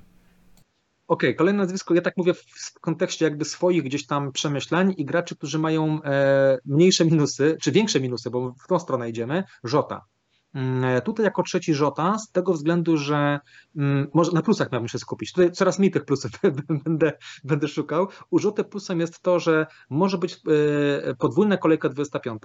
[1.10, 5.06] Okej, okay, kolejne nazwisko, ja tak mówię w kontekście jakby swoich gdzieś tam przemyśleń i
[5.06, 10.06] graczy, którzy mają e, mniejsze minusy, czy większe minusy, bo w tą stronę idziemy, Żota.
[10.53, 13.40] Mm, e, tutaj jako trzeci Żota, z tego względu, że
[13.76, 15.34] mm, może na plusach miałbym się skupić.
[15.34, 16.31] Tutaj coraz mniej tych plusów
[16.86, 17.11] będę,
[17.44, 18.07] będę szukał.
[18.30, 22.41] U Żoty plusem jest to, że może być e, podwójna kolejka 25,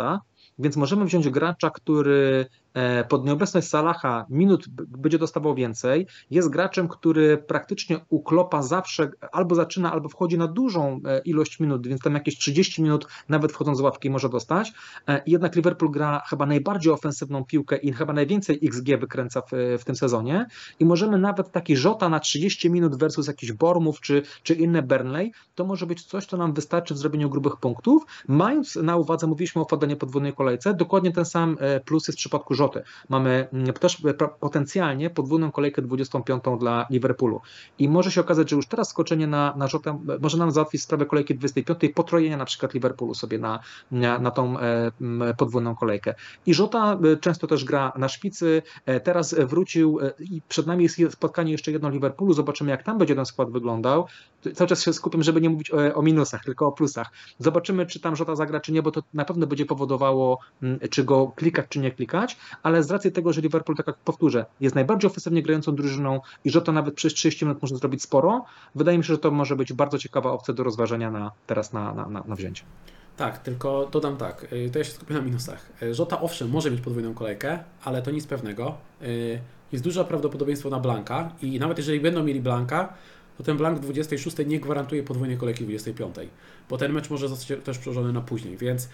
[0.59, 2.47] więc możemy wziąć gracza, który
[3.09, 9.93] pod nieobecność Salaha minut będzie dostawał więcej, jest graczem, który praktycznie uklopa zawsze albo zaczyna,
[9.93, 13.81] albo wchodzi na dużą e, ilość minut, więc tam jakieś 30 minut nawet wchodząc z
[13.81, 14.73] ławki może dostać.
[15.09, 19.85] E, jednak Liverpool gra chyba najbardziej ofensywną piłkę i chyba najwięcej XG wykręca w, w
[19.85, 20.47] tym sezonie.
[20.81, 25.33] I możemy nawet taki Żota na 30 minut versus jakiś Bormów czy, czy inne Burnley,
[25.55, 29.63] to może być coś, co nam wystarczy w zrobieniu grubych punktów, mając na uwadze, mówiliśmy
[29.63, 32.55] o wpadaniu podwójnej kolejce, dokładnie ten sam plus jest w przypadku
[33.09, 34.03] Mamy mm, też
[34.41, 37.41] potencjalnie podwójną kolejkę 25 dla Liverpoolu.
[37.79, 41.07] I może się okazać, że już teraz skoczenie na, na Rzotę może nam załatwić sprawę
[41.07, 43.61] kolejki 25 i potrojenia na przykład Liverpoolu sobie na,
[43.91, 44.91] na, na tą e,
[45.39, 46.15] podwójną kolejkę.
[46.47, 51.13] I Żota e, często też gra na szpicy, e, teraz wrócił i przed nami jest
[51.13, 54.07] spotkanie jeszcze jedno Liverpoolu, zobaczymy jak tam będzie ten skład wyglądał.
[54.55, 57.11] Cały czas się skupiam, żeby nie mówić o, o minusach, tylko o plusach.
[57.39, 60.39] Zobaczymy, czy tam Żota zagra, czy nie, bo to na pewno będzie powodowało,
[60.91, 64.47] czy go klikać, czy nie klikać, ale z racji tego, że Liverpool, tak jak powtórzę,
[64.61, 68.45] jest najbardziej ofensywnie grającą drużyną i że to nawet przez 30 minut można zrobić sporo,
[68.75, 71.95] wydaje mi się, że to może być bardzo ciekawa opcja do rozważenia na, teraz na,
[71.95, 72.65] na, na, na wzięcie.
[73.17, 75.73] Tak, tylko dodam tak, y, to ja się skupię na minusach.
[75.93, 78.75] Żota y, owszem może mieć podwójną kolejkę, ale to nic pewnego.
[79.03, 79.41] Y,
[79.73, 82.95] jest duże prawdopodobieństwo na Blanka i nawet jeżeli będą mieli Blanka,
[83.39, 86.17] to ten Blank 26 nie gwarantuje podwójnej kolejki 25,
[86.71, 88.89] bo ten mecz może zostać też przełożony na później, więc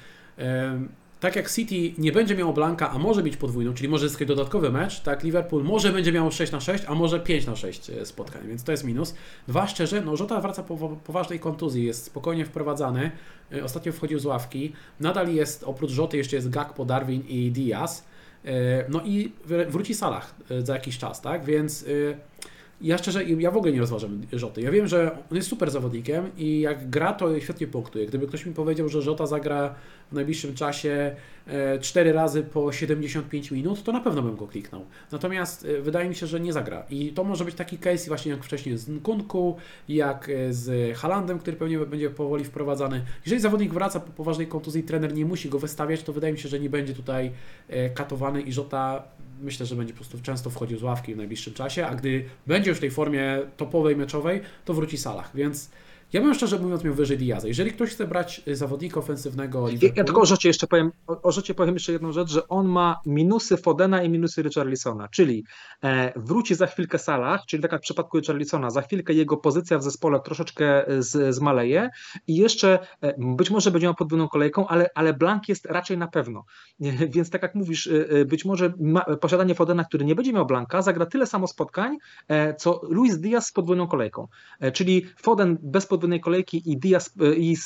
[1.21, 4.71] tak jak City nie będzie miało Blanka, a może mieć podwójną, czyli może zyskać dodatkowy
[4.71, 8.07] mecz, tak Liverpool może będzie miało 6 na 6, a może 5 na 6 e,
[8.07, 9.15] spotkań, więc to jest minus.
[9.49, 13.11] Dwa, szczerze, no Żota wraca po poważnej kontuzji, jest spokojnie wprowadzany,
[13.53, 18.05] e, ostatnio wchodził z ławki, nadal jest, oprócz Rzoty jeszcze jest Gakpo, Darwin i Diaz,
[18.45, 19.33] e, no i
[19.69, 21.85] wróci Salah za jakiś czas, tak, więc
[22.81, 24.61] ja szczerze, ja w ogóle nie rozważam Rzoty.
[24.61, 28.07] Ja wiem, że on jest super zawodnikiem i jak gra, to świetnie punktuje.
[28.07, 29.75] Gdyby ktoś mi powiedział, że Żota zagra
[30.11, 31.17] w najbliższym czasie
[31.81, 34.85] 4 e, razy po 75 minut, to na pewno bym go kliknął.
[35.13, 36.85] Natomiast e, wydaje mi się, że nie zagra.
[36.91, 39.57] I to może być taki case właśnie jak wcześniej z Nkunku,
[39.89, 43.05] jak e, z Halandem, który pewnie będzie powoli wprowadzany.
[43.25, 46.49] Jeżeli zawodnik wraca po poważnej kontuzji, trener nie musi go wystawiać, to wydaje mi się,
[46.49, 47.33] że nie będzie tutaj
[47.95, 49.03] katowany i Żota
[49.41, 52.71] myślę, że będzie po prostu często wchodził z ławki w najbliższym czasie, a gdy będzie
[52.71, 55.71] już w tej formie topowej, meczowej, to wróci Salah, więc
[56.13, 57.49] ja bym szczerze mówiąc miał wyżej Diaza.
[57.49, 59.67] Jeżeli ktoś chce brać y, zawodnika ofensywnego.
[59.97, 62.69] Ja tylko o Rzocie jeszcze powiem, o, o Rzocie powiem jeszcze jedną rzecz, że on
[62.69, 65.45] ma minusy Fodena i minusy Richarlisona, czyli
[65.85, 69.79] e, wróci za chwilkę Salah, czyli tak jak w przypadku Richarlisona, za chwilkę jego pozycja
[69.79, 71.91] w zespole troszeczkę z, zmaleje
[72.27, 76.09] i jeszcze e, być może będzie miał podwójną kolejką, ale, ale Blank jest raczej na
[76.09, 76.45] pewno.
[76.81, 80.33] E, więc tak jak mówisz, e, e, być może ma, posiadanie Fodena, który nie będzie
[80.33, 84.29] miał Blanka, zagra tyle samo spotkań, e, co Luis Diaz z podwójną kolejką.
[84.73, 87.57] czyli Foden bez podwójnej podwójnej kolejki i Diaz e, i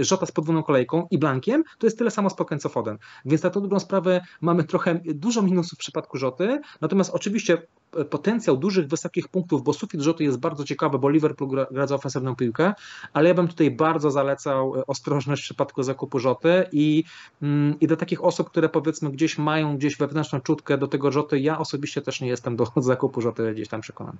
[0.00, 2.98] Żota z podwójną kolejką i Blankiem, to jest tyle samo spotkań co Foden.
[3.24, 7.62] Więc na tą dobrą sprawę mamy trochę dużo minusów w przypadku Rzoty, natomiast oczywiście
[8.10, 11.94] potencjał dużych, wysokich punktów, bo sufit rzutu jest bardzo ciekawy, bo Liverpool gra, gra za
[11.94, 12.74] ofensywną piłkę,
[13.12, 17.04] ale ja bym tutaj bardzo zalecał ostrożność w przypadku zakupu rzoty i,
[17.42, 21.40] mm, i do takich osób, które powiedzmy gdzieś mają gdzieś wewnętrzną czutkę do tego rzoty,
[21.40, 24.18] ja osobiście też nie jestem do zakupu rzoty gdzieś tam przekonany.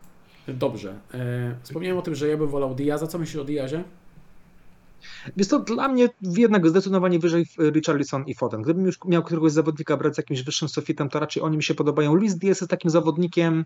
[0.48, 0.94] Dobrze.
[1.62, 3.06] Wspomniałem o tym, że ja bym wolał Diaza.
[3.06, 3.84] Co myślisz o Diazie?
[5.36, 8.62] Więc to dla mnie jednak zdecydowanie wyżej Richarlison i Foden.
[8.62, 11.74] Gdybym już miał któregoś zawodnika brać z jakimś wyższym sufitem, to raczej oni mi się
[11.74, 12.14] podobają.
[12.14, 13.64] Luis Diaz jest takim zawodnikiem,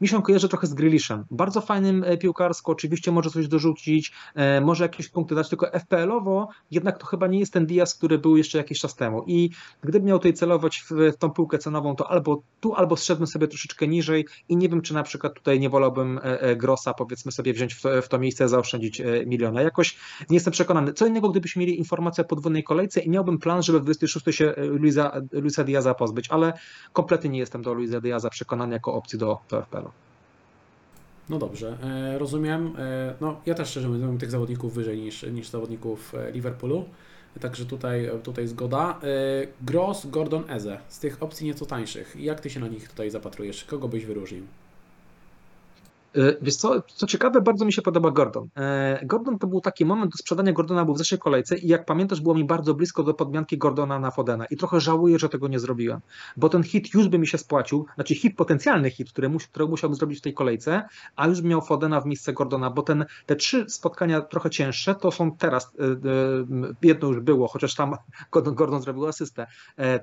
[0.00, 1.24] mi się kojarzy trochę z Grealishem.
[1.30, 6.48] Bardzo fajnym e, piłkarsko, oczywiście może coś dorzucić, e, może jakieś punkty dać, tylko FPL-owo
[6.70, 9.24] jednak to chyba nie jest ten Diaz, który był jeszcze jakiś czas temu.
[9.26, 9.50] I
[9.82, 13.88] gdybym miał tutaj celować w, tą piłkę cenową, to albo tu, albo zszedłbym sobie troszeczkę
[13.88, 17.74] niżej i nie wiem, czy na przykład tutaj nie wolałbym e, Grossa, powiedzmy sobie, wziąć
[17.74, 19.62] w to, w to miejsce, zaoszczędzić miliona.
[19.62, 19.96] Jakoś
[20.30, 20.92] nie jestem przekonany.
[20.92, 24.54] Co innego, gdybyśmy mieli informację o podwójnej kolejce i miałbym plan, żeby w 26 się
[24.56, 26.52] Luisa, Luisa Diaza pozbyć, ale
[26.92, 29.85] kompletnie nie jestem do Luisa Diaza przekonany jako opcji do, do FPL-u.
[31.28, 32.72] No dobrze, e, rozumiem.
[32.78, 36.84] E, no, ja też szczerze mówiąc tych zawodników wyżej niż, niż zawodników e, Liverpoolu.
[37.40, 39.00] Także tutaj, tutaj zgoda.
[39.60, 40.78] Gross, Gordon, Eze.
[40.88, 42.16] Z tych opcji nieco tańszych.
[42.18, 43.64] Jak Ty się na nich tutaj zapatrujesz?
[43.64, 44.42] Kogo byś wyróżnił?
[46.16, 48.48] E, wiesz co, co ciekawe, bardzo mi się podoba Gordon.
[48.56, 51.84] E, Gordon to był taki moment do sprzedania Gordona był w zeszłej kolejce i jak
[51.84, 55.48] pamiętasz, było mi bardzo blisko do podmianki Gordona na Fodena i trochę żałuję, że tego
[55.48, 56.00] nie zrobiłem,
[56.36, 59.66] bo ten hit już by mi się spłacił, znaczy hit, potencjalny hit, który, mus, który
[59.66, 60.82] musiałbym zrobić w tej kolejce,
[61.16, 64.94] a już bym miał Fodena w miejsce Gordona, bo ten, te trzy spotkania trochę cięższe
[64.94, 65.96] to są teraz, e,
[66.82, 67.96] jedno już było, chociaż tam
[68.32, 69.46] Gordon, Gordon zrobił asystę,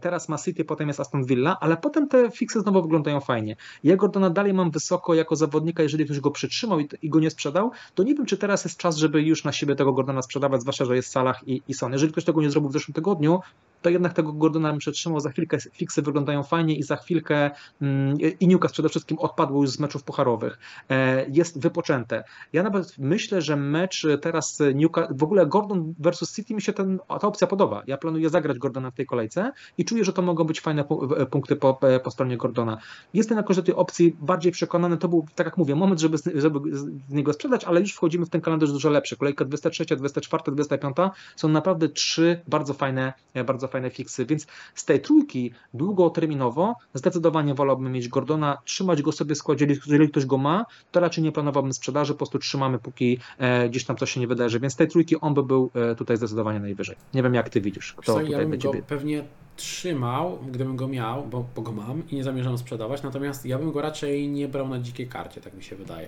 [0.02, 3.56] teraz ma City, potem jest Aston Villa, ale potem te fiksy znowu wyglądają fajnie.
[3.84, 7.20] Ja Gordona dalej mam wysoko jako zawodnika, jeżeli jeżeli ktoś go przytrzymał i, i, go
[7.20, 10.22] nie sprzedał, to nie wiem, czy teraz jest czas, żeby już na siebie tego Gordona
[10.22, 11.94] sprzedawać, zwłaszcza, że jest w Salach i, i Son.
[11.94, 13.40] Jeżeli ktoś tego nie zrobił w zeszłym tygodniu,
[13.84, 15.20] to jednak tego Gordona bym przetrzymał.
[15.20, 17.52] Za chwilkę fiksy wyglądają fajnie i za chwilkę
[17.82, 20.60] mm, i Newcastle przede wszystkim odpadł już z meczów pucharowych.
[20.90, 22.24] E, jest wypoczęte.
[22.54, 27.00] Ja nawet myślę, że mecz teraz Newcastle, w ogóle Gordon versus City mi się ten,
[27.08, 27.84] ta opcja podoba.
[27.88, 30.84] Ja planuję zagrać Gordona w tej kolejce i czuję, że to mogą być fajne
[31.32, 32.78] punkty po, po stronie Gordona.
[33.14, 34.98] Jestem jakoś do tej opcji bardziej przekonany.
[34.98, 38.30] To był, tak jak mówię, moment, żeby, żeby z niego sprzedać, ale już wchodzimy w
[38.30, 39.18] ten kalendarz dużo lepszy.
[39.18, 40.98] Kolejka 23, 24, 25
[41.36, 43.14] są naprawdę trzy bardzo fajne,
[43.46, 49.36] bardzo fajne fiksy, więc z tej trójki długoterminowo zdecydowanie wolałbym mieć Gordona, trzymać go sobie
[49.36, 53.18] w składzie, jeżeli ktoś go ma, to raczej nie planowałbym sprzedaży, po prostu trzymamy póki
[53.38, 55.96] e, gdzieś tam coś się nie wydarzy, więc z tej trójki on by był e,
[55.96, 56.96] tutaj zdecydowanie najwyżej.
[57.14, 58.68] Nie wiem jak ty widzisz, kto Co, tutaj ja bym będzie.
[58.68, 59.24] Go pewnie
[59.56, 63.72] trzymał, gdybym go miał, bo, bo go mam i nie zamierzam sprzedawać, natomiast ja bym
[63.72, 66.08] go raczej nie brał na dzikiej karcie, tak mi się wydaje.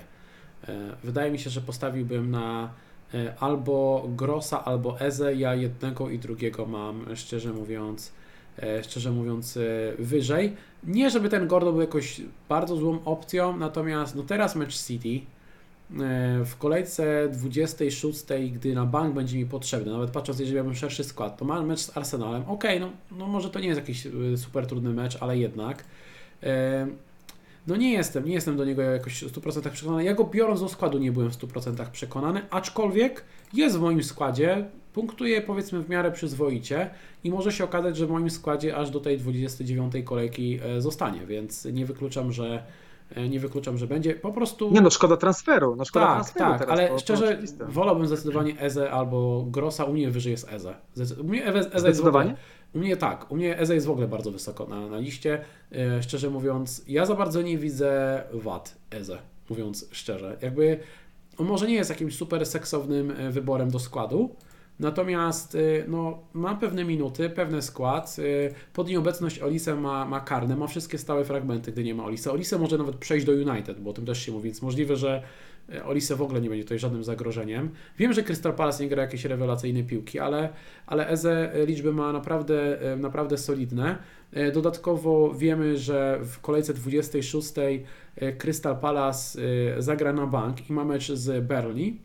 [0.67, 2.69] E, wydaje mi się, że postawiłbym na
[3.39, 5.35] albo Grossa, albo Eze.
[5.35, 8.11] Ja jednego i drugiego mam, szczerze mówiąc,
[8.59, 9.61] e, szczerze mówiąc, e,
[9.99, 10.53] wyżej.
[10.83, 15.21] Nie, żeby ten Gordon był jakoś bardzo złą opcją, natomiast no teraz mecz City
[16.45, 21.37] w kolejce 26, gdy na bank będzie mi potrzebny, nawet patrząc, jeżeli miałbym szerszy skład,
[21.37, 22.43] to mam mecz z Arsenalem.
[22.47, 25.83] Ok, no, no może to nie jest jakiś super trudny mecz, ale jednak.
[27.67, 30.03] No nie jestem, nie jestem do niego jakoś w 100% przekonany.
[30.03, 33.23] Ja go biorąc do składu nie byłem w 100% przekonany, aczkolwiek
[33.53, 36.89] jest w moim składzie, punktuje powiedzmy w miarę przyzwoicie
[37.23, 41.25] i może się okazać, że w moim składzie aż do tej 29 kolejki e, zostanie,
[41.25, 42.63] więc nie wykluczam, że
[43.15, 44.13] e, nie wykluczam, że będzie.
[44.13, 44.71] Po prostu.
[44.71, 45.75] Nie no, szkoda transferu.
[45.75, 49.83] No, szkoda tak, transferu tak, teraz, ale to, szczerze to wolałbym zdecydowanie Eze albo Grossa.
[49.83, 50.75] U mnie wyżej jest Eze.
[51.23, 52.29] Mnie Eze zdecydowanie?
[52.29, 52.41] Jest
[52.75, 55.41] u mnie tak, u mnie Eze jest w ogóle bardzo wysoko na, na liście.
[55.71, 59.17] E, szczerze mówiąc, ja za bardzo nie widzę wad Eze,
[59.49, 60.37] mówiąc szczerze.
[60.41, 60.79] Jakby
[61.37, 64.35] on może nie jest jakimś super seksownym e, wyborem do składu,
[64.79, 68.17] Natomiast e, no, ma pewne minuty, pewny skład.
[68.73, 72.31] Pod nieobecność Olise ma, ma karne, ma wszystkie stałe fragmenty, gdy nie ma Olise.
[72.31, 75.23] Olise może nawet przejść do United, bo o tym też się mówi, więc możliwe, że
[75.85, 77.69] Olise w ogóle nie będzie tutaj żadnym zagrożeniem.
[77.97, 80.49] Wiem, że Crystal Palace nie gra jakieś rewelacyjne piłki, ale,
[80.87, 83.97] ale Eze liczby ma naprawdę, e, naprawdę solidne.
[84.33, 87.53] E, dodatkowo wiemy, że w kolejce 26
[88.15, 89.39] e, Crystal Palace
[89.77, 91.99] zagra na bank i ma mecz z Burnley.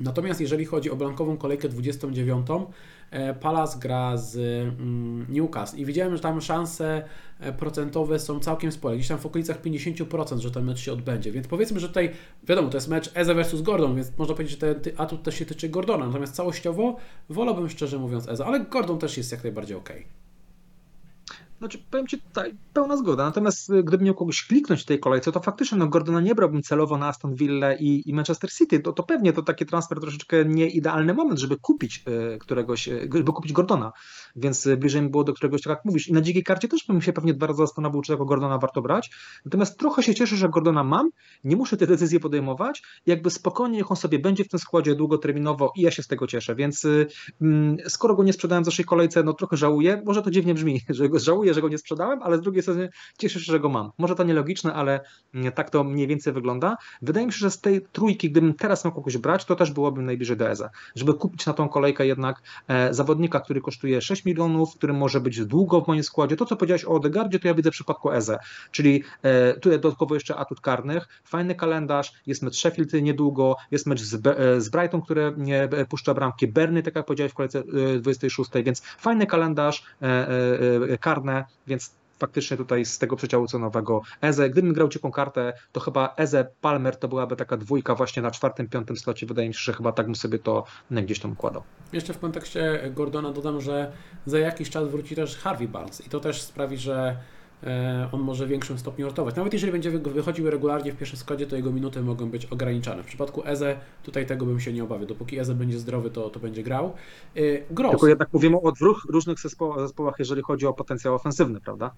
[0.00, 2.66] Natomiast jeżeli chodzi o blankową kolejkę 29, E,
[3.40, 7.04] Palace gra z mm, Newcastle i widziałem, że tam szanse
[7.40, 11.32] e, procentowe są całkiem spore, gdzieś tam w okolicach 50%, że ten mecz się odbędzie,
[11.32, 12.10] więc powiedzmy, że tutaj,
[12.42, 15.46] wiadomo, to jest mecz Eze versus Gordon, więc można powiedzieć, że ten atut też się
[15.46, 16.96] tyczy Gordona, natomiast całościowo
[17.28, 19.90] wolałbym szczerze mówiąc Eze, ale Gordon też jest jak najbardziej ok.
[21.64, 23.24] Znaczy, powiem Ci tutaj, pełna zgoda.
[23.24, 26.62] Natomiast y, gdybym miał kogoś kliknąć w tej kolejce, to faktycznie no, Gordona nie brałbym
[26.62, 28.80] celowo na Aston Villa i, i Manchester City.
[28.80, 32.04] To, to pewnie to taki transfer troszeczkę nie idealny moment, żeby kupić
[32.34, 33.92] y, któregoś, y, żeby kupić Gordona.
[34.36, 36.08] Więc y, bliżej mi było do któregoś, tak jak mówisz.
[36.08, 38.82] I na dzikiej karcie też bym się pewnie dwa razy zastanowił, czy tego Gordona warto
[38.82, 39.10] brać.
[39.44, 41.10] Natomiast trochę się cieszę, że Gordona mam.
[41.44, 42.82] Nie muszę te decyzje podejmować.
[43.06, 46.26] Jakby spokojnie, niech on sobie będzie w tym składzie długoterminowo i ja się z tego
[46.26, 46.54] cieszę.
[46.54, 47.06] Więc y,
[47.40, 50.02] mm, skoro go nie sprzedałem w zeszłej kolejce, no trochę żałuję.
[50.04, 52.88] Może to dziwnie brzmi, że go żałuję, że go nie sprzedałem, ale z drugiej strony
[53.18, 53.90] cieszę się, że go mam.
[53.98, 55.00] Może to nielogiczne, ale
[55.34, 56.76] mm, tak to mniej więcej wygląda.
[57.02, 60.02] Wydaje mi się, że z tej trójki, gdybym teraz miał kogoś brać, to też byłoby
[60.02, 60.70] najbliżej do EZA.
[60.94, 65.44] Żeby kupić na tą kolejkę jednak e, zawodnika, który kosztuje 6 milionów, który może być
[65.44, 66.36] długo w moim składzie.
[66.36, 68.38] To, co powiedziałeś o Odegardzie, to ja widzę w przypadku EZE,
[68.70, 74.02] czyli e, tutaj dodatkowo jeszcze atut karnych, fajny kalendarz, jest mecz Sheffield niedługo, jest mecz
[74.02, 77.62] z, e, z Brighton, które nie puszcza bramki, Berny, tak jak powiedziałeś w kolejce
[78.00, 79.84] 26, więc fajny kalendarz,
[81.00, 84.50] karne, więc faktycznie tutaj z tego przeciału cenowego Eze.
[84.50, 88.68] Gdybym grał ciepłą kartę, to chyba Eze Palmer to byłaby taka dwójka właśnie na czwartym,
[88.68, 89.26] piątym slocie.
[89.26, 91.62] Wydaje mi się, że chyba tak bym sobie to gdzieś tam układał.
[91.92, 93.92] Jeszcze w kontekście Gordona dodam, że
[94.26, 97.16] za jakiś czas wróci też Harvey Barnes i to też sprawi, że e,
[98.12, 99.36] on może w większym stopniu rotować.
[99.36, 103.02] Nawet jeżeli będzie wychodził regularnie w pierwszym składzie, to jego minuty mogą być ograniczane.
[103.02, 105.06] W przypadku Eze tutaj tego bym się nie obawiał.
[105.06, 106.92] Dopóki Eze będzie zdrowy, to, to będzie grał.
[107.36, 107.90] E, Gross.
[107.90, 109.38] Tylko jednak mówimy o dwóch różnych
[109.76, 111.90] zespołach, jeżeli chodzi o potencjał ofensywny, prawda?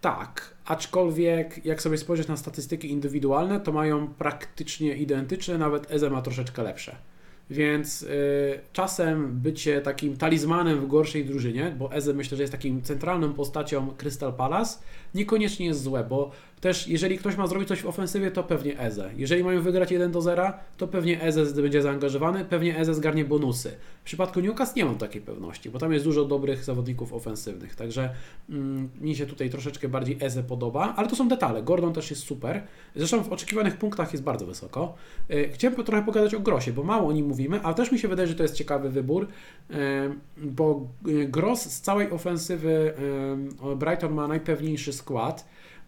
[0.00, 6.22] Tak, aczkolwiek jak sobie spojrzeć na statystyki indywidualne, to mają praktycznie identyczne, nawet Eze ma
[6.22, 6.96] troszeczkę lepsze.
[7.50, 12.82] Więc y, czasem bycie takim talizmanem w gorszej drużynie, bo Eze myślę, że jest takim
[12.82, 14.78] centralną postacią Crystal Palace,
[15.14, 16.30] niekoniecznie jest złe, bo
[16.62, 19.10] też jeżeli ktoś ma zrobić coś w ofensywie, to pewnie Eze.
[19.16, 23.72] Jeżeli mają wygrać 1 do 0, to pewnie Eze będzie zaangażowany, pewnie Eze zgarnie bonusy.
[24.02, 28.10] W przypadku Newcastle nie mam takiej pewności, bo tam jest dużo dobrych zawodników ofensywnych, także
[28.50, 31.62] mm, mi się tutaj troszeczkę bardziej Eze podoba, ale to są detale.
[31.62, 32.62] Gordon też jest super.
[32.96, 34.94] Zresztą w oczekiwanych punktach jest bardzo wysoko.
[35.30, 38.08] Y, chciałem trochę pogadać o Grosie, bo mało o nim mówimy, ale też mi się
[38.08, 39.28] wydaje, że to jest ciekawy wybór,
[39.70, 39.74] y,
[40.36, 42.92] bo y, Gross z całej ofensywy
[43.76, 45.44] Brighton ma najpewniejszy skład.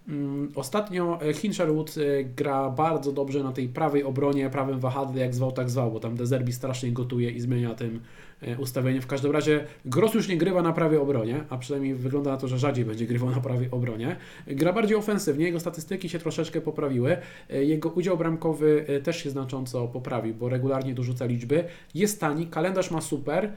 [0.08, 5.34] Mm, ostatnio e, Hinsherwood e, gra bardzo dobrze na tej prawej obronie, prawym wahadle, jak
[5.34, 8.00] zwał, tak zwał, bo tam Dezerbi strasznie gotuje i zmienia tym
[8.42, 9.00] e, ustawienie.
[9.00, 12.48] W każdym razie Gross już nie grywa na prawej obronie, a przynajmniej wygląda na to,
[12.48, 14.16] że rzadziej będzie grywał na prawej obronie.
[14.46, 17.16] Gra bardziej ofensywnie, jego statystyki się troszeczkę poprawiły.
[17.48, 21.64] Jego udział bramkowy też się znacząco poprawił, bo regularnie dorzuca liczby.
[21.94, 23.52] Jest tani, kalendarz ma super.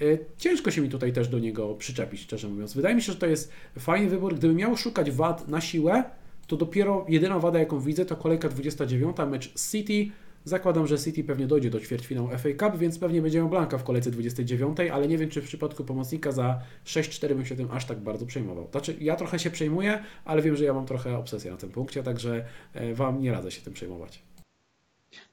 [0.00, 2.74] E, ciężko się mi tutaj też do niego przyczepić, szczerze mówiąc.
[2.74, 4.34] Wydaje mi się, że to jest fajny wybór.
[4.34, 6.04] Gdybym miał szukać wad na siłę,
[6.46, 10.10] to dopiero jedyna wada, jaką widzę, to kolejka 29, mecz City.
[10.44, 13.84] Zakładam, że City pewnie dojdzie do ćwierćfinału FA Cup, więc pewnie będzie miał Blanka w
[13.84, 17.84] kolejce 29, ale nie wiem, czy w przypadku pomocnika za 6-4 bym się tym aż
[17.84, 18.68] tak bardzo przejmował.
[18.70, 22.02] Znaczy, ja trochę się przejmuję, ale wiem, że ja mam trochę obsesję na tym punkcie,
[22.02, 22.44] także
[22.74, 24.22] e, Wam nie radzę się tym przejmować.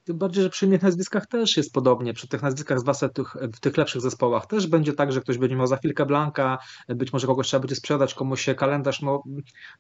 [0.08, 2.14] Tym bardziej, że przy innych nazwiskach też jest podobnie.
[2.14, 5.56] Przy tych nazwiskach, zwłaszcza tych, w tych lepszych zespołach, też będzie tak, że ktoś będzie
[5.56, 6.58] miał za chwilkę blanka,
[6.88, 9.02] być może kogoś trzeba będzie sprzedać, komuś się kalendarz.
[9.02, 9.24] No,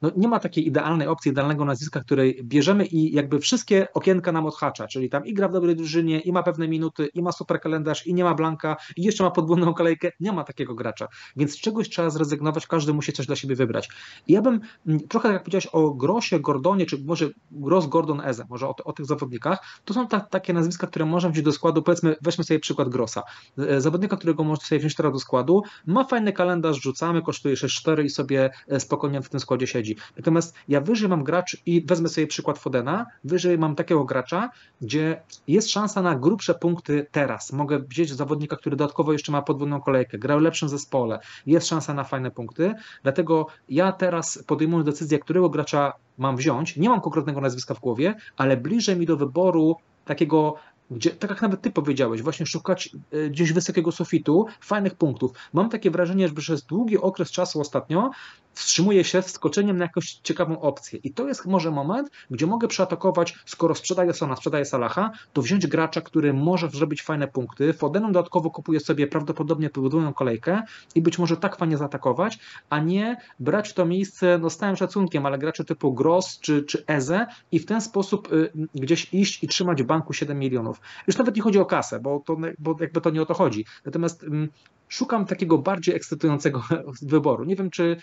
[0.02, 4.46] no nie ma takiej idealnej opcji, idealnego nazwiska, której bierzemy i jakby wszystkie okienka nam
[4.46, 7.60] odhacza, czyli tam i gra w dobrej drużynie, i ma pewne minuty, i ma super
[7.60, 10.12] kalendarz, i nie ma blanka, i jeszcze ma podwójną kolejkę.
[10.20, 11.08] Nie ma takiego gracza.
[11.36, 13.90] Więc czegoś trzeba zrezygnować, każdy musi coś dla siebie wybrać.
[14.28, 18.46] I ja bym mm, trochę, jak powiedziałeś o Grosie, Gordonie, czy może Gros, Gordon, Eze,
[18.50, 21.82] może o, o tych zawodnikach, to są tak takie nazwiska, które można wziąć do składu,
[21.82, 23.24] powiedzmy, weźmy sobie przykład Grossa.
[23.58, 28.04] E, zawodnika, którego można sobie wziąć teraz do składu, ma fajny kalendarz, rzucamy, kosztuje 6-4
[28.04, 29.96] i sobie e, spokojnie w tym składzie siedzi.
[30.18, 34.50] Natomiast ja wyżej mam gracz i wezmę sobie przykład Fodena, wyżej mam takiego gracza,
[34.82, 37.54] gdzie jest szansa na grubsze punkty teraz.
[37.54, 41.94] Mogę wziąć zawodnika, który dodatkowo jeszcze ma podwójną kolejkę, grał w lepszym zespole, jest szansa
[41.94, 42.74] na fajne punkty,
[43.04, 48.16] dlatego ja teraz podejmując decyzję, którego gracza mam wziąć, nie mam konkretnego nazwiska w głowie,
[48.38, 49.76] ale bliżej mi do wyboru
[50.06, 50.56] takiego
[50.92, 55.32] gdzie, tak jak nawet ty powiedziałeś, właśnie szukać e, gdzieś wysokiego sufitu, fajnych punktów.
[55.54, 58.12] Mam takie wrażenie, że przez długi okres czasu ostatnio
[58.58, 61.00] wstrzymuję się wskoczeniem na jakąś ciekawą opcję.
[61.04, 65.68] I to jest może moment, gdzie mogę przeatakować, skoro sprzedaję Sona, sprzedaję Salaha, to wziąć
[65.68, 67.74] gracza, który może zrobić fajne punkty.
[67.74, 70.62] Fodeną dodatkowo kupuję sobie prawdopodobnie podwójną kolejkę
[70.96, 72.40] i być może tak fajnie zaatakować,
[72.70, 76.84] a nie brać to miejsce, no z całym szacunkiem, ale gracze typu Gross czy, czy
[76.88, 80.82] Eze i w ten sposób y, gdzieś iść i trzymać w banku 7 milionów.
[81.08, 83.66] Już nawet nie chodzi o kasę, bo, to, bo jakby to nie o to chodzi.
[83.86, 84.50] Natomiast y,
[84.90, 86.64] szukam takiego bardziej ekscytującego
[87.02, 87.44] wyboru.
[87.44, 87.98] Nie wiem, czy,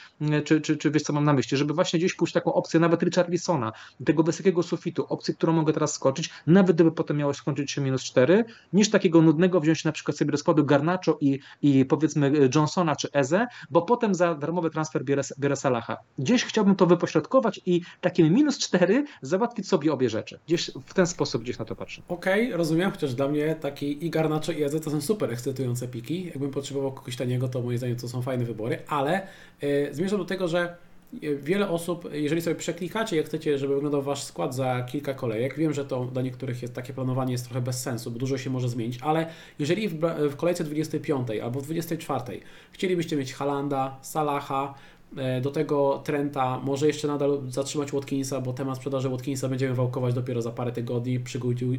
[0.45, 3.03] czy, czy, czy wiesz, co mam na myśli, żeby właśnie gdzieś pójść taką opcję nawet
[3.03, 3.73] Richarlisona,
[4.05, 8.03] tego wysokiego sufitu, opcję, którą mogę teraz skoczyć, nawet gdyby potem miało skończyć się minus
[8.03, 12.97] 4, niż takiego nudnego wziąć na przykład sobie do składu Garnacho i, i powiedzmy Johnsona
[12.97, 15.97] czy Eze, bo potem za darmowy transfer bierę, bierę Salaha.
[16.19, 20.39] Gdzieś chciałbym to wypośrodkować i takim minus 4 załatwić sobie obie rzeczy.
[20.47, 22.03] Gdzieś w ten sposób gdzieś na to patrzę.
[22.09, 25.89] Okej, okay, rozumiem, chociaż dla mnie taki i Garnacho i Eze to są super ekscytujące
[25.89, 26.25] piki.
[26.25, 29.27] Jakbym potrzebował kogoś taniego, to moim zdaniem to są fajne wybory, ale
[29.63, 30.77] yy, zmierzam do tego, że
[31.43, 35.73] wiele osób, jeżeli sobie przeklikacie, jak chcecie, żeby wyglądał Wasz skład za kilka kolejek, wiem,
[35.73, 38.69] że to dla niektórych jest takie planowanie jest trochę bez sensu, bo dużo się może
[38.69, 39.27] zmienić, ale
[39.59, 42.41] jeżeli w, w kolejce 25 albo w 24
[42.73, 44.75] chcielibyście mieć Halanda, Salaha,
[45.17, 50.15] e, do tego Trenta, może jeszcze nadal zatrzymać Watkinsa, bo temat sprzedaży Watkinsa będziemy wałkować
[50.15, 51.21] dopiero za parę tygodni.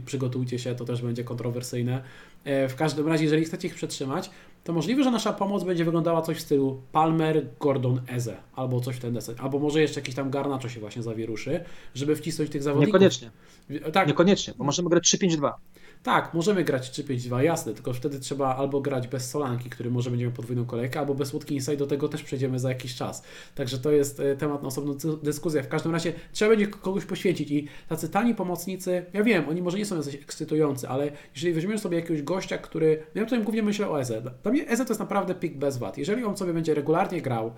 [0.05, 2.01] Przygotujcie się, to też będzie kontrowersyjne.
[2.43, 4.29] E, w każdym razie, jeżeli chcecie ich przetrzymać,
[4.65, 8.95] to możliwe, że nasza pomoc będzie wyglądała coś w stylu Palmer, Gordon, Eze, albo coś
[8.95, 11.63] w ten deseń, albo może jeszcze jakiś tam Garnacho się właśnie zawieruszy,
[11.95, 12.93] żeby wcisnąć tych zawodników.
[12.93, 13.31] Niekoniecznie.
[13.93, 14.07] Tak.
[14.07, 15.51] Niekoniecznie, bo możemy grać 3-5-2.
[16.05, 20.31] Tak, możemy grać 3-5-2, jasne, tylko wtedy trzeba albo grać bez Solanki, który może będziemy
[20.31, 23.23] podwójną kolejkę, albo bez Watkinsa i do tego też przejdziemy za jakiś czas.
[23.55, 25.63] Także to jest e, temat na osobną dyskusję.
[25.63, 29.77] W każdym razie trzeba będzie kogoś poświęcić i tacy tani pomocnicy, ja wiem, oni może
[29.77, 33.89] nie są jacyś ekscytujący, ale jeżeli weźmiemy sobie jakiegoś gościa, który, ja tutaj głównie myślę
[33.89, 34.21] o Eze.
[34.43, 35.97] Dla mnie Eze to jest naprawdę pik bez wad.
[35.97, 37.53] Jeżeli on sobie będzie regularnie grał,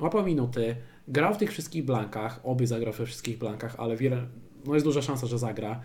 [0.00, 0.76] łapał minuty,
[1.08, 4.26] grał w tych wszystkich blankach, obie zagrał we wszystkich blankach, ale wiele,
[4.66, 5.80] no jest duża szansa, że zagra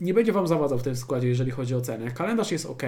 [0.00, 2.10] nie będzie Wam zawadzał w tym składzie, jeżeli chodzi o cenę.
[2.10, 2.82] Kalendarz jest ok.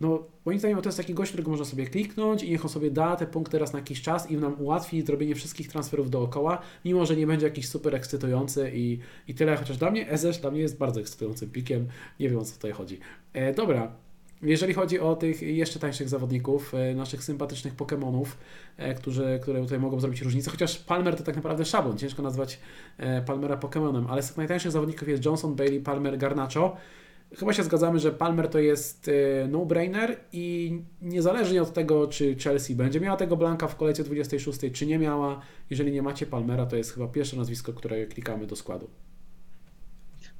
[0.00, 2.90] No, moim zdaniem to jest taki gość, którego można sobie kliknąć i niech on sobie
[2.90, 7.06] da te punkty raz na jakiś czas i nam ułatwi zrobienie wszystkich transferów dookoła, mimo
[7.06, 8.98] że nie będzie jakiś super ekscytujący i,
[9.28, 9.56] i tyle.
[9.56, 11.88] Chociaż dla mnie Ezesz dla mnie jest bardzo ekscytującym pikiem.
[12.20, 12.98] Nie wiem o co tutaj chodzi.
[13.32, 13.92] E, dobra,
[14.42, 18.26] jeżeli chodzi o tych jeszcze tańszych zawodników, e, naszych sympatycznych Pokémonów,
[18.76, 22.58] e, którzy, które tutaj mogą zrobić różnicę, chociaż Palmer to tak naprawdę szablon, ciężko nazwać
[22.98, 26.76] e, Palmera Pokémonem, ale z tych najtańszych zawodników jest Johnson, Bailey, Palmer, Garnacho.
[27.36, 29.10] Chyba się zgadzamy, że Palmer to jest
[29.48, 34.86] no-brainer i niezależnie od tego, czy Chelsea będzie miała tego Blanka w kolejce 26, czy
[34.86, 35.40] nie miała,
[35.70, 38.90] jeżeli nie macie Palmera, to jest chyba pierwsze nazwisko, które klikamy do składu.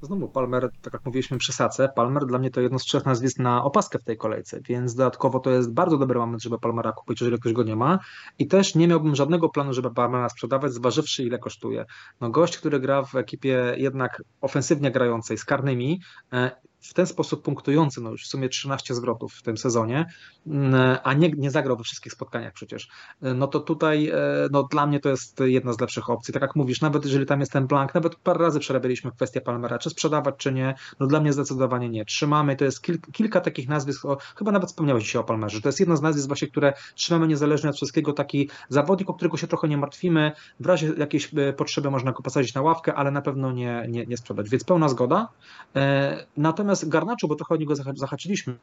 [0.03, 1.53] Znowu Palmer, tak jak mówiliśmy przy
[1.95, 5.39] Palmer dla mnie to jedno z trzech nazwisk na opaskę w tej kolejce, więc dodatkowo
[5.39, 7.99] to jest bardzo dobry moment, żeby Palmera kupić, jeżeli ktoś go nie ma.
[8.39, 11.85] I też nie miałbym żadnego planu, żeby Palmera sprzedawać, zważywszy ile kosztuje.
[12.21, 16.01] No gość, który gra w ekipie jednak ofensywnie grającej z karnymi,
[16.33, 16.51] e,
[16.83, 20.05] w ten sposób punktujący, no już w sumie 13 zwrotów w tym sezonie,
[20.47, 22.87] mm, a nie, nie zagrał we wszystkich spotkaniach przecież,
[23.21, 24.17] no to tutaj e,
[24.51, 26.33] no dla mnie to jest jedna z lepszych opcji.
[26.33, 29.79] Tak jak mówisz, nawet jeżeli tam jest ten blank, nawet parę razy przerabialiśmy kwestię Palmera,
[29.79, 32.05] czy sprzedawać, czy nie, no dla mnie zdecydowanie nie.
[32.05, 35.69] Trzymamy, to jest kil, kilka takich nazwisk, o, chyba nawet wspomniałeś dzisiaj o Palmerze, to
[35.69, 39.47] jest jedno z nazwisk właśnie, które trzymamy niezależnie od wszystkiego, taki zawodnik, o którego się
[39.47, 43.21] trochę nie martwimy, w razie jakiejś e, potrzeby można go posadzić na ławkę, ale na
[43.21, 45.29] pewno nie, nie, nie sprzedać, więc pełna zgoda.
[45.75, 48.57] E, natomiast Natomiast Garnaczo, bo trochę o niego zahaczyliśmy,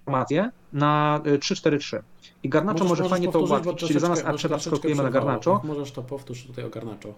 [0.00, 1.96] informację na 3-4-3.
[1.96, 2.02] Y,
[2.42, 5.60] I Garnaczo może fajnie to ułatwić, czyli zamiast Archera skakujemy na Garnaczo.
[5.64, 7.14] Możesz to powtórzyć tutaj o Garnaczo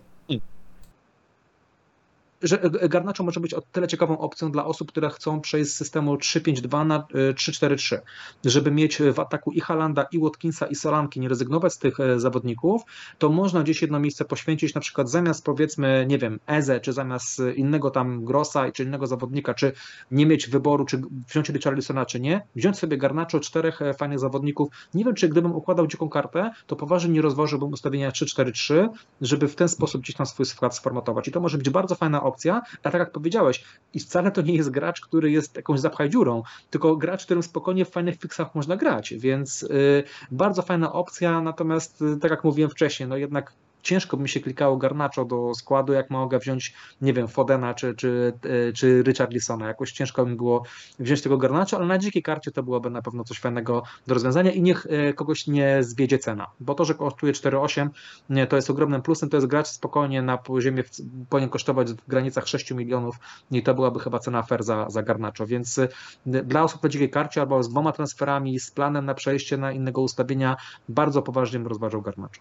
[2.42, 2.58] że
[2.88, 6.86] Garnacho może być o tyle ciekawą opcją dla osób, które chcą przejść z systemu 3-5-2
[6.86, 8.00] na 3-4-3, e,
[8.44, 12.20] żeby mieć w ataku i Halanda, i Watkinsa, i Solanki, nie rezygnować z tych e,
[12.20, 12.82] zawodników,
[13.18, 17.42] to można gdzieś jedno miejsce poświęcić, na przykład zamiast powiedzmy, nie wiem, Eze, czy zamiast
[17.56, 19.72] innego tam Grossa, czy innego zawodnika, czy
[20.10, 24.68] nie mieć wyboru, czy wziąć Richarlisona, czy nie, wziąć sobie Garnacho, czterech e, fajnych zawodników.
[24.94, 28.88] Nie wiem, czy gdybym układał dziką kartę, to poważnie nie rozważyłbym ustawienia 3-4-3,
[29.20, 31.28] żeby w ten sposób gdzieś tam swój skład sformatować.
[31.28, 34.54] I to może być bardzo fajna opcja, a tak jak powiedziałeś, i wcale to nie
[34.54, 38.76] jest gracz, który jest jakąś zapchaj dziurą, tylko gracz, którym spokojnie w fajnych fixach można
[38.76, 43.52] grać, więc y, bardzo fajna opcja, natomiast y, tak jak mówiłem wcześniej, no jednak
[43.86, 47.94] ciężko by mi się klikało Garnacho do składu, jak mogę wziąć, nie wiem, Fodena czy,
[47.94, 48.32] czy,
[48.68, 49.66] e, czy Richarlisona.
[49.66, 50.62] Jakoś ciężko mi było
[50.98, 54.50] wziąć tego Garnacho, ale na dzikiej karcie to byłoby na pewno coś fajnego do rozwiązania
[54.50, 59.02] i niech e, kogoś nie zwiedzie cena, bo to, że kosztuje 4,8 to jest ogromnym
[59.02, 60.84] plusem, to jest gracz spokojnie na poziomie,
[61.28, 63.16] powinien kosztować w granicach 6 milionów
[63.50, 65.88] i to byłaby chyba cena fair za, za Garnacho, więc e,
[66.26, 70.00] dla osób na dzikiej karcie albo z dwoma transferami, z planem na przejście na innego
[70.00, 70.56] ustawienia,
[70.88, 72.40] bardzo poważnie bym rozważał Garnacho.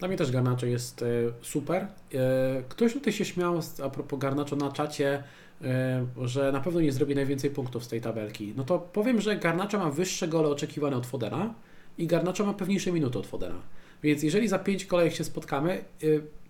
[0.00, 1.06] Dla mnie też Garnacho jest e,
[1.42, 1.86] super.
[2.14, 5.22] E, ktoś tutaj się śmiał a propos Garnacho na czacie,
[5.62, 8.54] e, że na pewno nie zrobi najwięcej punktów z tej tabelki.
[8.56, 11.54] No to powiem, że Garnacho ma wyższe gole oczekiwane od Fodera
[11.98, 13.60] i Garnacho ma pewniejsze minuty od Fodera.
[14.02, 15.84] Więc jeżeli za pięć kolejek się spotkamy,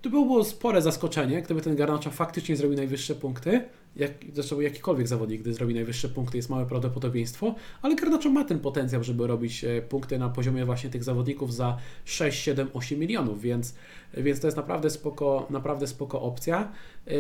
[0.03, 3.65] to byłoby spore zaskoczenie, gdyby ten Garnacho faktycznie zrobił najwyższe punkty.
[3.97, 8.61] Jak, zresztą jakikolwiek zawodnik, gdy zrobi najwyższe punkty, jest małe prawdopodobieństwo, ale Garnacho ma ten
[8.61, 13.41] potencjał, żeby robić e, punkty na poziomie właśnie tych zawodników za 6, 7, 8 milionów,
[13.41, 13.75] więc,
[14.15, 16.73] więc to jest naprawdę spoko, naprawdę spoko opcja.
[17.07, 17.13] E,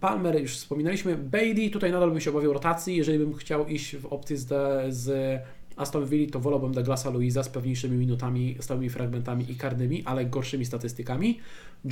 [0.00, 4.06] Palmer już wspominaliśmy, Bailey, tutaj nadal bym się obawiał rotacji, jeżeli bym chciał iść w
[4.06, 4.46] opcji z,
[4.94, 5.38] z
[5.76, 10.64] Aston Villa to wolałbym Douglasa Luiza z pewniejszymi minutami, stałymi fragmentami i karnymi, ale gorszymi
[10.64, 11.38] statystykami.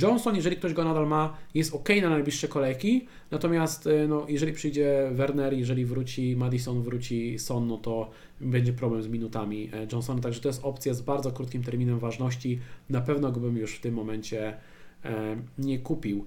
[0.01, 4.53] Johnson, jeżeli ktoś go nadal ma, jest ok na najbliższe kolejki, natomiast e, no, jeżeli
[4.53, 10.21] przyjdzie Werner, jeżeli wróci Madison, wróci Son, no to będzie problem z minutami e, Johnsona,
[10.21, 12.59] także to jest opcja z bardzo krótkim terminem ważności.
[12.89, 14.57] Na pewno go bym już w tym momencie
[15.05, 16.25] e, nie kupił.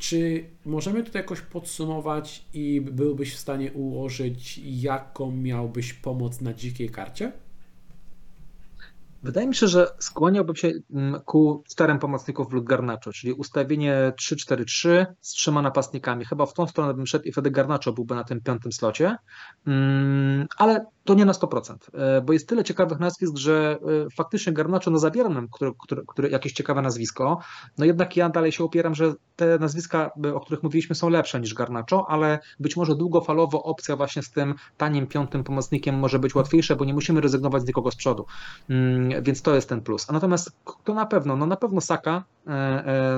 [0.00, 6.90] Czy możemy tutaj jakoś podsumować i byłbyś w stanie ułożyć, jaką miałbyś pomoc na dzikiej
[6.90, 7.32] karcie?
[9.22, 15.06] Wydaje mi się, że skłaniałbym się mm, ku czterem pomocników w Garnacho, czyli ustawienie 3-4-3
[15.20, 16.24] z trzema napastnikami.
[16.24, 19.16] Chyba w tą stronę bym szedł i wtedy Garnacho byłby na tym piątym slocie,
[19.66, 24.52] mm, ale to nie na 100%, e, bo jest tyle ciekawych nazwisk, że e, faktycznie
[24.52, 27.38] Garnacho no zabiera nam który, który, który, jakieś ciekawe nazwisko,
[27.78, 31.40] no jednak ja dalej się opieram, że te nazwiska, e, o których mówiliśmy są lepsze
[31.40, 36.34] niż Garnacho, ale być może długofalowo opcja właśnie z tym tanim piątym pomocnikiem może być
[36.34, 38.26] łatwiejsza, bo nie musimy rezygnować z nikogo z przodu.
[38.70, 40.10] Mm, więc to jest ten plus.
[40.10, 40.52] A natomiast
[40.84, 42.24] to na pewno, no na pewno Saka,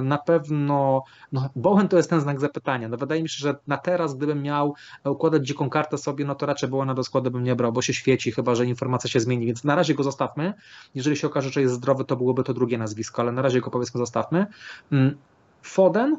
[0.02, 2.88] na pewno no Bowen to jest ten znak zapytania.
[2.88, 6.46] No wydaje mi się, że na teraz, gdybym miał układać dziką kartę sobie, no to
[6.46, 9.20] raczej było na do składu bym nie brał, bo się świeci, chyba że informacja się
[9.20, 10.54] zmieni, więc na razie go zostawmy.
[10.94, 13.70] Jeżeli się okaże, że jest zdrowy, to byłoby to drugie nazwisko, ale na razie go
[13.70, 14.46] powiedzmy zostawmy.
[14.92, 15.16] Mm,
[15.62, 16.16] Foden,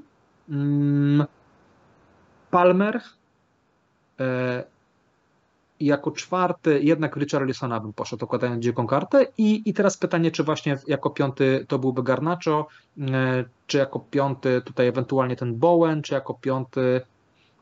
[0.49, 1.25] mm,
[2.51, 3.01] Palmer,
[4.19, 4.63] e,
[5.79, 9.27] i jako czwarty jednak Richarlisona bym poszedł, układając dziką kartę.
[9.37, 12.67] I, I teraz pytanie, czy właśnie jako piąty to byłby Garnacho,
[13.01, 17.01] e, czy jako piąty tutaj ewentualnie ten Bowen, czy jako piąty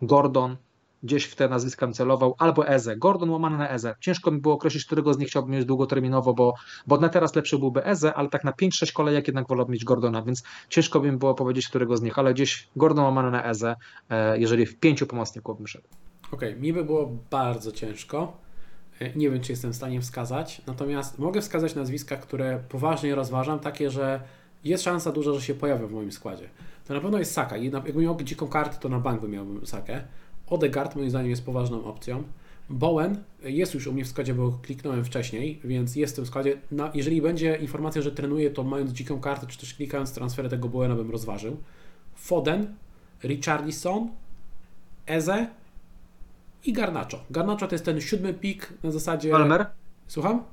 [0.02, 0.58] Gordon,
[1.04, 2.98] gdzieś w te nazwiska bym celował, albo Eze.
[2.98, 3.96] Gordon łamany na Eze.
[4.00, 6.54] Ciężko mi było określić, którego z nich chciałbym mieć długoterminowo, bo,
[6.88, 10.22] bo na teraz lepszy byłby Eze, ale tak na 5-6 kolejek jednak wolałbym mieć Gordona,
[10.22, 13.76] więc ciężko by mi było powiedzieć, którego z nich, ale gdzieś Gordon łamany na Eze,
[14.10, 15.88] e, jeżeli w pięciu pomocników bym szedł.
[16.32, 18.38] Okej, okay, mi by było bardzo ciężko.
[19.00, 23.60] E, nie wiem, czy jestem w stanie wskazać, natomiast mogę wskazać nazwiska, które poważnie rozważam,
[23.60, 24.22] takie, że
[24.64, 26.50] jest szansa duża, że się pojawią w moim składzie.
[26.88, 27.58] To na pewno jest Saka.
[27.58, 30.04] Jakbym miał dziką kartę, to na bank bym miałbym Sakę.
[30.48, 32.24] Odegaard moim zdaniem jest poważną opcją.
[32.70, 36.58] Bowen jest już u mnie w składzie, bo kliknąłem wcześniej, więc jest w tym składzie.
[36.94, 40.96] Jeżeli będzie informacja, że trenuje, to mając dziką kartę, czy też klikając transfery tego Bowena
[40.96, 41.58] bym rozważył.
[42.16, 42.76] Foden,
[43.24, 44.10] Richarlison,
[45.08, 45.48] Eze
[46.66, 47.20] i Garnacho.
[47.30, 49.32] Garnacho to jest ten siódmy pik na zasadzie...
[49.32, 49.66] Palmer?
[50.08, 50.44] Słucham?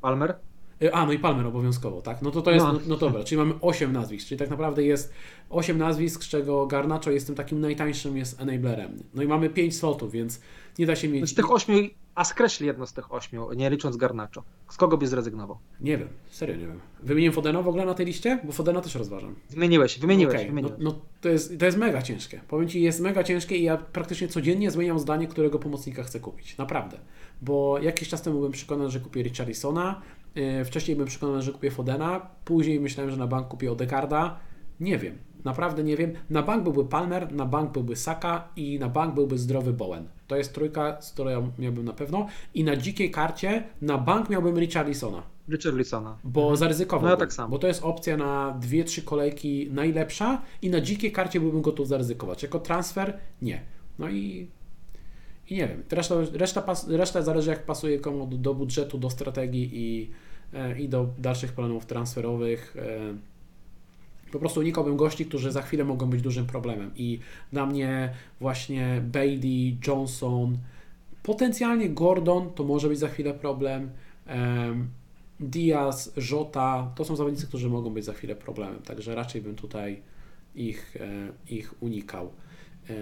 [0.00, 0.34] Palmer?
[0.82, 2.22] E, a, no i Palmer obowiązkowo, tak?
[2.22, 5.12] No to to jest, no, no dobra, czyli mamy 8 nazwisk, czyli tak naprawdę jest
[5.50, 9.02] 8 nazwisk, z czego Garnacho jest tym takim najtańszym, jest enablerem.
[9.14, 10.40] No i mamy 5 slotów, więc
[10.78, 11.30] nie da się mieć...
[11.30, 14.42] Z tych 8 a skreśl jedno z tych ośmiu, nie licząc Garnaczo.
[14.68, 15.58] Z kogo byś zrezygnował?
[15.80, 16.80] Nie wiem, serio nie wiem.
[17.02, 18.38] Wymieniłem Fodena w ogóle na tej liście?
[18.44, 19.34] Bo Fodena też rozważam.
[19.50, 20.34] Wymieniłeś, wymieniłeś.
[20.34, 20.46] Okay.
[20.46, 20.78] wymieniłeś.
[20.78, 22.40] No, no, to, jest, to jest mega ciężkie.
[22.48, 26.58] Powiem Ci, jest mega ciężkie i ja praktycznie codziennie zmieniam zdanie, którego pomocnika chcę kupić.
[26.58, 26.98] Naprawdę.
[27.42, 30.02] Bo jakiś czas temu byłem przekonany, że kupię Richarlisona,
[30.34, 34.38] yy, wcześniej byłem przekonany, że kupię Fodena, później myślałem, że na bank kupię Odegarda.
[34.80, 35.18] Nie wiem.
[35.44, 36.12] Naprawdę nie wiem.
[36.30, 40.08] Na bank byłby Palmer, na bank byłby Saka i na bank byłby zdrowy Bowen.
[40.26, 42.26] To jest trójka, z którą miałbym na pewno.
[42.54, 45.22] I na dzikiej karcie na bank miałbym Richarlisona.
[45.48, 46.18] Richarlisona.
[46.24, 46.56] Bo mhm.
[46.56, 47.08] zaryzykowałbym.
[47.08, 47.48] No ja tak samo.
[47.48, 51.88] Bo to jest opcja na dwie, trzy kolejki najlepsza i na dzikiej karcie byłbym gotów
[51.88, 52.42] zaryzykować.
[52.42, 53.62] Jako transfer nie.
[53.98, 54.48] No i,
[55.50, 55.82] i nie wiem.
[55.90, 60.10] Reszta, reszta, pas, reszta zależy jak pasuje komu do, do budżetu, do strategii i,
[60.52, 62.76] e, i do dalszych planów transferowych.
[64.34, 66.90] Po prostu unikałbym gości, którzy za chwilę mogą być dużym problemem.
[66.96, 67.18] I
[67.52, 70.58] dla mnie właśnie Bailey, Johnson,
[71.22, 73.90] potencjalnie Gordon to może być za chwilę problem.
[74.28, 74.88] Um,
[75.40, 78.82] Diaz, Jota to są zawodnicy, którzy mogą być za chwilę problemem.
[78.82, 80.02] Także raczej bym tutaj
[80.54, 82.30] ich, e, ich unikał.
[82.90, 82.94] E,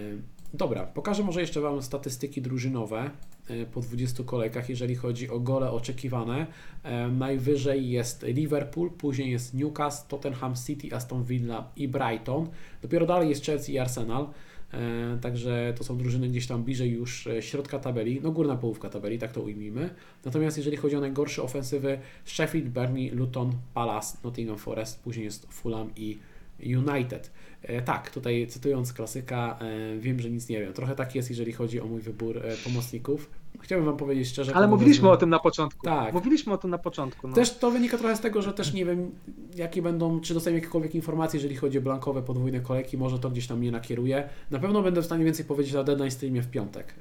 [0.54, 3.10] dobra, pokażę może jeszcze Wam statystyki drużynowe.
[3.48, 6.46] E, po 20 kolejkach, jeżeli chodzi o gole oczekiwane.
[6.82, 12.48] E, najwyżej jest Liverpool, później jest Newcastle, Tottenham City, Aston Villa i Brighton.
[12.82, 14.28] Dopiero dalej jest Chelsea i Arsenal.
[14.72, 19.18] E, także to są drużyny gdzieś tam bliżej już środka tabeli, no górna połówka tabeli,
[19.18, 19.90] tak to ujmijmy.
[20.24, 25.90] Natomiast jeżeli chodzi o najgorsze ofensywy, Sheffield, Burnley, Luton, Palace, Nottingham Forest, później jest Fulham
[25.96, 26.18] i
[26.60, 27.30] United.
[27.62, 30.72] E, tak, tutaj cytując klasyka, e, wiem, że nic nie wiem.
[30.72, 33.30] Trochę tak jest, jeżeli chodzi o mój wybór e, pomocników.
[33.60, 34.54] chciałbym wam powiedzieć szczerze.
[34.54, 35.86] Ale mówiliśmy o tym na początku.
[35.86, 36.14] Tak.
[36.14, 37.28] Mówiliśmy o tym na początku.
[37.28, 37.34] No.
[37.34, 39.10] Też to wynika trochę z tego, że też nie wiem,
[39.56, 43.46] jakie będą, czy dostajemy jakiekolwiek informacje, jeżeli chodzi o blankowe podwójne kolejki, może to gdzieś
[43.46, 44.28] tam mnie nakieruje.
[44.50, 46.94] Na pewno będę w stanie więcej powiedzieć na Deadline Streamie w piątek.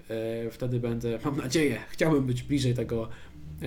[0.52, 3.10] Wtedy będę, mam nadzieję, chciałbym być bliżej tego,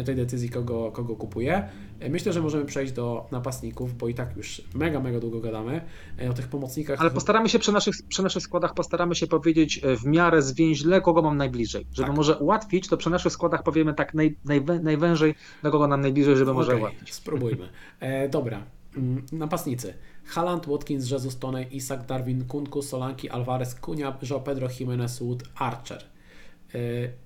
[0.02, 1.68] tej decyzji, kogo, kogo kupuję.
[2.00, 5.80] E, myślę, że możemy przejść do napastników, bo i tak już mega, mega długo gadamy
[6.22, 7.00] e, o tych pomocnikach.
[7.00, 11.00] Ale postaramy się przy naszych, przy naszych składach, postaramy się powiedzieć e, w miarę zwięźle,
[11.00, 11.86] kogo mam najbliżej.
[11.92, 12.16] Żeby Tak.
[12.16, 16.36] może ułatwić, to przy naszych składach powiemy tak naj, najwę, najwężej, do kogo nam najbliżej,
[16.36, 17.14] żeby może Okej, ułatwić.
[17.14, 17.68] Spróbujmy.
[18.00, 18.62] E, dobra.
[18.96, 19.94] Mm, Napastnicy.
[20.24, 26.13] Haaland, Watkins, Jesus, Toney, Isak, Darwin, Kunku, Solanki, Alvarez, Kunia, João Pedro, Jimenez, Wood, Archer.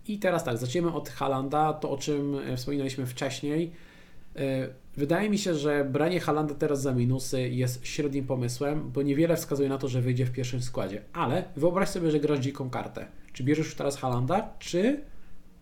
[0.08, 3.72] I teraz tak, zaczniemy od Halanda, to o czym e, wspominaliśmy wcześniej.
[4.36, 4.68] E,
[4.98, 9.68] Wydaje mi się, że branie Halanda teraz za minusy jest średnim pomysłem, bo niewiele wskazuje
[9.68, 11.02] na to, że wyjdzie w pierwszym składzie.
[11.12, 13.06] Ale wyobraź sobie, że grasz dziką kartę.
[13.32, 15.00] Czy bierzesz już teraz Halanda, czy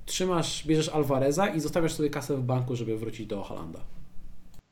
[0.07, 3.81] trzymasz, bierzesz Alvareza i zostawiasz sobie kasę w banku, żeby wrócić do Halanda?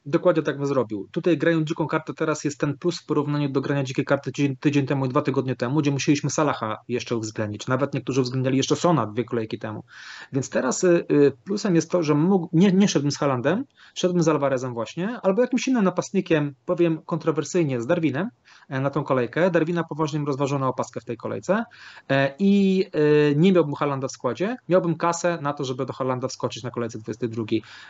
[0.06, 1.08] Dokładnie tak bym zrobił.
[1.10, 4.56] Tutaj grając dziką kartę teraz jest ten plus w porównaniu do grania dzikiej karty tydzień,
[4.56, 7.66] tydzień temu i dwa tygodnie temu, gdzie musieliśmy Salaha jeszcze uwzględnić.
[7.66, 9.84] Nawet niektórzy uwzględniali jeszcze Sona dwie kolejki temu.
[10.32, 13.64] Więc teraz y, y, plusem jest to, że mógł, nie, nie z Halandem,
[13.94, 18.30] szedłbym z Alvarezem właśnie, albo jakimś innym napastnikiem, powiem kontrowersyjnie, z Darwinem
[18.68, 19.50] na tą kolejkę.
[19.50, 20.20] Darwina poważnie
[20.58, 21.64] na opaskę w tej kolejce
[22.08, 26.28] e, i e, nie miałbym Halanda w składzie, miałbym kasę na to, żeby do Halanda
[26.28, 27.44] wskoczyć na kolejce 22.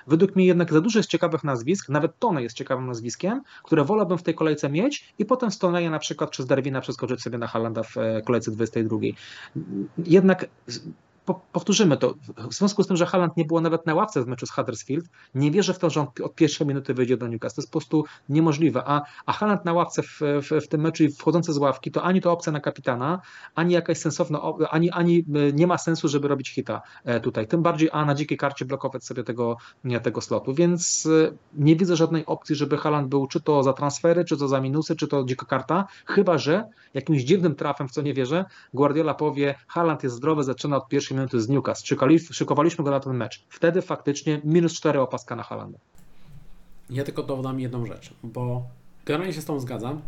[0.06, 4.18] Według mnie jednak za dużo jest ciekawych nazwisk, nawet Tone jest ciekawym nazwiskiem, które wolałbym
[4.18, 7.46] w tej kolejce mieć i potem z Toneja na przykład przez Darwina przeskoczyć sobie na
[7.46, 8.96] Halanda w e, kolejce 22.
[9.98, 10.46] Jednak
[11.24, 12.14] po, powtórzymy to,
[12.51, 15.06] w związku z tym, że Haaland nie było nawet na ławce w meczu z Huddersfield,
[15.34, 17.56] nie wierzę w to, że on od pierwszej minuty wyjdzie do Newcastle.
[17.56, 18.82] To jest po prostu niemożliwe.
[18.86, 22.02] A, a Haaland na ławce w, w, w tym meczu i wchodzący z ławki, to
[22.02, 23.20] ani to opcja na kapitana,
[23.55, 24.40] ani jakaś sensowna,
[24.70, 27.46] ani, ani e, nie ma sensu, żeby robić hita e, tutaj.
[27.46, 29.56] Tym bardziej, a na dzikiej karcie blokować sobie tego,
[30.02, 30.55] tego slotu.
[30.55, 34.48] Więc e, nie widzę żadnej opcji, żeby Haaland był czy to za transfery, czy to
[34.48, 38.44] za minusy, czy to dzika karta, chyba że jakimś dziwnym trafem, w co nie wierzę,
[38.74, 41.86] Guardiola powie, Haaland jest zdrowy, zaczyna od pierwszej minuty z Newcastle.
[41.86, 43.45] Szykali, szykowaliśmy go na ten mecz.
[43.49, 45.78] Wtedy faktycznie minus 4 opaska na Haalanda.
[46.91, 48.62] Ja tylko dodam jedną rzecz, bo
[49.07, 50.03] generalnie się z tą zgadzam,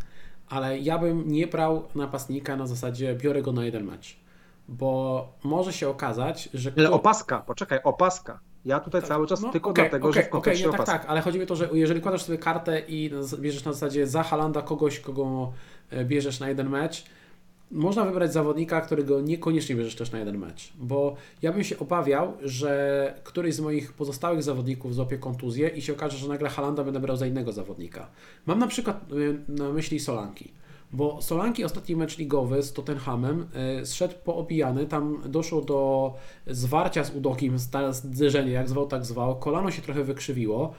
[0.48, 4.16] ale ja bym nie brał napastnika na zasadzie biorę go na jeden mecz,
[4.68, 6.72] bo może się okazać, że...
[6.78, 8.40] Ale opaska, poczekaj, opaska.
[8.64, 11.00] Ja tutaj cały czas No, tylko okej, dlatego, okej, że w kontekście okej, nie, tak,
[11.00, 14.06] tak, ale chodzi mi o to, że jeżeli kładasz sobie kartę i bierzesz na zasadzie
[14.06, 15.52] za Halanda kogoś, kogo
[15.90, 17.04] e, bierzesz na jeden mecz,
[17.70, 22.32] można wybrać zawodnika, którego niekoniecznie bierzesz też na jeden mecz, bo ja bym się obawiał,
[22.42, 27.00] że któryś z moich pozostałych zawodników złapie kontuzję i się okaże, że nagle Halanda będę
[27.00, 28.08] brał za innego zawodnika.
[28.46, 30.50] Mam na przykład y, na myśli Solanki.
[30.92, 33.46] Bo Solanki ostatni mecz ligowy z Tottenhamem
[33.80, 36.14] y, zszedł poobijany, tam doszło do
[36.46, 40.72] zwarcia z Udokiem, sta- zderzenie, jak zwał, tak zwał, kolano się trochę wykrzywiło.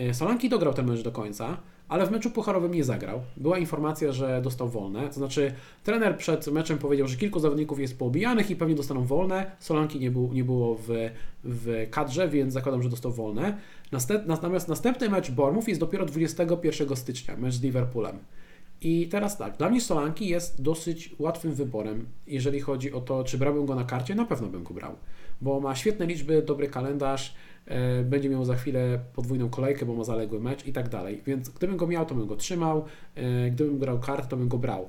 [0.00, 1.56] Y, Solanki dograł ten mecz do końca,
[1.90, 3.20] ale w meczu pucharowym nie zagrał.
[3.36, 5.52] Była informacja, że dostał wolne, to znaczy
[5.84, 9.50] trener przed meczem powiedział, że kilku zawodników jest poobijanych i pewnie dostaną wolne.
[9.60, 10.88] Solanki nie, był, nie było w,
[11.44, 13.58] w kadrze, więc zakładam, że dostał wolne.
[13.92, 18.18] Następ, natomiast następny mecz Bormów jest dopiero 21 stycznia, mecz z Liverpoolem.
[18.82, 23.38] I teraz tak, dla mnie Solanki jest dosyć łatwym wyborem, jeżeli chodzi o to, czy
[23.38, 24.96] brałbym go na karcie, na pewno bym go brał,
[25.40, 27.34] bo ma świetne liczby, dobry kalendarz,
[28.04, 31.76] będzie miał za chwilę podwójną kolejkę, bo ma zaległy mecz i tak dalej, więc gdybym
[31.76, 32.84] go miał, to bym go trzymał,
[33.14, 34.88] e, gdybym grał kartę, to bym go brał.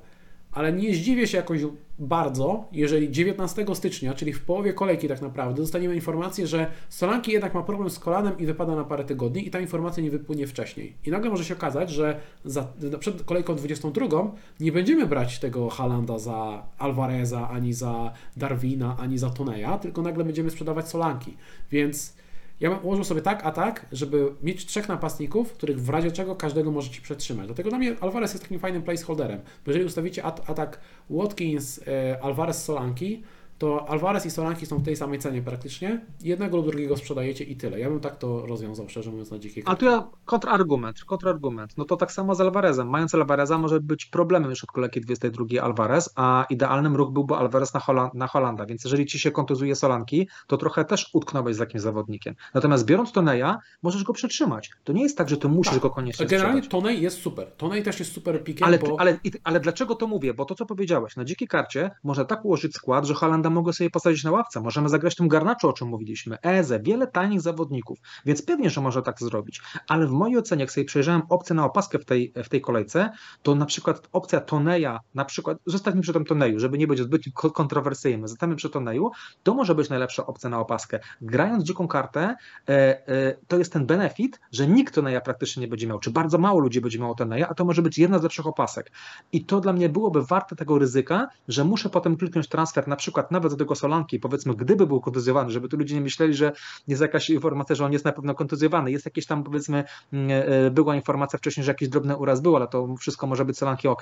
[0.51, 1.61] Ale nie zdziwię się jakoś
[1.99, 7.53] bardzo, jeżeli 19 stycznia, czyli w połowie kolejki tak naprawdę, dostaniemy informację, że Solanki jednak
[7.53, 10.93] ma problem z kolanem i wypada na parę tygodni i ta informacja nie wypłynie wcześniej.
[11.05, 12.67] I nagle może się okazać, że za,
[12.99, 19.29] przed kolejką 22 nie będziemy brać tego Halanda za Alvareza, ani za Darwina, ani za
[19.29, 21.37] Toneja, tylko nagle będziemy sprzedawać Solanki.
[21.71, 22.20] Więc
[22.61, 26.35] ja bym ułożył sobie tak, a tak, żeby mieć trzech napastników, których w razie czego
[26.35, 27.45] każdego możecie przetrzymać.
[27.45, 29.39] Dlatego dla mnie Alvarez jest takim fajnym placeholderem.
[29.65, 30.79] Bo jeżeli ustawicie at- atak
[31.09, 33.23] Watkins, e, Alvarez, Solanki,
[33.61, 36.05] to Alvarez i Solanki są w tej samej cenie praktycznie.
[36.23, 37.79] Jednego lub drugiego sprzedajecie i tyle.
[37.79, 41.77] Ja bym tak to rozwiązał, szczerze mówiąc, na dzikiej A tu ja kontrargument, kontrargument.
[41.77, 42.89] No to tak samo z Alvarezem.
[42.89, 47.73] Mając Alvareza może być problemem już od kolejki 22 Alvarez, a idealnym ruch byłby Alvarez
[47.73, 51.59] na, Hola- na Holanda, więc jeżeli ci się kontuzuje Solanki, to trochę też utknąłeś z
[51.59, 52.35] jakimś zawodnikiem.
[52.53, 54.69] Natomiast biorąc Toneja, możesz go przetrzymać.
[54.83, 55.81] To nie jest tak, że ty musisz Tak.
[55.81, 56.81] go koniecznie Generalnie sprzedać.
[56.81, 57.51] Tonej jest super.
[57.57, 58.99] Tonej też jest super pikiem, Ale, bo...
[58.99, 60.33] ale, ale dlaczego to mówię?
[60.33, 63.89] Bo to, co powiedziałeś, na dzikiej karcie można tak ułożyć skład, że Halanda mogę sobie
[63.89, 68.41] posadzić na ławce, możemy zagrać tym Garnaczo, o czym mówiliśmy, Eze, wiele tanich zawodników, więc
[68.41, 71.99] pewnie, że może tak zrobić, ale w mojej ocenie, jak sobie przejrzałem opcję na opaskę
[71.99, 73.09] w tej, w tej kolejce,
[73.43, 77.21] to na przykład opcja Toneja, na przykład, zostawmy przy tym Toneju, żeby nie być zbyt
[77.33, 79.11] kontrowersyjny, zostawmy przy Toneju,
[79.43, 80.99] to może być najlepsza opcja na opaskę.
[81.21, 82.35] Grając dziką kartę,
[82.69, 86.37] e, e, to jest ten benefit, że nikt Toneja praktycznie nie będzie miał, czy bardzo
[86.37, 88.91] mało ludzi będzie miało Toneja, a to może być jedna z lepszych opasek.
[89.31, 93.31] I to dla mnie byłoby warte tego ryzyka, że muszę potem kliknąć transfer, na przykład
[93.41, 96.51] nawet do tego Solanki, powiedzmy, gdyby był kontuzjowany, żeby tu ludzie nie myśleli, że
[96.87, 98.91] jest jakaś informacja, że on jest na pewno kontuzjowany.
[98.91, 100.29] Jest jakieś tam, powiedzmy, mm,
[100.67, 103.87] e, była informacja wcześniej, że jakiś drobny uraz był, ale to wszystko może być Solanki
[103.87, 104.01] ok.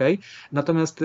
[0.51, 1.03] Natomiast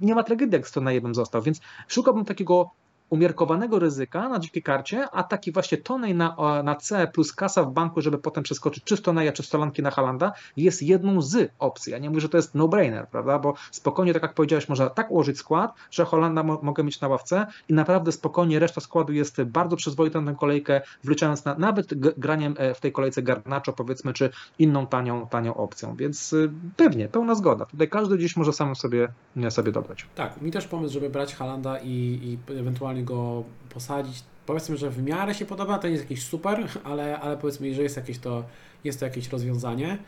[0.00, 2.70] nie ma tragedii, jak to na jednym został, więc szukałbym takiego
[3.14, 7.72] umiarkowanego ryzyka na dzikiej karcie, a taki właśnie tonej na, na C plus kasa w
[7.72, 11.92] banku, żeby potem przeskoczyć czy w Toneja, czy Stolanki na Halanda, jest jedną z opcji.
[11.92, 13.38] Ja nie mówię, że to jest no-brainer, prawda?
[13.38, 17.08] Bo spokojnie, tak jak powiedziałeś, można tak ułożyć skład, że Holanda mo mogę mieć na
[17.08, 21.94] ławce i naprawdę spokojnie reszta składu jest bardzo przyzwoita na tę kolejkę, wliczając na, nawet
[22.18, 25.96] graniem e, w tej kolejce Garnaczo, powiedzmy, czy inną tanią, tanią opcją.
[25.96, 27.66] Więc y, pewnie, pełna zgoda.
[27.66, 29.08] Tutaj każdy gdzieś może sam sobie,
[29.50, 30.06] sobie dobrać.
[30.14, 31.88] Tak, mi też pomysł, żeby brać Halanda i,
[32.22, 34.22] i ewentualnie go posadzić.
[34.46, 37.82] Powiedzmy, że w miarę się podoba, to nie jest jakiś super, ale, ale powiedzmy, że
[37.82, 38.44] jest jakieś to,
[38.84, 39.98] jest to jakieś rozwiązanie,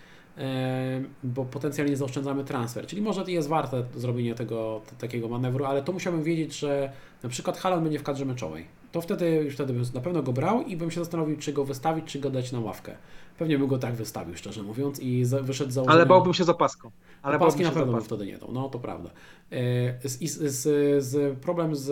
[1.24, 2.86] bo potencjalnie zaoszczędzamy transfer.
[2.86, 6.92] Czyli może jest warte zrobienie tego takiego manewru, ale to musiałbym wiedzieć, że
[7.22, 8.66] na przykład Halan będzie w kadrze meczowej.
[8.92, 11.64] To wtedy już wtedy bym na pewno go brał i bym się zastanowił, czy go
[11.64, 12.96] wystawić, czy go dać na ławkę.
[13.38, 16.48] Pewnie bym go tak wystawił, szczerze mówiąc, i za, wyszedł za Ale bałbym się z
[16.48, 16.90] opaską.
[17.22, 19.10] Ale opaski na pewno bym wtedy nie dał, no to prawda.
[19.52, 20.18] E, z,
[20.50, 21.90] z, z, problem z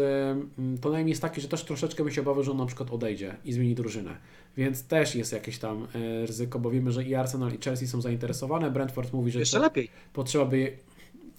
[0.58, 3.36] mm, Tonem jest taki, że też troszeczkę bym się obawiał, że on na przykład odejdzie
[3.44, 4.16] i zmieni drużynę.
[4.56, 8.00] Więc też jest jakieś tam e, ryzyko, bo wiemy, że i Arsenal i Chelsea są
[8.00, 8.70] zainteresowane.
[8.70, 9.88] Brentford mówi, że jeszcze lepiej.
[10.12, 10.76] Potrzeba by,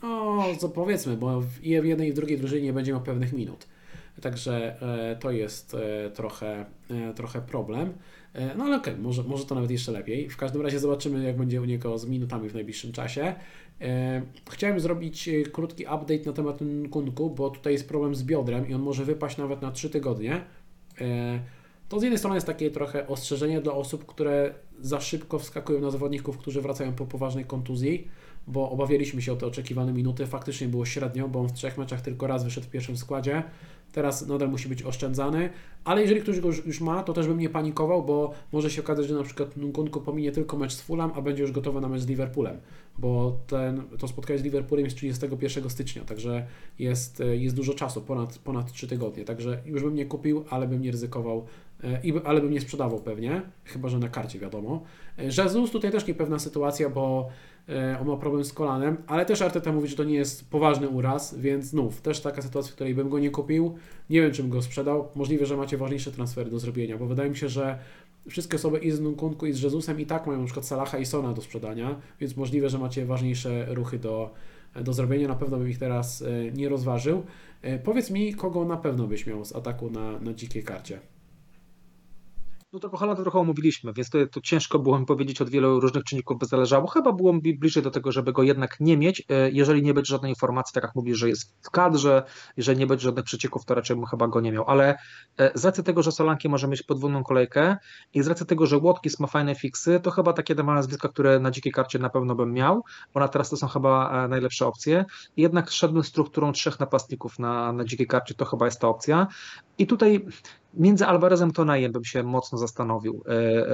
[0.04, 3.68] no co powiedzmy, bo w jednej i w drugiej drużynie będzie miał pewnych minut.
[4.22, 5.76] Także e, to jest
[6.14, 6.66] trochę,
[7.16, 7.94] trochę problem.
[8.58, 10.30] No ale okej, okay, może, może to nawet jeszcze lepiej.
[10.30, 13.36] W każdym razie zobaczymy, jak będzie u niego z minutami w najbliższym czasie.
[13.82, 14.22] E,
[14.52, 18.74] chciałem zrobić e, krótki update na temat Nkunku, bo tutaj jest problem z biodrem i
[18.74, 20.42] on może wypaść nawet na 3 tygodnie.
[21.02, 21.40] E,
[21.90, 25.92] to z jednej strony jest takie trochę ostrzeżenie dla osób, które za szybko wskakują na
[25.92, 28.08] zawodników, którzy wracają po poważnej kontuzji,
[28.48, 30.26] bo obawialiśmy się o te oczekiwane minuty.
[30.26, 33.44] Faktycznie było średnio, bo on w trzech meczach tylko raz wyszedł w pierwszym składzie.
[33.92, 35.50] Teraz nadal musi być oszczędzany,
[35.84, 39.08] ale jeżeli ktoś go już, ma, to też bym nie panikował, bo może się okazać,
[39.08, 42.02] że na przykład Nkunku pominie tylko mecz z Fulham, a będzie już gotowy na mecz
[42.02, 42.58] z Liverpoolem,
[42.98, 46.48] bo ten, to spotkanie z Liverpoolem jest 31 stycznia, także
[46.80, 50.82] jest, jest dużo czasu, ponad, ponad 3 tygodnie, także już bym nie kupił, ale bym
[50.82, 51.46] nie ryzykował,
[51.84, 54.84] e, ale bym nie sprzedawał pewnie, chyba że na karcie wiadomo.
[55.18, 57.55] E, Jesus tutaj też niepewna sytuacja, bo E,
[58.02, 61.38] on ma problem z kolanem, ale też Arteta mówi, że to nie jest poważny uraz,
[61.38, 63.76] więc znów, też taka sytuacja, w której bym go nie kupił.
[64.10, 65.08] Nie wiem, czym go sprzedał.
[65.16, 67.80] Możliwe, że macie ważniejsze transfery do zrobienia, bo wydaje mi się, że
[68.30, 71.34] wszystkie osoby i z Nkunku i z Jezusem i tak mają przykład Salaha i Sona
[71.34, 74.32] do sprzedania, więc możliwe, że macie ważniejsze ruchy do,
[74.84, 75.28] do zrobienia.
[75.28, 77.24] Na pewno bym ich teraz e, nie rozważył.
[77.62, 81.00] E, powiedz mi, kogo na pewno byś miał z ataku na, na dzikiej karcie.
[82.76, 86.04] No to Holanda trochę omówiliśmy, więc to, to ciężko było mi powiedzieć, od wielu różnych
[86.04, 86.88] czynników by zależało.
[86.88, 90.10] Chyba było mi bliżej do tego, żeby go jednak nie mieć, e, jeżeli nie będzie
[90.10, 92.24] żadnej informacji, tak jak mówisz, że jest w kadrze,
[92.58, 94.98] jeżeli nie będzie żadnych przecieków, to raczej bym chyba go nie miał, ale
[95.38, 97.78] e, z racji tego, że Solanki może mieć podwójną kolejkę
[98.14, 101.40] i z racji tego, że Watkins ma fajne fiksy, to chyba takie dwa nazwiska, które
[101.40, 102.84] na dzikiej karcie na pewno bym miał,
[103.14, 105.06] bo na teraz to są chyba e, najlepsze opcje.
[105.38, 109.28] Jednak szedłbym strukturą trzech napastników na, na dzikiej karcie, to chyba jest ta opcja.
[109.78, 110.26] I tutaj
[110.78, 113.32] między Alvarezem Tonejem bym się mocno zastanowił, e,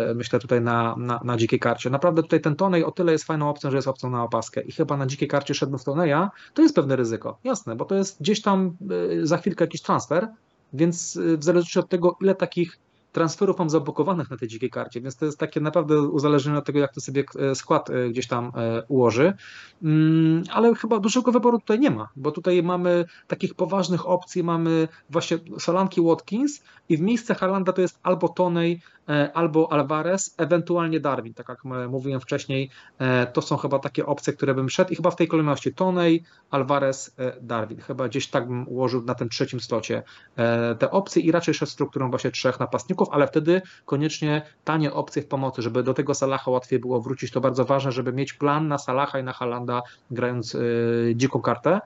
[0.09, 1.89] e, myślę tutaj na, na, na dzikiej karcie.
[1.89, 4.71] Naprawdę tutaj ten Tonej o tyle jest fajną opcją, że jest opcją na opaskę i
[4.71, 8.21] chyba na dzikiej karcie szedłbym w Toneja, to jest pewne ryzyko, jasne, bo to jest
[8.21, 8.77] gdzieś tam
[9.21, 10.27] e, za chwilkę jakiś transfer,
[10.73, 12.79] więc w zależności od tego, ile takich
[13.11, 16.79] transferów mam zablokowanych na tej dzikiej karcie, więc to jest takie naprawdę uzależnione od tego,
[16.79, 19.33] jak to sobie e, skład e, gdzieś tam e, ułoży.
[19.83, 24.87] Mm, ale chyba dużego wyboru tutaj nie ma, bo tutaj mamy takich poważnych opcji, mamy
[25.09, 28.81] właśnie Solanki Watkins i w miejsce Halanda to jest albo Tonej,
[29.33, 32.69] albo Alvarez, ewentualnie Darwin, tak jak mówiłem wcześniej,
[32.99, 36.23] e, to są chyba takie opcje, które bym szedł i chyba w tej kolejności Tonej,
[36.51, 37.79] Alvarez, e, Darwin.
[37.81, 40.03] Chyba gdzieś tak bym ułożył na tym trzecim slocie
[40.79, 45.27] te opcje i raczej szedł strukturą właśnie trzech napastników, ale wtedy koniecznie tanie opcje w
[45.27, 47.31] pomocy, żeby do tego Salaha łatwiej było wrócić.
[47.31, 50.57] To bardzo ważne, żeby mieć plan na Salaha i na Halanda grając
[51.15, 51.79] dziką kartę.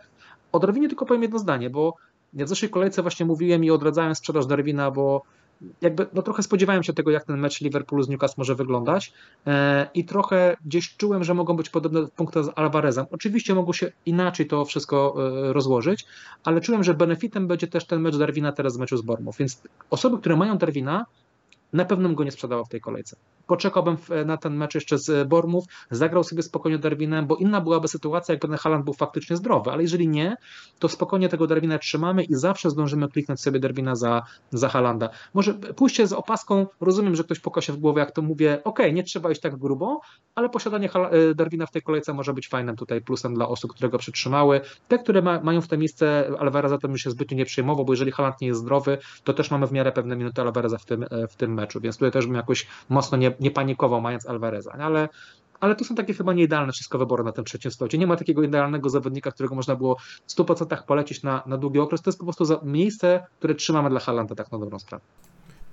[0.51, 1.95] O Darwinie tylko powiem jedno zdanie, bo
[2.33, 5.21] ja w zeszłej kolejce właśnie mówiłem i odradzałem sprzedaż Darwina, bo
[5.81, 9.13] jakby no trochę spodziewałem się tego, jak ten mecz Liverpoolu z Newcastle może wyglądać
[9.47, 13.05] e, i trochę gdzieś czułem, że mogą być podobne punkty z Alvarezem.
[13.11, 15.15] Oczywiście mogło się inaczej to wszystko
[15.49, 16.05] e, rozłożyć,
[16.43, 19.61] ale czułem, że benefitem będzie też ten mecz Darwina teraz w meczu z Bormów, więc
[19.89, 21.05] osoby, które mają Darwina,
[21.73, 23.15] na pewno bym go nie sprzedawał w tej kolejce.
[23.47, 28.33] Poczekałbym na ten mecz jeszcze z Bormów, zagrał sobie spokojnie Darwinem, bo inna byłaby sytuacja,
[28.33, 30.37] jakby ten Haland był faktycznie zdrowy, ale jeżeli nie,
[30.79, 35.09] to spokojnie tego Darwina trzymamy i zawsze zdążymy kliknąć sobie Darwina za, za Halanda.
[35.33, 39.03] Może pójście z opaską, rozumiem, że ktoś pokosie w głowę, jak to mówię, ok, nie
[39.03, 40.01] trzeba iść tak grubo,
[40.35, 43.89] ale posiadanie e, Darwina w tej kolejce może być fajnym tutaj plusem dla osób, które
[43.89, 44.61] go przytrzymały.
[44.87, 47.93] Te, które ma, mają w to miejsce Alvareza, to bym się zbytnio nie przejmował, bo
[47.93, 51.03] jeżeli Haland nie jest zdrowy, to też mamy w miarę pewne minuty Alvareza w tym,
[51.03, 54.71] e, w tym meczu, więc tutaj też bym jakoś mocno nie, nie panikował mając Alvareza,
[54.71, 55.09] ale
[55.59, 57.97] ale to są takie chyba nieidealne wszystko wybory na tym trzecim slocie.
[57.97, 59.97] Nie ma takiego idealnego zawodnika, którego można było
[60.27, 62.01] w 100% polecić na, na długi okres.
[62.01, 65.03] To jest po prostu miejsce, które trzymamy dla Halanda tak na dobrą sprawę.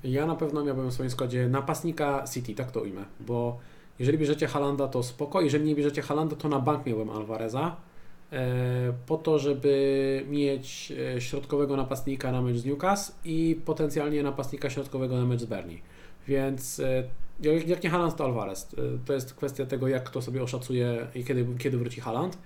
[0.04, 3.58] Ja na pewno miałbym w swoim składzie napastnika City, tak to ujmę, bo
[3.98, 7.76] jeżeli bierzecie Halanda, to spoko, jeżeli nie bierzecie Halanda, to na bank miałbym Alvareza,
[8.32, 14.70] e, po to, żeby mieć e, środkowego napastnika na mecz z Newcastle i potencjalnie napastnika
[14.70, 15.78] środkowego na mecz z Bernie.
[16.28, 17.04] Więc e,
[17.42, 18.68] jak, jak nie Haaland, to Alvarez.
[19.04, 22.38] To jest kwestia tego, jak kto sobie oszacuje i kiedy, kiedy wróci Haaland.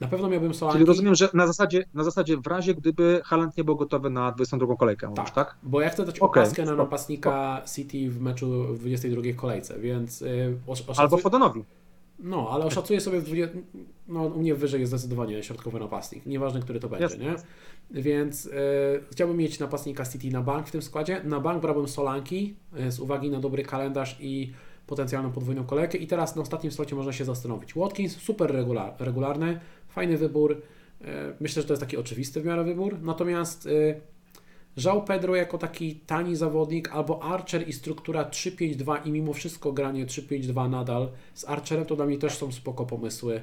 [0.00, 0.78] Na pewno miałbym Solanki.
[0.78, 4.32] Czyli rozumiem, że na zasadzie, na zasadzie w razie, gdyby Haaland nie był gotowy na
[4.32, 5.56] 22 kolejkę, tak, mówisz, tak?
[5.62, 6.42] bo ja chcę dać okay.
[6.42, 10.20] opaskę na napastnika City w meczu w 22 kolejce, więc...
[10.20, 10.98] Yy, oszacuję...
[10.98, 11.64] Albo Fodenowi.
[12.18, 13.58] No, ale oszacuję sobie, w 20...
[14.08, 17.24] no u mnie wyżej jest zdecydowanie środkowy napastnik, nieważne, który to będzie, Jasne.
[17.24, 17.34] nie?
[17.90, 18.50] Więc y,
[19.10, 21.20] chciałbym mieć napastnika City na bank w tym składzie.
[21.24, 24.52] Na bank brałbym Solanki y, z uwagi na dobry kalendarz i
[24.86, 25.98] potencjalną podwójną kolejkę.
[25.98, 27.74] I teraz na ostatnim slocie można się zastanowić.
[27.74, 30.52] Watkins super regular, regularny, fajny wybór.
[30.52, 31.04] Y,
[31.40, 32.96] myślę, że to jest taki oczywisty w miarę wybór.
[33.02, 33.68] Natomiast
[34.76, 40.06] Żał Pedro jako taki tani zawodnik, albo Archer i struktura 3-5-2 i mimo wszystko granie
[40.06, 43.42] 3-5-2 nadal z Archerem to dla mnie też są spoko pomysły.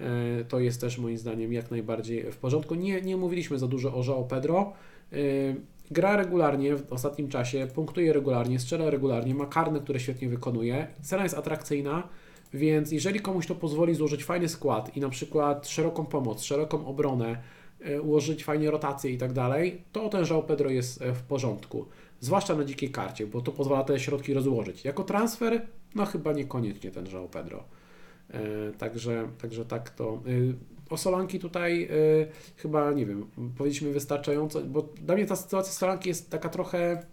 [0.00, 2.74] E, to jest też moim zdaniem jak najbardziej w porządku.
[2.74, 4.72] Nie, nie mówiliśmy za dużo o João Pedro.
[5.12, 5.16] E,
[5.90, 10.86] gra regularnie w ostatnim czasie, punktuje regularnie, strzela regularnie, ma karne, które świetnie wykonuje.
[11.02, 12.08] Cena jest atrakcyjna,
[12.54, 17.38] więc jeżeli komuś to pozwoli złożyć fajny skład i na przykład szeroką pomoc, szeroką obronę,
[18.02, 21.86] ułożyć fajnie rotację i tak dalej, to ten João Pedro jest w porządku.
[22.20, 24.84] Zwłaszcza na dzikiej karcie, bo to pozwala te środki rozłożyć.
[24.84, 27.64] Jako transfer, no chyba niekoniecznie ten João Pedro.
[28.30, 30.22] E, także, także tak to.
[30.26, 31.88] E, o Solanki tutaj e,
[32.56, 33.26] chyba, nie wiem,
[33.58, 37.06] powiedzieliśmy wystarczająco, bo dla mnie ta sytuacja Solanki jest taka trochę.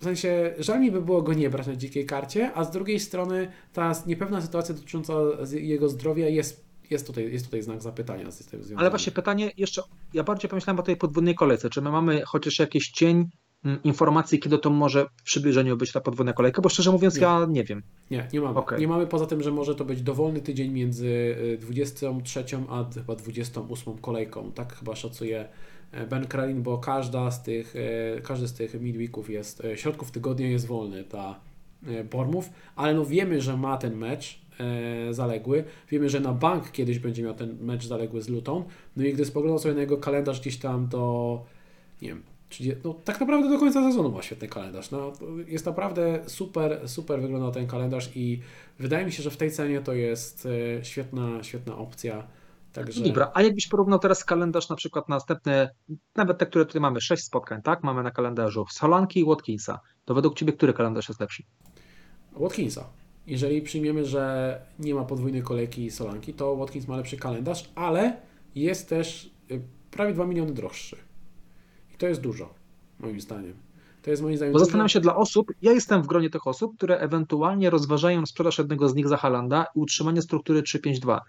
[0.00, 3.00] W sensie, żal mi by było go nie brać na dzikiej karcie, a z drugiej
[3.00, 5.14] strony ta niepewna sytuacja dotycząca
[5.52, 8.30] jego zdrowia jest, jest, tutaj, jest tutaj znak zapytania.
[8.30, 9.82] Z tym Ale właśnie pytanie jeszcze,
[10.14, 11.70] ja bardziej pomyślałem o tej podwójnej kolejce.
[11.70, 13.28] Czy my mamy chociaż jakiś cień
[13.64, 17.22] Mm, informacji, kiedy to może w przybliżeniu być ta podwójna kolejka, bo szczerze mówiąc nie.
[17.22, 17.82] ja nie wiem.
[18.10, 18.58] Nie, nie mamy.
[18.58, 18.80] Okay.
[18.80, 23.14] Nie mamy poza tym, że może to być dowolny tydzień między 23 y, a chyba
[23.16, 24.52] 28 kolejką.
[24.52, 25.48] Tak chyba szacuje
[25.92, 30.10] e, Ben Kralin, bo każda z tych, e, każdy z tych midweeków jest, e, środków
[30.10, 31.40] tygodnia jest wolny dla
[32.10, 34.40] Bormów, ale no wiemy, że ma ten mecz
[35.10, 35.64] zaległy.
[35.88, 38.64] Wiemy, że na bank kiedyś będzie miał ten mecz zaległy z Luton.
[38.96, 41.44] No i gdy spoglądam sobie na jego kalendarz gdzieś tam do,
[42.02, 44.90] nie wiem, Czyli no, tak naprawdę do końca sezonu ma świetny kalendarz.
[44.90, 45.12] No,
[45.46, 48.40] jest naprawdę super, super wygląda ten kalendarz i
[48.78, 52.26] wydaje mi się, że w tej cenie to jest e, świetna, świetna opcja.
[52.72, 53.04] Także...
[53.04, 55.70] Dobra, a jakbyś porównał teraz kalendarz na przykład następne,
[56.16, 57.82] nawet te, które tutaj mamy, sześć spotkań, tak?
[57.82, 59.80] Mamy na kalendarzu Solanki i Watkinsa.
[60.04, 61.42] To według Ciebie który kalendarz jest lepszy?
[62.32, 62.84] Watkinsa.
[63.28, 68.16] Jeżeli przyjmiemy, że nie ma podwójnej kolejki Solanki, to Watkins ma lepszy kalendarz, ale
[68.54, 69.60] jest też y,
[69.90, 70.96] prawie 2 miliony droższy.
[71.98, 72.54] To jest dużo,
[73.00, 73.54] moim zdaniem.
[74.02, 74.52] To jest moim zdaniem.
[74.52, 78.58] Bo zastanawiam się dla osób, ja jestem w gronie tych osób, które ewentualnie rozważają sprzedaż
[78.58, 81.20] jednego z nich za Halanda i utrzymanie struktury 352.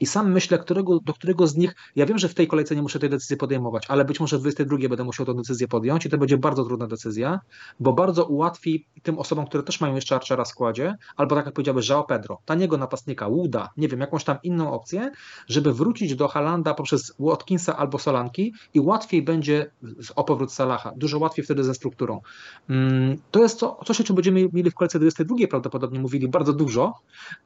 [0.00, 2.82] I sam myślę, którego, do którego z nich, ja wiem, że w tej kolejce nie
[2.82, 6.10] muszę tej decyzji podejmować, ale być może w 22 będę musiał tę decyzję podjąć i
[6.10, 7.40] to będzie bardzo trudna decyzja,
[7.80, 11.54] bo bardzo ułatwi tym osobom, które też mają jeszcze Archera w składzie, albo tak jak
[11.54, 15.10] powiedziałeś, João Pedro, taniego napastnika, Łuda, nie wiem, jakąś tam inną opcję,
[15.48, 19.70] żeby wrócić do Halanda poprzez Watkinsa albo Solanki i łatwiej będzie
[20.16, 22.20] o powrót Salaha, dużo łatwiej wtedy ze strukturą.
[22.68, 26.52] Mm, to jest to, coś, o czym będziemy mieli w kolejce 22 prawdopodobnie mówili bardzo
[26.52, 26.94] dużo,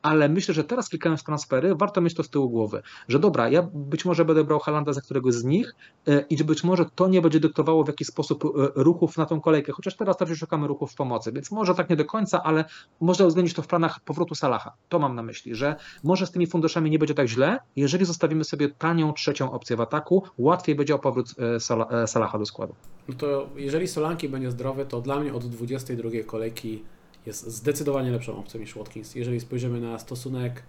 [0.03, 3.69] ale myślę, że teraz klikając transfery, warto mieć to z tyłu głowy, że dobra, ja
[3.75, 5.75] być może będę brał Halanda za któregoś z nich
[6.07, 9.41] e, i być może to nie będzie dyktowało w jakiś sposób e, ruchów na tą
[9.41, 12.65] kolejkę, chociaż teraz raczej szukamy ruchów pomocy, więc może tak nie do końca, ale
[13.01, 14.73] można uwzględnić to w planach powrotu Salaha.
[14.89, 18.45] To mam na myśli, że może z tymi funduszami nie będzie tak źle, jeżeli zostawimy
[18.45, 21.35] sobie tanią trzecią opcję w ataku, łatwiej będzie o powrót
[22.07, 22.75] Salaha do składu.
[23.09, 26.85] No to jeżeli Solanki będzie zdrowy, to dla mnie od 22 kolejki
[27.27, 29.15] jest zdecydowanie lepszą opcją niż Watkins.
[29.15, 30.63] Jeżeli spojrzymy na stosunek e,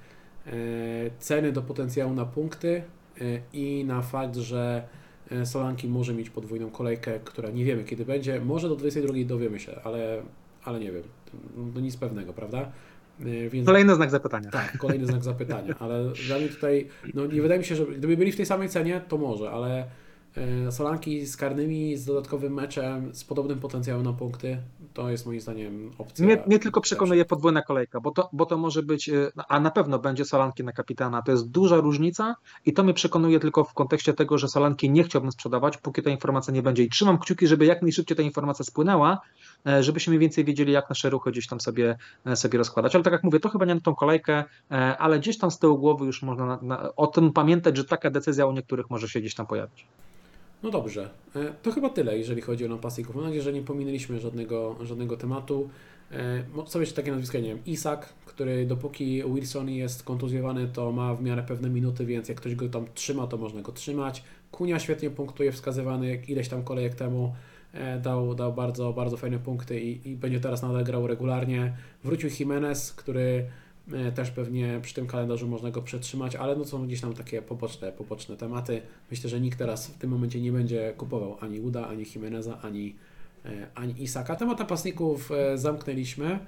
[1.20, 2.84] ceny do potencjału na punkty
[3.22, 3.24] e,
[3.54, 4.88] i na fakt, że
[5.32, 9.60] e, Solanki może mieć podwójną kolejkę, która nie wiemy kiedy będzie, może do 22 dowiemy
[9.60, 10.22] się, ale,
[10.64, 11.04] ale nie wiem,
[11.74, 12.72] to nic pewnego, prawda?
[13.52, 14.50] Więc, kolejny znak zapytania.
[14.50, 18.18] Tak, kolejny znak zapytania, ale dla mnie tutaj, no nie wydaje mi się, że gdyby
[18.18, 19.86] byli w tej samej cenie, to może, ale E,
[20.72, 24.58] Solanki z karnymi, z dodatkowym meczem, z podobnym potencjałem na punkty,
[24.94, 26.26] to jest moim zdaniem opcja.
[26.26, 29.72] Mnie, mnie tylko przekonuje podwójna kolejka, bo to, bo to może być, e, a na
[29.72, 32.36] pewno będzie Solanki na kapitana, to jest duża różnica
[32.66, 36.10] i to mnie przekonuje tylko w kontekście tego, że Solanki nie chciałbym sprzedawać, póki ta
[36.10, 39.22] informacja nie będzie i trzymam kciuki, żeby jak najszybciej ta informacja spłynęła,
[39.68, 41.98] e, żebyśmy mniej więcej wiedzieli, jak nasze ruchy gdzieś tam sobie,
[42.36, 44.44] sobie rozkładać, ale tak jak mówię, to chyba nie na tą kolejkę,
[45.00, 48.10] ale gdzieś tam z tyłu głowy już można na, na, o tym pamiętać, że taka
[48.10, 49.88] decyzja u niektórych może się gdzieś tam pojawić.
[50.64, 53.16] No dobrze, e, to chyba tyle, jeżeli chodzi o napastników.
[53.16, 55.70] Mam nadzieję, że nie pominęliśmy żadnego, żadnego tematu.
[56.12, 61.16] E, są jeszcze takie nazwiska, nie wiem, Isak, który dopóki Wilson jest kontuzjowany, to ma
[61.16, 64.24] w miarę pewne minuty, więc jak ktoś go tam trzyma, to można go trzymać.
[64.52, 67.34] Kunia świetnie punktuje, wskazywany ileś tam kolejek temu.
[67.74, 71.74] E, dał, dał bardzo, bardzo fajne punkty i, i będzie teraz nadal grał regularnie.
[72.04, 73.69] Wrócił Jimenez, który E,
[74.16, 77.92] też pewnie przy tym kalendarzu można go przetrzymać, ale no są gdzieś tam takie poboczne,
[77.92, 78.82] poboczne tematy.
[79.12, 82.96] Myślę, że nikt teraz w tym momencie nie będzie kupował ani Uda, ani Jimeneza, ani,
[83.46, 84.36] e, ani Isaka.
[84.36, 86.40] Temat napastników e, zamknęliśmy.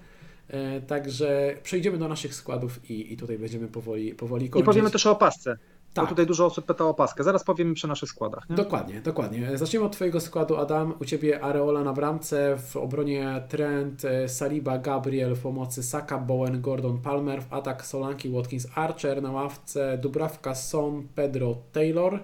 [0.87, 4.63] Także przejdziemy do naszych składów i, i tutaj będziemy powoli, powoli kończyć.
[4.63, 5.57] I powiemy też o opasce.
[5.93, 6.05] Tak.
[6.05, 7.23] Bo tutaj dużo osób pyta o paskę.
[7.23, 8.49] Zaraz powiemy przy naszych składach.
[8.49, 8.55] Nie?
[8.55, 9.57] Dokładnie, dokładnie.
[9.57, 10.93] Zacznijmy od Twojego składu, Adam.
[10.99, 16.61] U Ciebie Areola na bramce, w obronie Trent, e, Saliba, Gabriel, w pomocy Saka, Bowen,
[16.61, 22.19] Gordon, Palmer, w atak Solanki, Watkins, Archer, na ławce Dubrawka, Son, Pedro, Taylor.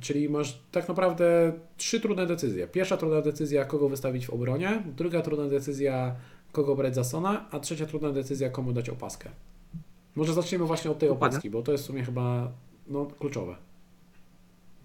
[0.00, 2.66] Czyli masz tak naprawdę trzy trudne decyzje.
[2.66, 6.14] Pierwsza trudna decyzja, kogo wystawić w obronie, druga trudna decyzja,
[6.52, 9.30] kogo brać za Sona, a trzecia trudna decyzja, komu dać opaskę.
[10.16, 12.52] Może zaczniemy właśnie od tej opaski, bo to jest w sumie chyba
[12.86, 13.56] no, kluczowe.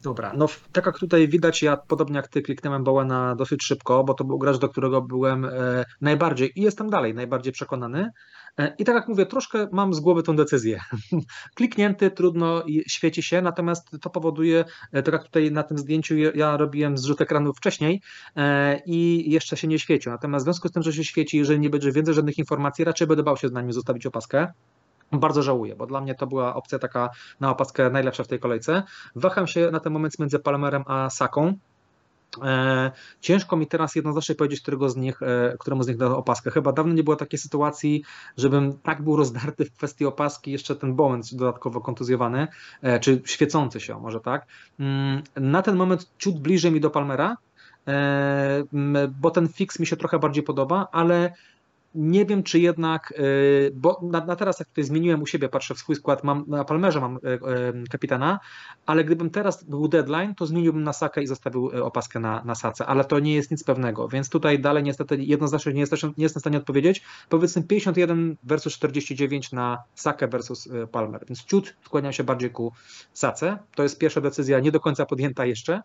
[0.04, 4.14] Dobra, no tak jak tutaj widać, ja podobnie jak ty kliknąłem Bowena dosyć szybko, bo
[4.14, 8.10] to był gracz, do którego byłem e, najbardziej i jestem dalej najbardziej przekonany.
[8.58, 10.80] E, I tak jak mówię, troszkę mam z głowy tą decyzję.
[11.56, 16.58] Kliknięty, trudno, świeci się, natomiast to powoduje, e, tak jak tutaj na tym zdjęciu ja
[16.58, 18.02] robiłem zrzut ekranu wcześniej
[18.36, 20.12] e, i jeszcze się nie świecił.
[20.12, 23.08] Natomiast w związku z tym, że się świeci, jeżeli nie będzie więcej żadnych informacji, raczej
[23.08, 24.54] będę bał się z nami zostawić opaskę.
[25.14, 27.10] Bardzo żałuję, bo dla mnie to była opcja taka
[27.40, 28.84] na opaskę najlepsza w tej kolejce.
[29.16, 31.54] Waham się na ten moment między Palmerem a Saką.
[32.42, 32.92] E,
[33.22, 36.52] ciężko mi teraz jednoznacznie powiedzieć, którego z nich, e, któremu z nich dał opaskę.
[36.52, 38.04] Chyba dawno nie było takiej sytuacji,
[38.38, 42.48] żebym tak był rozdarty w kwestii opaski, jeszcze ten Bowen dodatkowo kontuzjowany,
[42.82, 44.46] e, czy świecący się, może tak.
[44.80, 47.38] Mm, na ten moment ciut bliżej mi do Palmera,
[49.22, 51.34] bo ten fix mi się trochę bardziej podoba, ale
[51.96, 53.24] nie wiem, czy jednak, e,
[53.74, 56.66] bo na, na, teraz jak tutaj zmieniłem u siebie, patrzę w swój skład, mam, na
[56.66, 57.40] Palmerze mam e, e,
[57.92, 58.40] kapitana,
[58.86, 62.86] ale gdybym teraz był deadline, to zmieniłbym na Sakę i zostawił opaskę na, na Sace,
[62.86, 66.40] ale to nie jest nic pewnego, więc tutaj dalej niestety jednoznacznie nie, jest, nie jestem
[66.40, 67.02] w stanie odpowiedzieć.
[67.30, 72.74] Powiedzmy 51 versus 49 na Sakę versus Palmer, więc ciut skłaniam się bardziej ku
[73.14, 73.58] Sace.
[73.76, 75.82] To jest pierwsza decyzja, nie do końca podjęta jeszcze.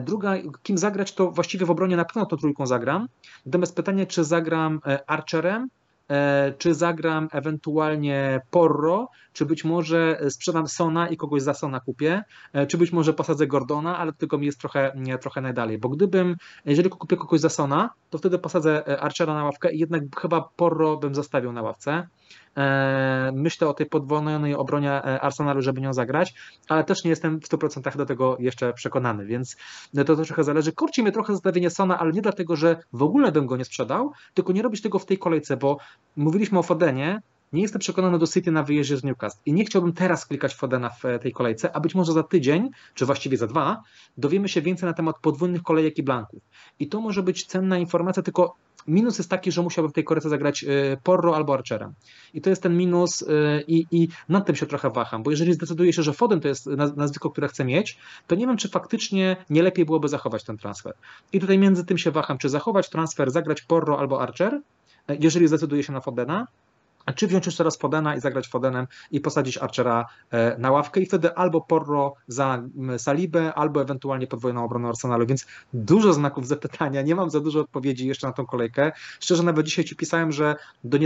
[0.00, 3.08] Druga, kim zagrać, to właściwie w obronie na pewno tą trójką zagram,
[3.46, 5.68] natomiast pytanie, czy zagram Arch Archerem,
[6.10, 12.24] e, czy zagram ewentualnie Porro, czy być może sprzedam Sona i kogoś za Sona kupię,
[12.52, 16.36] e, czy być może posadzę Gordona, ale tylko mi jest trochę, trochę najdalej, bo gdybym,
[16.64, 20.48] jeżeli kupię kogoś za Sona, to wtedy posadzę e, Archera na ławkę i jednak chyba
[20.56, 22.08] Porro bym zostawił na ławce.
[22.56, 26.34] E, myślę o tej podwojnej obronie e, Arsenalu, żeby nią zagrać,
[26.68, 29.56] ale też nie jestem w 100% do tego jeszcze przekonany, więc
[29.96, 30.72] to, to trochę zależy.
[30.72, 34.12] Kurci mnie trochę zostawienie Sona, ale nie dlatego, że w ogóle bym go nie sprzedał,
[34.34, 35.78] tylko nie robić tego w tej kolejce, bo
[36.16, 37.22] mówiliśmy o Fodenie,
[37.52, 40.90] nie jestem przekonany do City na wyjeździe z Newcastle i nie chciałbym teraz klikać Fodena
[40.90, 43.82] w tej kolejce, a być może za tydzień, czy właściwie za dwa,
[44.18, 46.42] dowiemy się więcej na temat podwójnych kolejek i blanków.
[46.78, 48.56] I to może być cenna informacja, tylko
[48.88, 51.92] Minus jest taki, że musiałbym w tej korece zagrać y, Porro albo Archerem.
[52.34, 53.26] I to jest ten minus y,
[53.68, 56.66] i, i nad tym się trochę waham, bo jeżeli zdecyduję się, że Foden to jest
[56.96, 60.94] nazwisko, które chcę mieć, to nie wiem, czy faktycznie nie lepiej byłoby zachować ten transfer.
[61.32, 64.60] I tutaj między tym się waham, czy zachować transfer, zagrać Porro albo Archer,
[65.20, 66.46] jeżeli zdecyduję się na Fodena,
[67.08, 71.00] a czy wziąć jeszcze raz Fodena i zagrać Fodenem i posadzić Archera e, na ławkę
[71.00, 72.62] i wtedy albo Porro za
[72.98, 78.06] Salibę, albo ewentualnie podwójną obronę Arsenalu, więc dużo znaków zapytania, nie mam za dużo odpowiedzi
[78.08, 78.92] jeszcze na tą kolejkę.
[79.20, 80.98] Szczerze nawet dzisiaj Ci pisałem, że do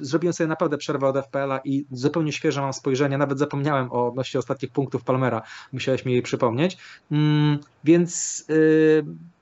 [0.00, 4.40] zrobiłem sobie naprawdę przerwę od FPL-a i zupełnie świeże mam spojrzenie, nawet zapomniałem o odnośnie
[4.40, 5.42] ostatnich punktów Palmera,
[5.72, 6.78] musiałeś mi jej przypomnieć,
[7.10, 8.44] mm, więc...
[8.48, 9.35] Yy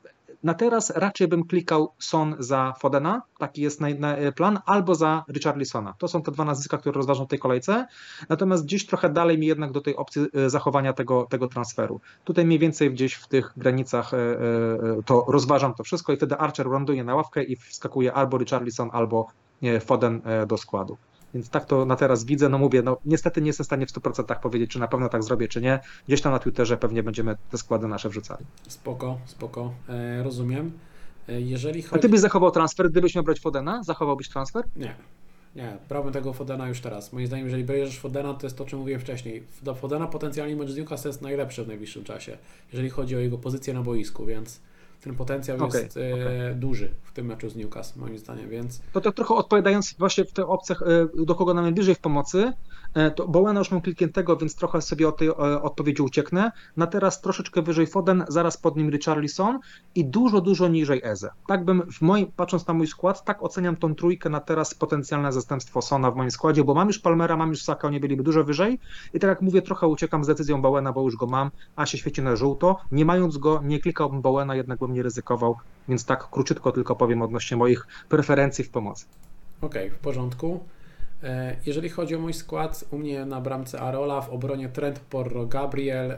[0.45, 4.95] na teraz raczej bym klikał Son za Fodena, taki jest na, na e, plan, albo
[4.95, 5.95] za Richarlisona.
[5.99, 7.87] To są te dwa nazwiska, które rozważam w tej kolejce.
[8.29, 12.01] Natomiast gdzieś trochę dalej mi jednak do tej opcji e, zachowania tego, tego transferu.
[12.25, 14.19] Tutaj mniej więcej gdzieś w tych granicach e,
[15.07, 19.27] to rozważam to wszystko i wtedy Archer ląduje na ławkę i wskakuje albo Richarlison, albo
[19.81, 20.97] Foden do składu.
[21.35, 22.49] Więc tak to na teraz widzę.
[22.49, 25.23] No mówię, no niestety nie jestem w stanie w 100% powiedzieć, czy na pewno tak
[25.23, 25.81] zrobię, czy nie.
[26.09, 28.45] Gdzieś tam na Twitterze pewnie będziemy te składy nasze wrzucali.
[28.69, 29.73] Spoko, spoko.
[29.89, 30.73] E, rozumiem.
[31.29, 31.99] E, jeżeli chodzi...
[31.99, 33.83] A ty byś zachował transfer, gdybyś miał brać Fodena?
[33.83, 34.65] Zachowałbyś transfer?
[34.77, 34.95] Nie.
[35.57, 37.13] Nie, brałbym tego Fodena już teraz.
[37.13, 39.43] Moim zdaniem, jeżeli bierzesz Fodena, to jest to, o czym mówiłem wcześniej.
[39.63, 42.39] Do Fodena potencjalnie mecz z Newcastle jest najlepszy w najbliższym czasie,
[42.73, 44.61] jeżeli chodzi o jego pozycję na boisku, więc
[45.05, 46.55] ten potencjał okay, jest e, okay.
[46.55, 48.81] duży w tym meczu z Newcastle, moim zdaniem, więc...
[48.93, 52.53] To tak trochę odpowiadając właśnie w tych opcjach, e, do kogo nam najbliżej w pomocy,
[53.15, 55.31] to Bowena już mam klikniętego, więc trochę sobie od tej
[55.63, 56.53] odpowiedzi ucieknę.
[56.77, 59.59] Na teraz troszeczkę wyżej Foden, zaraz pod nim Richarlison
[59.95, 61.31] i dużo, dużo niżej Eze.
[61.47, 65.33] Tak bym, w moim, patrząc na mój skład, tak oceniam tą trójkę na teraz potencjalne
[65.33, 68.45] zastępstwo Sona w moim składzie, bo mam już Palmera, mam już Saka, oni byliby dużo
[68.45, 68.79] wyżej
[69.15, 71.99] i tak jak mówię, trochę uciekam z decyzją Bowena, bo już go mam, a się
[71.99, 72.77] świeci na żółto.
[72.93, 75.57] Nie mając go, nie klikałbym Bowena, jednak bym nie ryzykował,
[75.89, 79.07] więc tak króciutko tylko powiem odnośnie moich preferencji w pomocy.
[79.61, 80.61] Okej, okay, w porządku.
[81.25, 85.47] E, jeżeli chodzi o mój skład, u mnie na bramce Arola, w obronie Trent Porro,
[85.47, 86.17] Gabriel, e,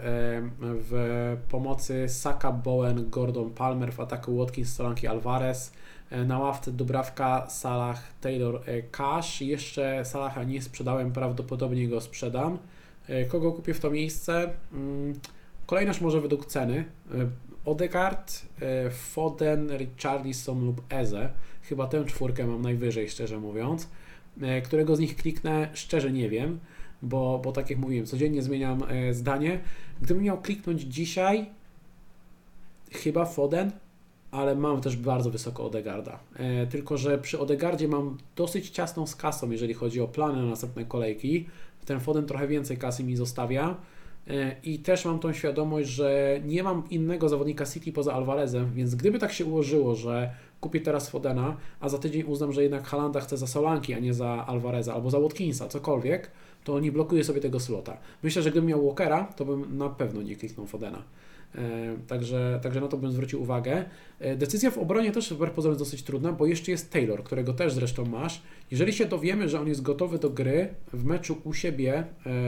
[0.60, 5.72] w pomocy Saka, Bowen, Gordon, Palmer, w ataku Watkins, Solanki, Alvarez,
[6.10, 8.60] e, na ławce Dubrawka, Salah, Taylor,
[8.90, 9.40] Cash.
[9.40, 12.58] Jeszcze Salaha nie sprzedałem, prawdopodobnie go sprzedam.
[13.28, 14.50] Kogo kupię w to miejsce?
[14.72, 15.14] Mm,
[15.66, 16.84] kolejność może według ceny.
[17.64, 18.46] Odegaard,
[18.90, 21.30] Foden, Richarlison lub Eze.
[21.62, 23.88] Chyba tę czwórkę mam najwyżej, szczerze mówiąc.
[24.42, 26.58] E, którego z nich kliknę, szczerze nie wiem,
[27.02, 29.60] bo, bo tak jak mówiłem, codziennie zmieniam e, zdanie.
[30.02, 31.46] Gdybym miał kliknąć dzisiaj,
[32.90, 33.70] chyba Foden,
[34.30, 36.18] ale mam też bardzo wysoko Odegarda.
[36.70, 40.84] Tylko, że przy Odegardzie mam dosyć ciasną z kasą, jeżeli chodzi o plany na następne
[40.84, 41.46] kolejki.
[41.84, 43.76] Ten Foden trochę więcej kasy mi zostawia.
[44.28, 48.94] E, I też mam tą świadomość, że nie mam innego zawodnika City poza Alvarezem, więc
[48.94, 50.30] gdyby tak się ułożyło, że
[50.60, 54.14] kupię teraz Fodena, a za tydzień uznam, że jednak Halanda chce za Solanki, a nie
[54.14, 56.30] za Alvareza albo za Watkinsa, cokolwiek,
[56.64, 57.96] to nie blokuje sobie tego slota.
[58.22, 61.02] Myślę, że gdybym miał Walkera, to bym na pewno nie kliknął Fodena.
[61.54, 63.84] E, także, także na to bym zwrócił uwagę.
[64.18, 67.52] E, decyzja w obronie też wbrew pozorom jest dosyć trudna, bo jeszcze jest Taylor, którego
[67.52, 68.42] też zresztą masz.
[68.70, 72.04] Jeżeli się dowiemy, że on jest gotowy do gry w meczu u siebie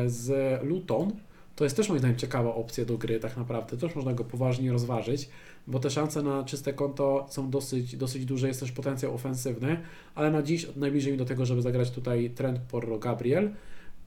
[0.06, 1.12] z Luton,
[1.56, 3.76] to jest też moim zdaniem ciekawa opcja do gry tak naprawdę.
[3.76, 5.28] Też można go poważnie rozważyć,
[5.68, 9.80] bo te szanse na czyste konto są dosyć, dosyć duże, jest też potencjał ofensywny,
[10.14, 13.50] ale na dziś najbliżej mi do tego, żeby zagrać tutaj Trent Porro Gabriel.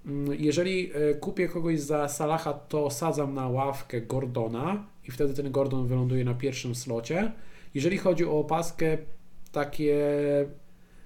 [0.05, 5.51] Mm, jeżeli e, kupię kogoś za Salaha, to sadzam na ławkę Gordona i wtedy ten
[5.51, 7.31] Gordon wyląduje na pierwszym slocie.
[7.73, 8.97] Jeżeli chodzi o opaskę,
[9.51, 9.97] takie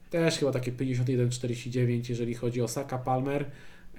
[0.09, 3.45] też chyba takie 51-49, jeżeli chodzi o Saka Palmer.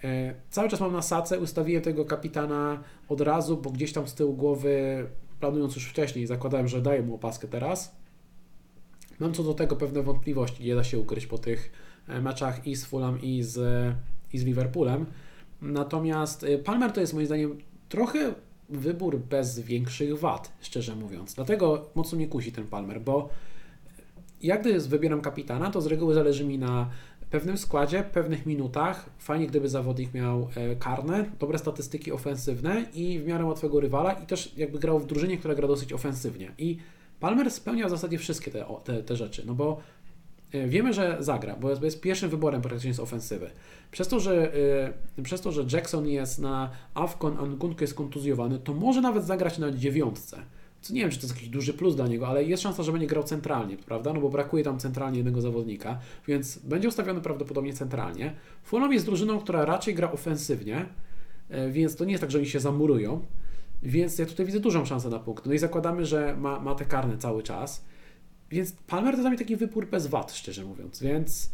[0.05, 4.15] E, cały czas mam na sace, ustawiłem tego kapitana od razu, bo gdzieś tam z
[4.15, 5.07] tyłu głowy,
[5.41, 7.97] planując już wcześniej, zakładałem, że daję mu opaskę teraz.
[9.19, 11.73] Mam co do tego pewne wątpliwości, nie da się ukryć po tych
[12.09, 13.59] e, meczach i z Fulham i z,
[14.33, 15.07] i z Liverpoolem.
[15.63, 17.59] Natomiast e, Palmer to jest moim zdaniem
[17.89, 18.35] trochę
[18.69, 21.35] wybór bez większych wad, szczerze mówiąc.
[21.35, 23.29] Dlatego mocno mnie kusi ten Palmer, bo
[24.43, 26.91] jak gdy wybieram kapitana, to z reguły zależy mi na
[27.31, 29.11] pewnym składzie, pewnych minutach.
[29.19, 34.27] Fajnie, gdyby zawodnik miał e, karne, dobre statystyki ofensywne i w miarę łatwego rywala i
[34.27, 36.53] też jakby grał w drużynie, która gra dosyć ofensywnie.
[36.59, 36.79] I
[37.21, 39.81] Palmer spełnia w zasadzie wszystkie te, te, te rzeczy, no bo
[40.53, 43.51] e, wiemy, że zagra, bo jest, pierwszym wyborem praktycznie z ofensywy.
[43.91, 44.53] Przez to, że,
[45.17, 49.25] yy, przez to, że Jackson jest na Avcon, a Nkunku jest kontuzjowany, to może nawet
[49.25, 50.43] zagrać na dziewiątce
[50.87, 52.93] co nie wiem, czy to jest jakiś duży plus dla niego, ale jest szansa, że
[52.93, 54.13] będzie grał centralnie, prawda?
[54.13, 58.35] No bo brakuje tam centralnie jednego zawodnika, więc będzie ustawiony prawdopodobnie centralnie.
[58.63, 60.87] Fulham jest drużyną, która raczej gra ofensywnie,
[61.49, 63.21] e, więc to nie jest tak, że oni się zamurują,
[63.83, 65.47] więc ja tutaj widzę dużą szansę na punkt.
[65.47, 67.85] No i zakładamy, że ma, ma te karne cały czas,
[68.51, 71.51] więc Palmer to dla mnie taki wybór bez wad, szczerze mówiąc, więc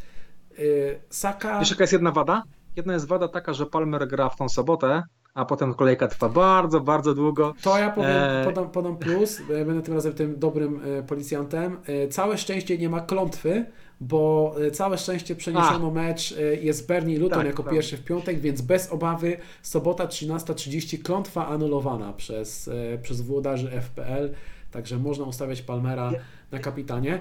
[0.58, 1.58] yy, Saka...
[1.58, 2.42] Jeszcze jaka jest jedna wada?
[2.76, 5.02] Jedna jest wada taka, że Palmer gra w tą sobotę,
[5.34, 7.54] a potem kolejka trwa bardzo, bardzo długo.
[7.62, 8.44] To ja powiem, e...
[8.44, 11.76] podam, podam plus, będę tym razem tym dobrym e, policjantem.
[11.86, 13.66] E, całe szczęście nie ma klątwy,
[14.00, 15.90] bo całe szczęście przeniesiono A.
[15.90, 17.72] mecz, jest Bernie Luton tak, jako tak.
[17.72, 22.70] pierwszy w piątek, więc bez obawy sobota 13.30 klątwa anulowana przez,
[23.02, 24.30] przez włodarzy FPL,
[24.70, 26.12] także można ustawiać Palmera
[26.52, 27.20] na kapitanie.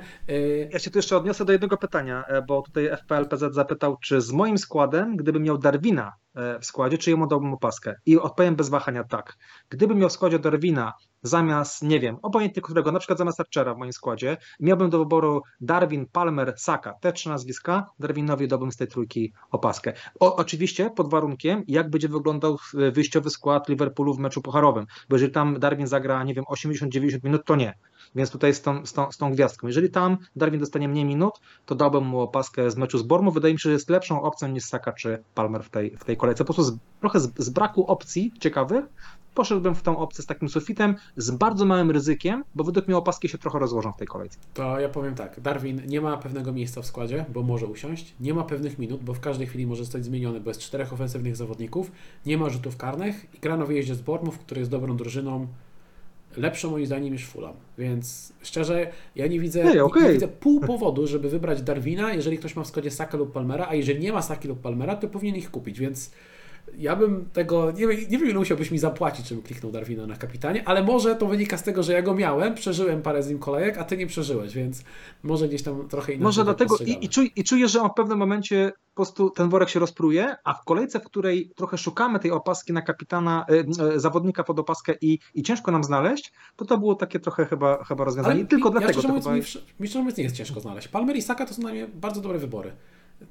[0.69, 4.31] Ja się tu jeszcze odniosę do jednego pytania, bo tutaj FPL PZ zapytał, czy z
[4.31, 7.95] moim składem, gdybym miał Darwina E, w składzie, czy jemu dałbym opaskę?
[8.05, 9.37] I odpowiem bez wahania tak.
[9.69, 13.77] Gdybym miał w składzie Darwina zamiast, nie wiem, obojętnie którego, na przykład zamiast Archera w
[13.77, 18.87] moim składzie, miałbym do wyboru Darwin, Palmer, Saka, te trzy nazwiska, Darwinowi dałbym z tej
[18.87, 19.93] trójki opaskę.
[20.19, 22.57] O, oczywiście pod warunkiem, jak będzie wyglądał
[22.91, 27.45] wyjściowy skład Liverpoolu w meczu pucharowym, bo jeżeli tam Darwin zagra, nie wiem, 80-90 minut,
[27.45, 27.73] to nie.
[28.15, 29.67] Więc tutaj z tą, z, tą, z tą gwiazdką.
[29.67, 33.31] Jeżeli tam Darwin dostanie mniej minut, to dałbym mu opaskę z meczu z Bormu.
[33.31, 36.17] Wydaje mi się, że jest lepszą opcją niż Saka czy Palmer w tej, w tej
[36.17, 36.45] kolejce.
[36.45, 38.85] Po prostu z, trochę z, z braku opcji ciekawych
[39.35, 43.29] poszedłbym w tą opcję z takim sufitem, z bardzo małym ryzykiem, bo według mnie opaski
[43.29, 44.37] się trochę rozłożą w tej kolejce.
[44.53, 48.33] To ja powiem tak, Darwin nie ma pewnego miejsca w składzie, bo może usiąść, nie
[48.33, 51.91] ma pewnych minut, bo w każdej chwili może zostać zmieniony, bo jest czterech ofensywnych zawodników,
[52.25, 55.47] nie ma rzutów karnych i gra na wyjeździe z Bormów, który jest dobrą drużyną,
[56.37, 57.53] lepszą moim zdaniem niż Fulham.
[57.77, 60.03] Więc szczerze, ja nie widzę, hey, okay.
[60.03, 63.67] nie, widzę pół powodu, żeby wybrać Darwina, jeżeli ktoś ma w składzie Saka lub Palmera,
[63.69, 66.11] a jeżeli nie ma Saki lub Palmera, to powinien ich kupić, więc
[66.77, 70.67] ja bym tego, nie, nie wiem ile musiałbyś mi zapłacić, żebym kliknął Darwina na kapitanie,
[70.67, 73.77] ale może to wynika z tego, że ja go miałem, przeżyłem parę z nim kolejek,
[73.77, 74.83] a ty nie przeżyłeś, więc
[75.23, 76.23] może gdzieś tam trochę inaczej.
[76.23, 79.49] Może dlatego i, i, czuj, i czuję, że on w pewnym momencie po prostu ten
[79.49, 83.93] worek się rozpruje, a w kolejce, w której trochę szukamy tej opaski na kapitana, y,
[83.95, 87.83] y, zawodnika pod opaskę i, i ciężko nam znaleźć, to to było takie trochę chyba,
[87.83, 88.39] chyba rozwiązanie.
[88.39, 89.01] Ale tylko ja dlatego.
[89.07, 89.65] Mówiąc, chyba...
[89.79, 90.87] mi, mi nie jest ciężko znaleźć.
[90.87, 92.71] Palmer i Saka to są dla mnie bardzo dobre wybory.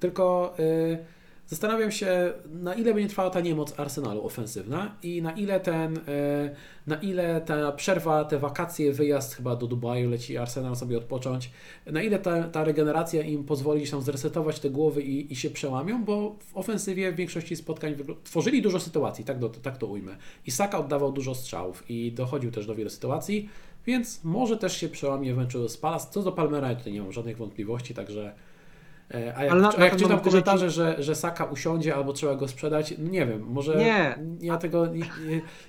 [0.01, 0.55] Tylko.
[0.59, 1.20] Yy
[1.51, 6.55] Zastanawiam się, na ile będzie trwała ta niemoc Arsenalu ofensywna i na ile ten, e,
[6.87, 11.51] na ile ta przerwa, te wakacje, wyjazd chyba do Dubaju, leci Arsenal sobie odpocząć,
[11.87, 16.05] na ile ta, ta regeneracja im pozwoli się zresetować te głowy i, i się przełamią,
[16.05, 17.95] bo w ofensywie w większości spotkań
[18.25, 20.17] tworzyli dużo sytuacji, tak, do, tak to ujmę.
[20.47, 23.49] I Saka oddawał dużo strzałów i dochodził też do wielu sytuacji,
[23.87, 26.07] więc może też się przełamie meczu z Palace.
[26.11, 28.35] Co do Palmera, ja tutaj nie mam żadnych wątpliwości, także
[29.37, 30.75] a jak, na, a jak czytam komentarze, ci...
[30.75, 34.19] że, że Saka usiądzie albo trzeba go sprzedać, nie wiem, może nie.
[34.41, 34.89] ja tego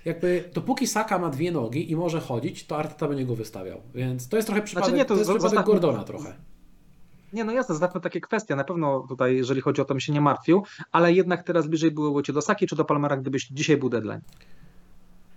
[0.06, 3.82] jakby dopóki Saka ma dwie nogi i może chodzić, to Arteta będzie go wystawiał.
[3.96, 6.34] Więc to jest trochę przypadek, znaczy nie, to, to jest przypadek Gordona trochę.
[7.34, 8.56] Nie, no jasne, zostawmy takie kwestie.
[8.56, 11.92] Na pewno tutaj, jeżeli chodzi o to, bym się nie martwił, ale jednak teraz bliżej
[11.92, 14.22] byłoby Cię do Saki czy do Palmera, gdybyś dzisiaj był deadline?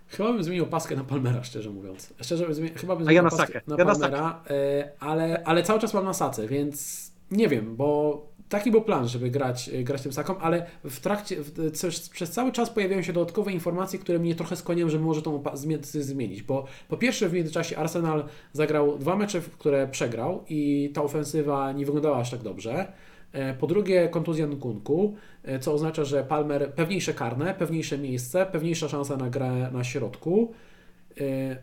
[0.07, 2.13] Chyba bym zmienił paskę na Palmera, szczerze mówiąc.
[2.21, 5.43] Szczerze bym zmienił, chyba bym zmienił ja na, paskę na ja Palmera, na e, ale,
[5.45, 9.69] ale cały czas mam na Sace, więc nie wiem, bo taki był plan, żeby grać,
[9.69, 13.51] e, grać tym saką, ale w trakcie, w, coś, przez cały czas pojawiają się dodatkowe
[13.51, 15.41] informacje, które mnie trochę skłaniają, że może to
[15.83, 21.71] zmienić, bo po pierwsze w międzyczasie Arsenal zagrał dwa mecze, które przegrał i ta ofensywa
[21.71, 22.91] nie wyglądała aż tak dobrze.
[23.31, 28.89] E, po drugie kontuzja Nkunku, e, co oznacza, że Palmer pewniejsze karne, pewniejsze miejsce, pewniejsza
[28.89, 30.53] szansa na grę na środku.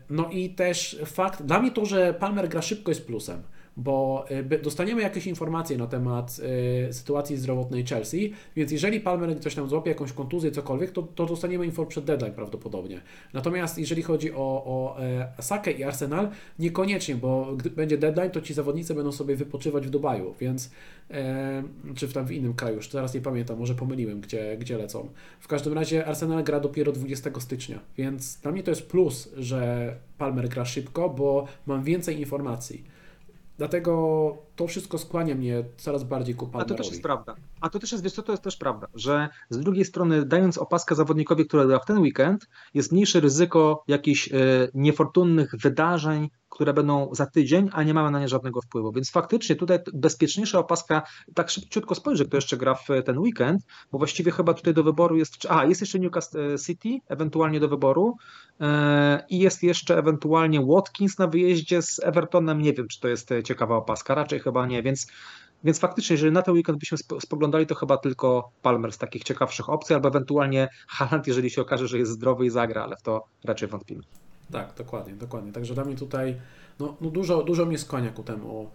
[0.09, 3.43] No i też fakt, dla mnie to, że Palmer gra szybko jest plusem
[3.77, 6.41] bo y, dostaniemy jakieś informacje na temat
[6.89, 11.25] y, sytuacji zdrowotnej Chelsea, więc jeżeli Palmer coś tam złapie, jakąś kontuzję, cokolwiek, to, to
[11.25, 13.01] dostaniemy info przed deadline prawdopodobnie.
[13.33, 14.35] Natomiast jeżeli chodzi o,
[14.65, 16.29] o e, Sakę i Arsenal,
[16.59, 20.71] niekoniecznie, bo gdy będzie deadline, to ci zawodnicy będą sobie wypoczywać w Dubaju, więc
[21.11, 21.63] e,
[21.95, 25.09] czy w tam w innym kraju, już teraz nie pamiętam, może pomyliłem, gdzie, gdzie lecą.
[25.39, 29.93] W każdym razie Arsenal gra dopiero 20 stycznia, więc dla mnie to jest plus, że
[30.17, 32.92] Palmer gra szybko, bo mam więcej informacji.
[33.57, 36.73] Dlatego to wszystko skłania mnie coraz bardziej ku Palmerowi.
[36.73, 37.35] A to też jest prawda.
[37.61, 40.57] A to też jest, wiesz co, to jest też prawda, że z drugiej strony dając
[40.57, 44.33] opaskę zawodnikowi, który gra w ten weekend, jest mniejsze ryzyko jakichś e,
[44.73, 48.91] niefortunnych wydarzeń, które będą za tydzień, a nie mamy na nie żadnego wpływu.
[48.91, 51.03] Więc faktycznie tutaj bezpieczniejsza opaska,
[51.33, 53.61] tak szybciutko spojrzę, kto jeszcze gra w ten weekend,
[53.91, 57.67] bo właściwie chyba tutaj do wyboru jest, a jest jeszcze Newcastle e, City, ewentualnie do
[57.67, 58.17] wyboru
[58.61, 63.29] e, i jest jeszcze ewentualnie Watkins na wyjeździe z Evertonem, nie wiem, czy to jest
[63.43, 65.07] ciekawa opaska, raczej chyba nie, więc
[65.63, 69.69] więc faktycznie, jeżeli na ten weekend byśmy spoglądali, to chyba tylko Palmer z takich ciekawszych
[69.69, 73.23] opcji, albo ewentualnie Haaland, jeżeli się okaże, że jest zdrowy i zagra, ale w to
[73.43, 74.03] raczej wątpimy.
[74.53, 75.51] Tak, dokładnie, dokładnie.
[75.51, 76.35] Także dla mnie tutaj
[76.79, 77.77] no, no dużo, dużo mnie
[78.11, 78.69] ku temu,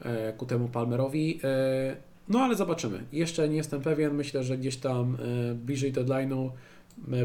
[0.00, 1.40] e, ku temu Palmerowi.
[1.44, 1.96] E,
[2.28, 3.04] no ale zobaczymy.
[3.12, 4.14] Jeszcze nie jestem pewien.
[4.14, 5.16] Myślę, że gdzieś tam
[5.50, 6.50] e, bliżej deadline'u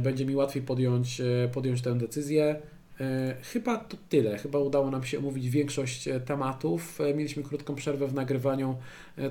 [0.02, 1.22] będzie mi łatwiej podjąć,
[1.54, 2.62] podjąć tę decyzję.
[3.42, 4.38] Chyba to tyle.
[4.38, 7.00] Chyba udało nam się omówić większość tematów.
[7.16, 8.76] Mieliśmy krótką przerwę w nagrywaniu,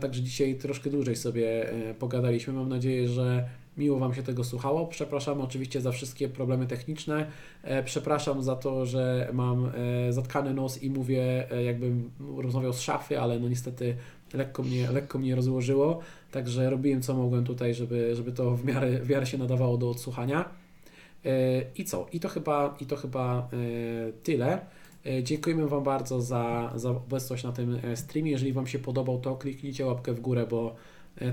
[0.00, 1.66] także dzisiaj troszkę dłużej sobie
[1.98, 2.52] pogadaliśmy.
[2.52, 4.86] Mam nadzieję, że Miło Wam się tego słuchało.
[4.86, 7.26] Przepraszam oczywiście za wszystkie problemy techniczne.
[7.62, 12.80] E, przepraszam za to, że mam e, zatkany nos i mówię, e, jakbym rozmawiał z
[12.80, 13.96] szafy, ale no niestety
[14.34, 16.00] lekko mnie, lekko mnie rozłożyło,
[16.30, 19.90] także robiłem co mogłem tutaj, żeby, żeby to w miarę, w miarę się nadawało do
[19.90, 20.48] odsłuchania.
[21.76, 22.06] I co?
[22.12, 24.60] I to chyba, i to chyba e, tyle.
[25.06, 28.30] E, Dziękujemy Wam bardzo za, za obecność na tym e, streamie.
[28.30, 30.74] Jeżeli Wam się podobał, to kliknijcie łapkę w górę, bo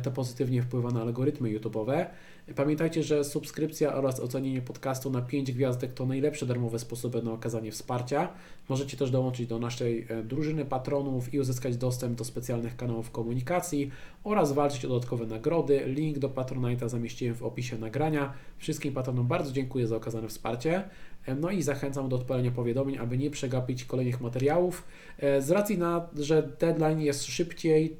[0.03, 2.05] to pozytywnie wpływa na algorytmy YouTube'owe.
[2.53, 7.71] Pamiętajcie, że subskrypcja oraz ocenienie podcastu na 5 gwiazdek to najlepsze darmowe sposoby na okazanie
[7.71, 8.29] wsparcia.
[8.69, 13.91] Możecie też dołączyć do naszej e, drużyny patronów i uzyskać dostęp do specjalnych kanałów komunikacji
[14.23, 15.83] oraz walczyć o dodatkowe nagrody.
[15.85, 18.33] Link do Patronite'a zamieściłem w opisie nagrania.
[18.57, 20.83] Wszystkim patronom bardzo dziękuję za okazane wsparcie.
[21.25, 24.83] E, No i zachęcam do odpalenia powiadomień, aby nie przegapić kolejnych materiałów.
[25.19, 27.97] E, Z racji na, że deadline jest szybciej,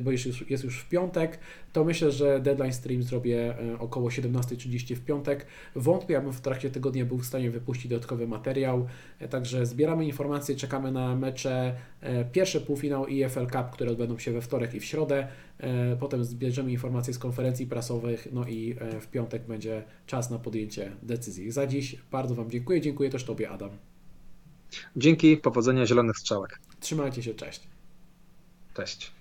[0.00, 0.10] bo
[0.48, 1.38] jest już w piątek,
[1.72, 5.46] to myślę, że deadline stream zrobię e, około 17.30 w piątek.
[5.74, 8.86] Wątpię, abym w trakcie tygodnia był w stanie wypuścić dodatkowy materiał.
[9.18, 14.32] E, Także zbieramy informacje, czekamy na mecze, e, pierwszy półfinał EFL Cup, które odbędą się
[14.32, 15.28] we wtorek i w środę.
[16.00, 21.50] Potem zbierzemy informacje z konferencji prasowych, no i w piątek będzie czas na podjęcie decyzji.
[21.50, 22.80] Za dziś bardzo Wam dziękuję.
[22.80, 23.70] Dziękuję też Tobie, Adam.
[24.96, 26.60] Dzięki, powodzenia zielonych strzałek.
[26.80, 27.60] Trzymajcie się, cześć.
[28.74, 29.17] Cześć.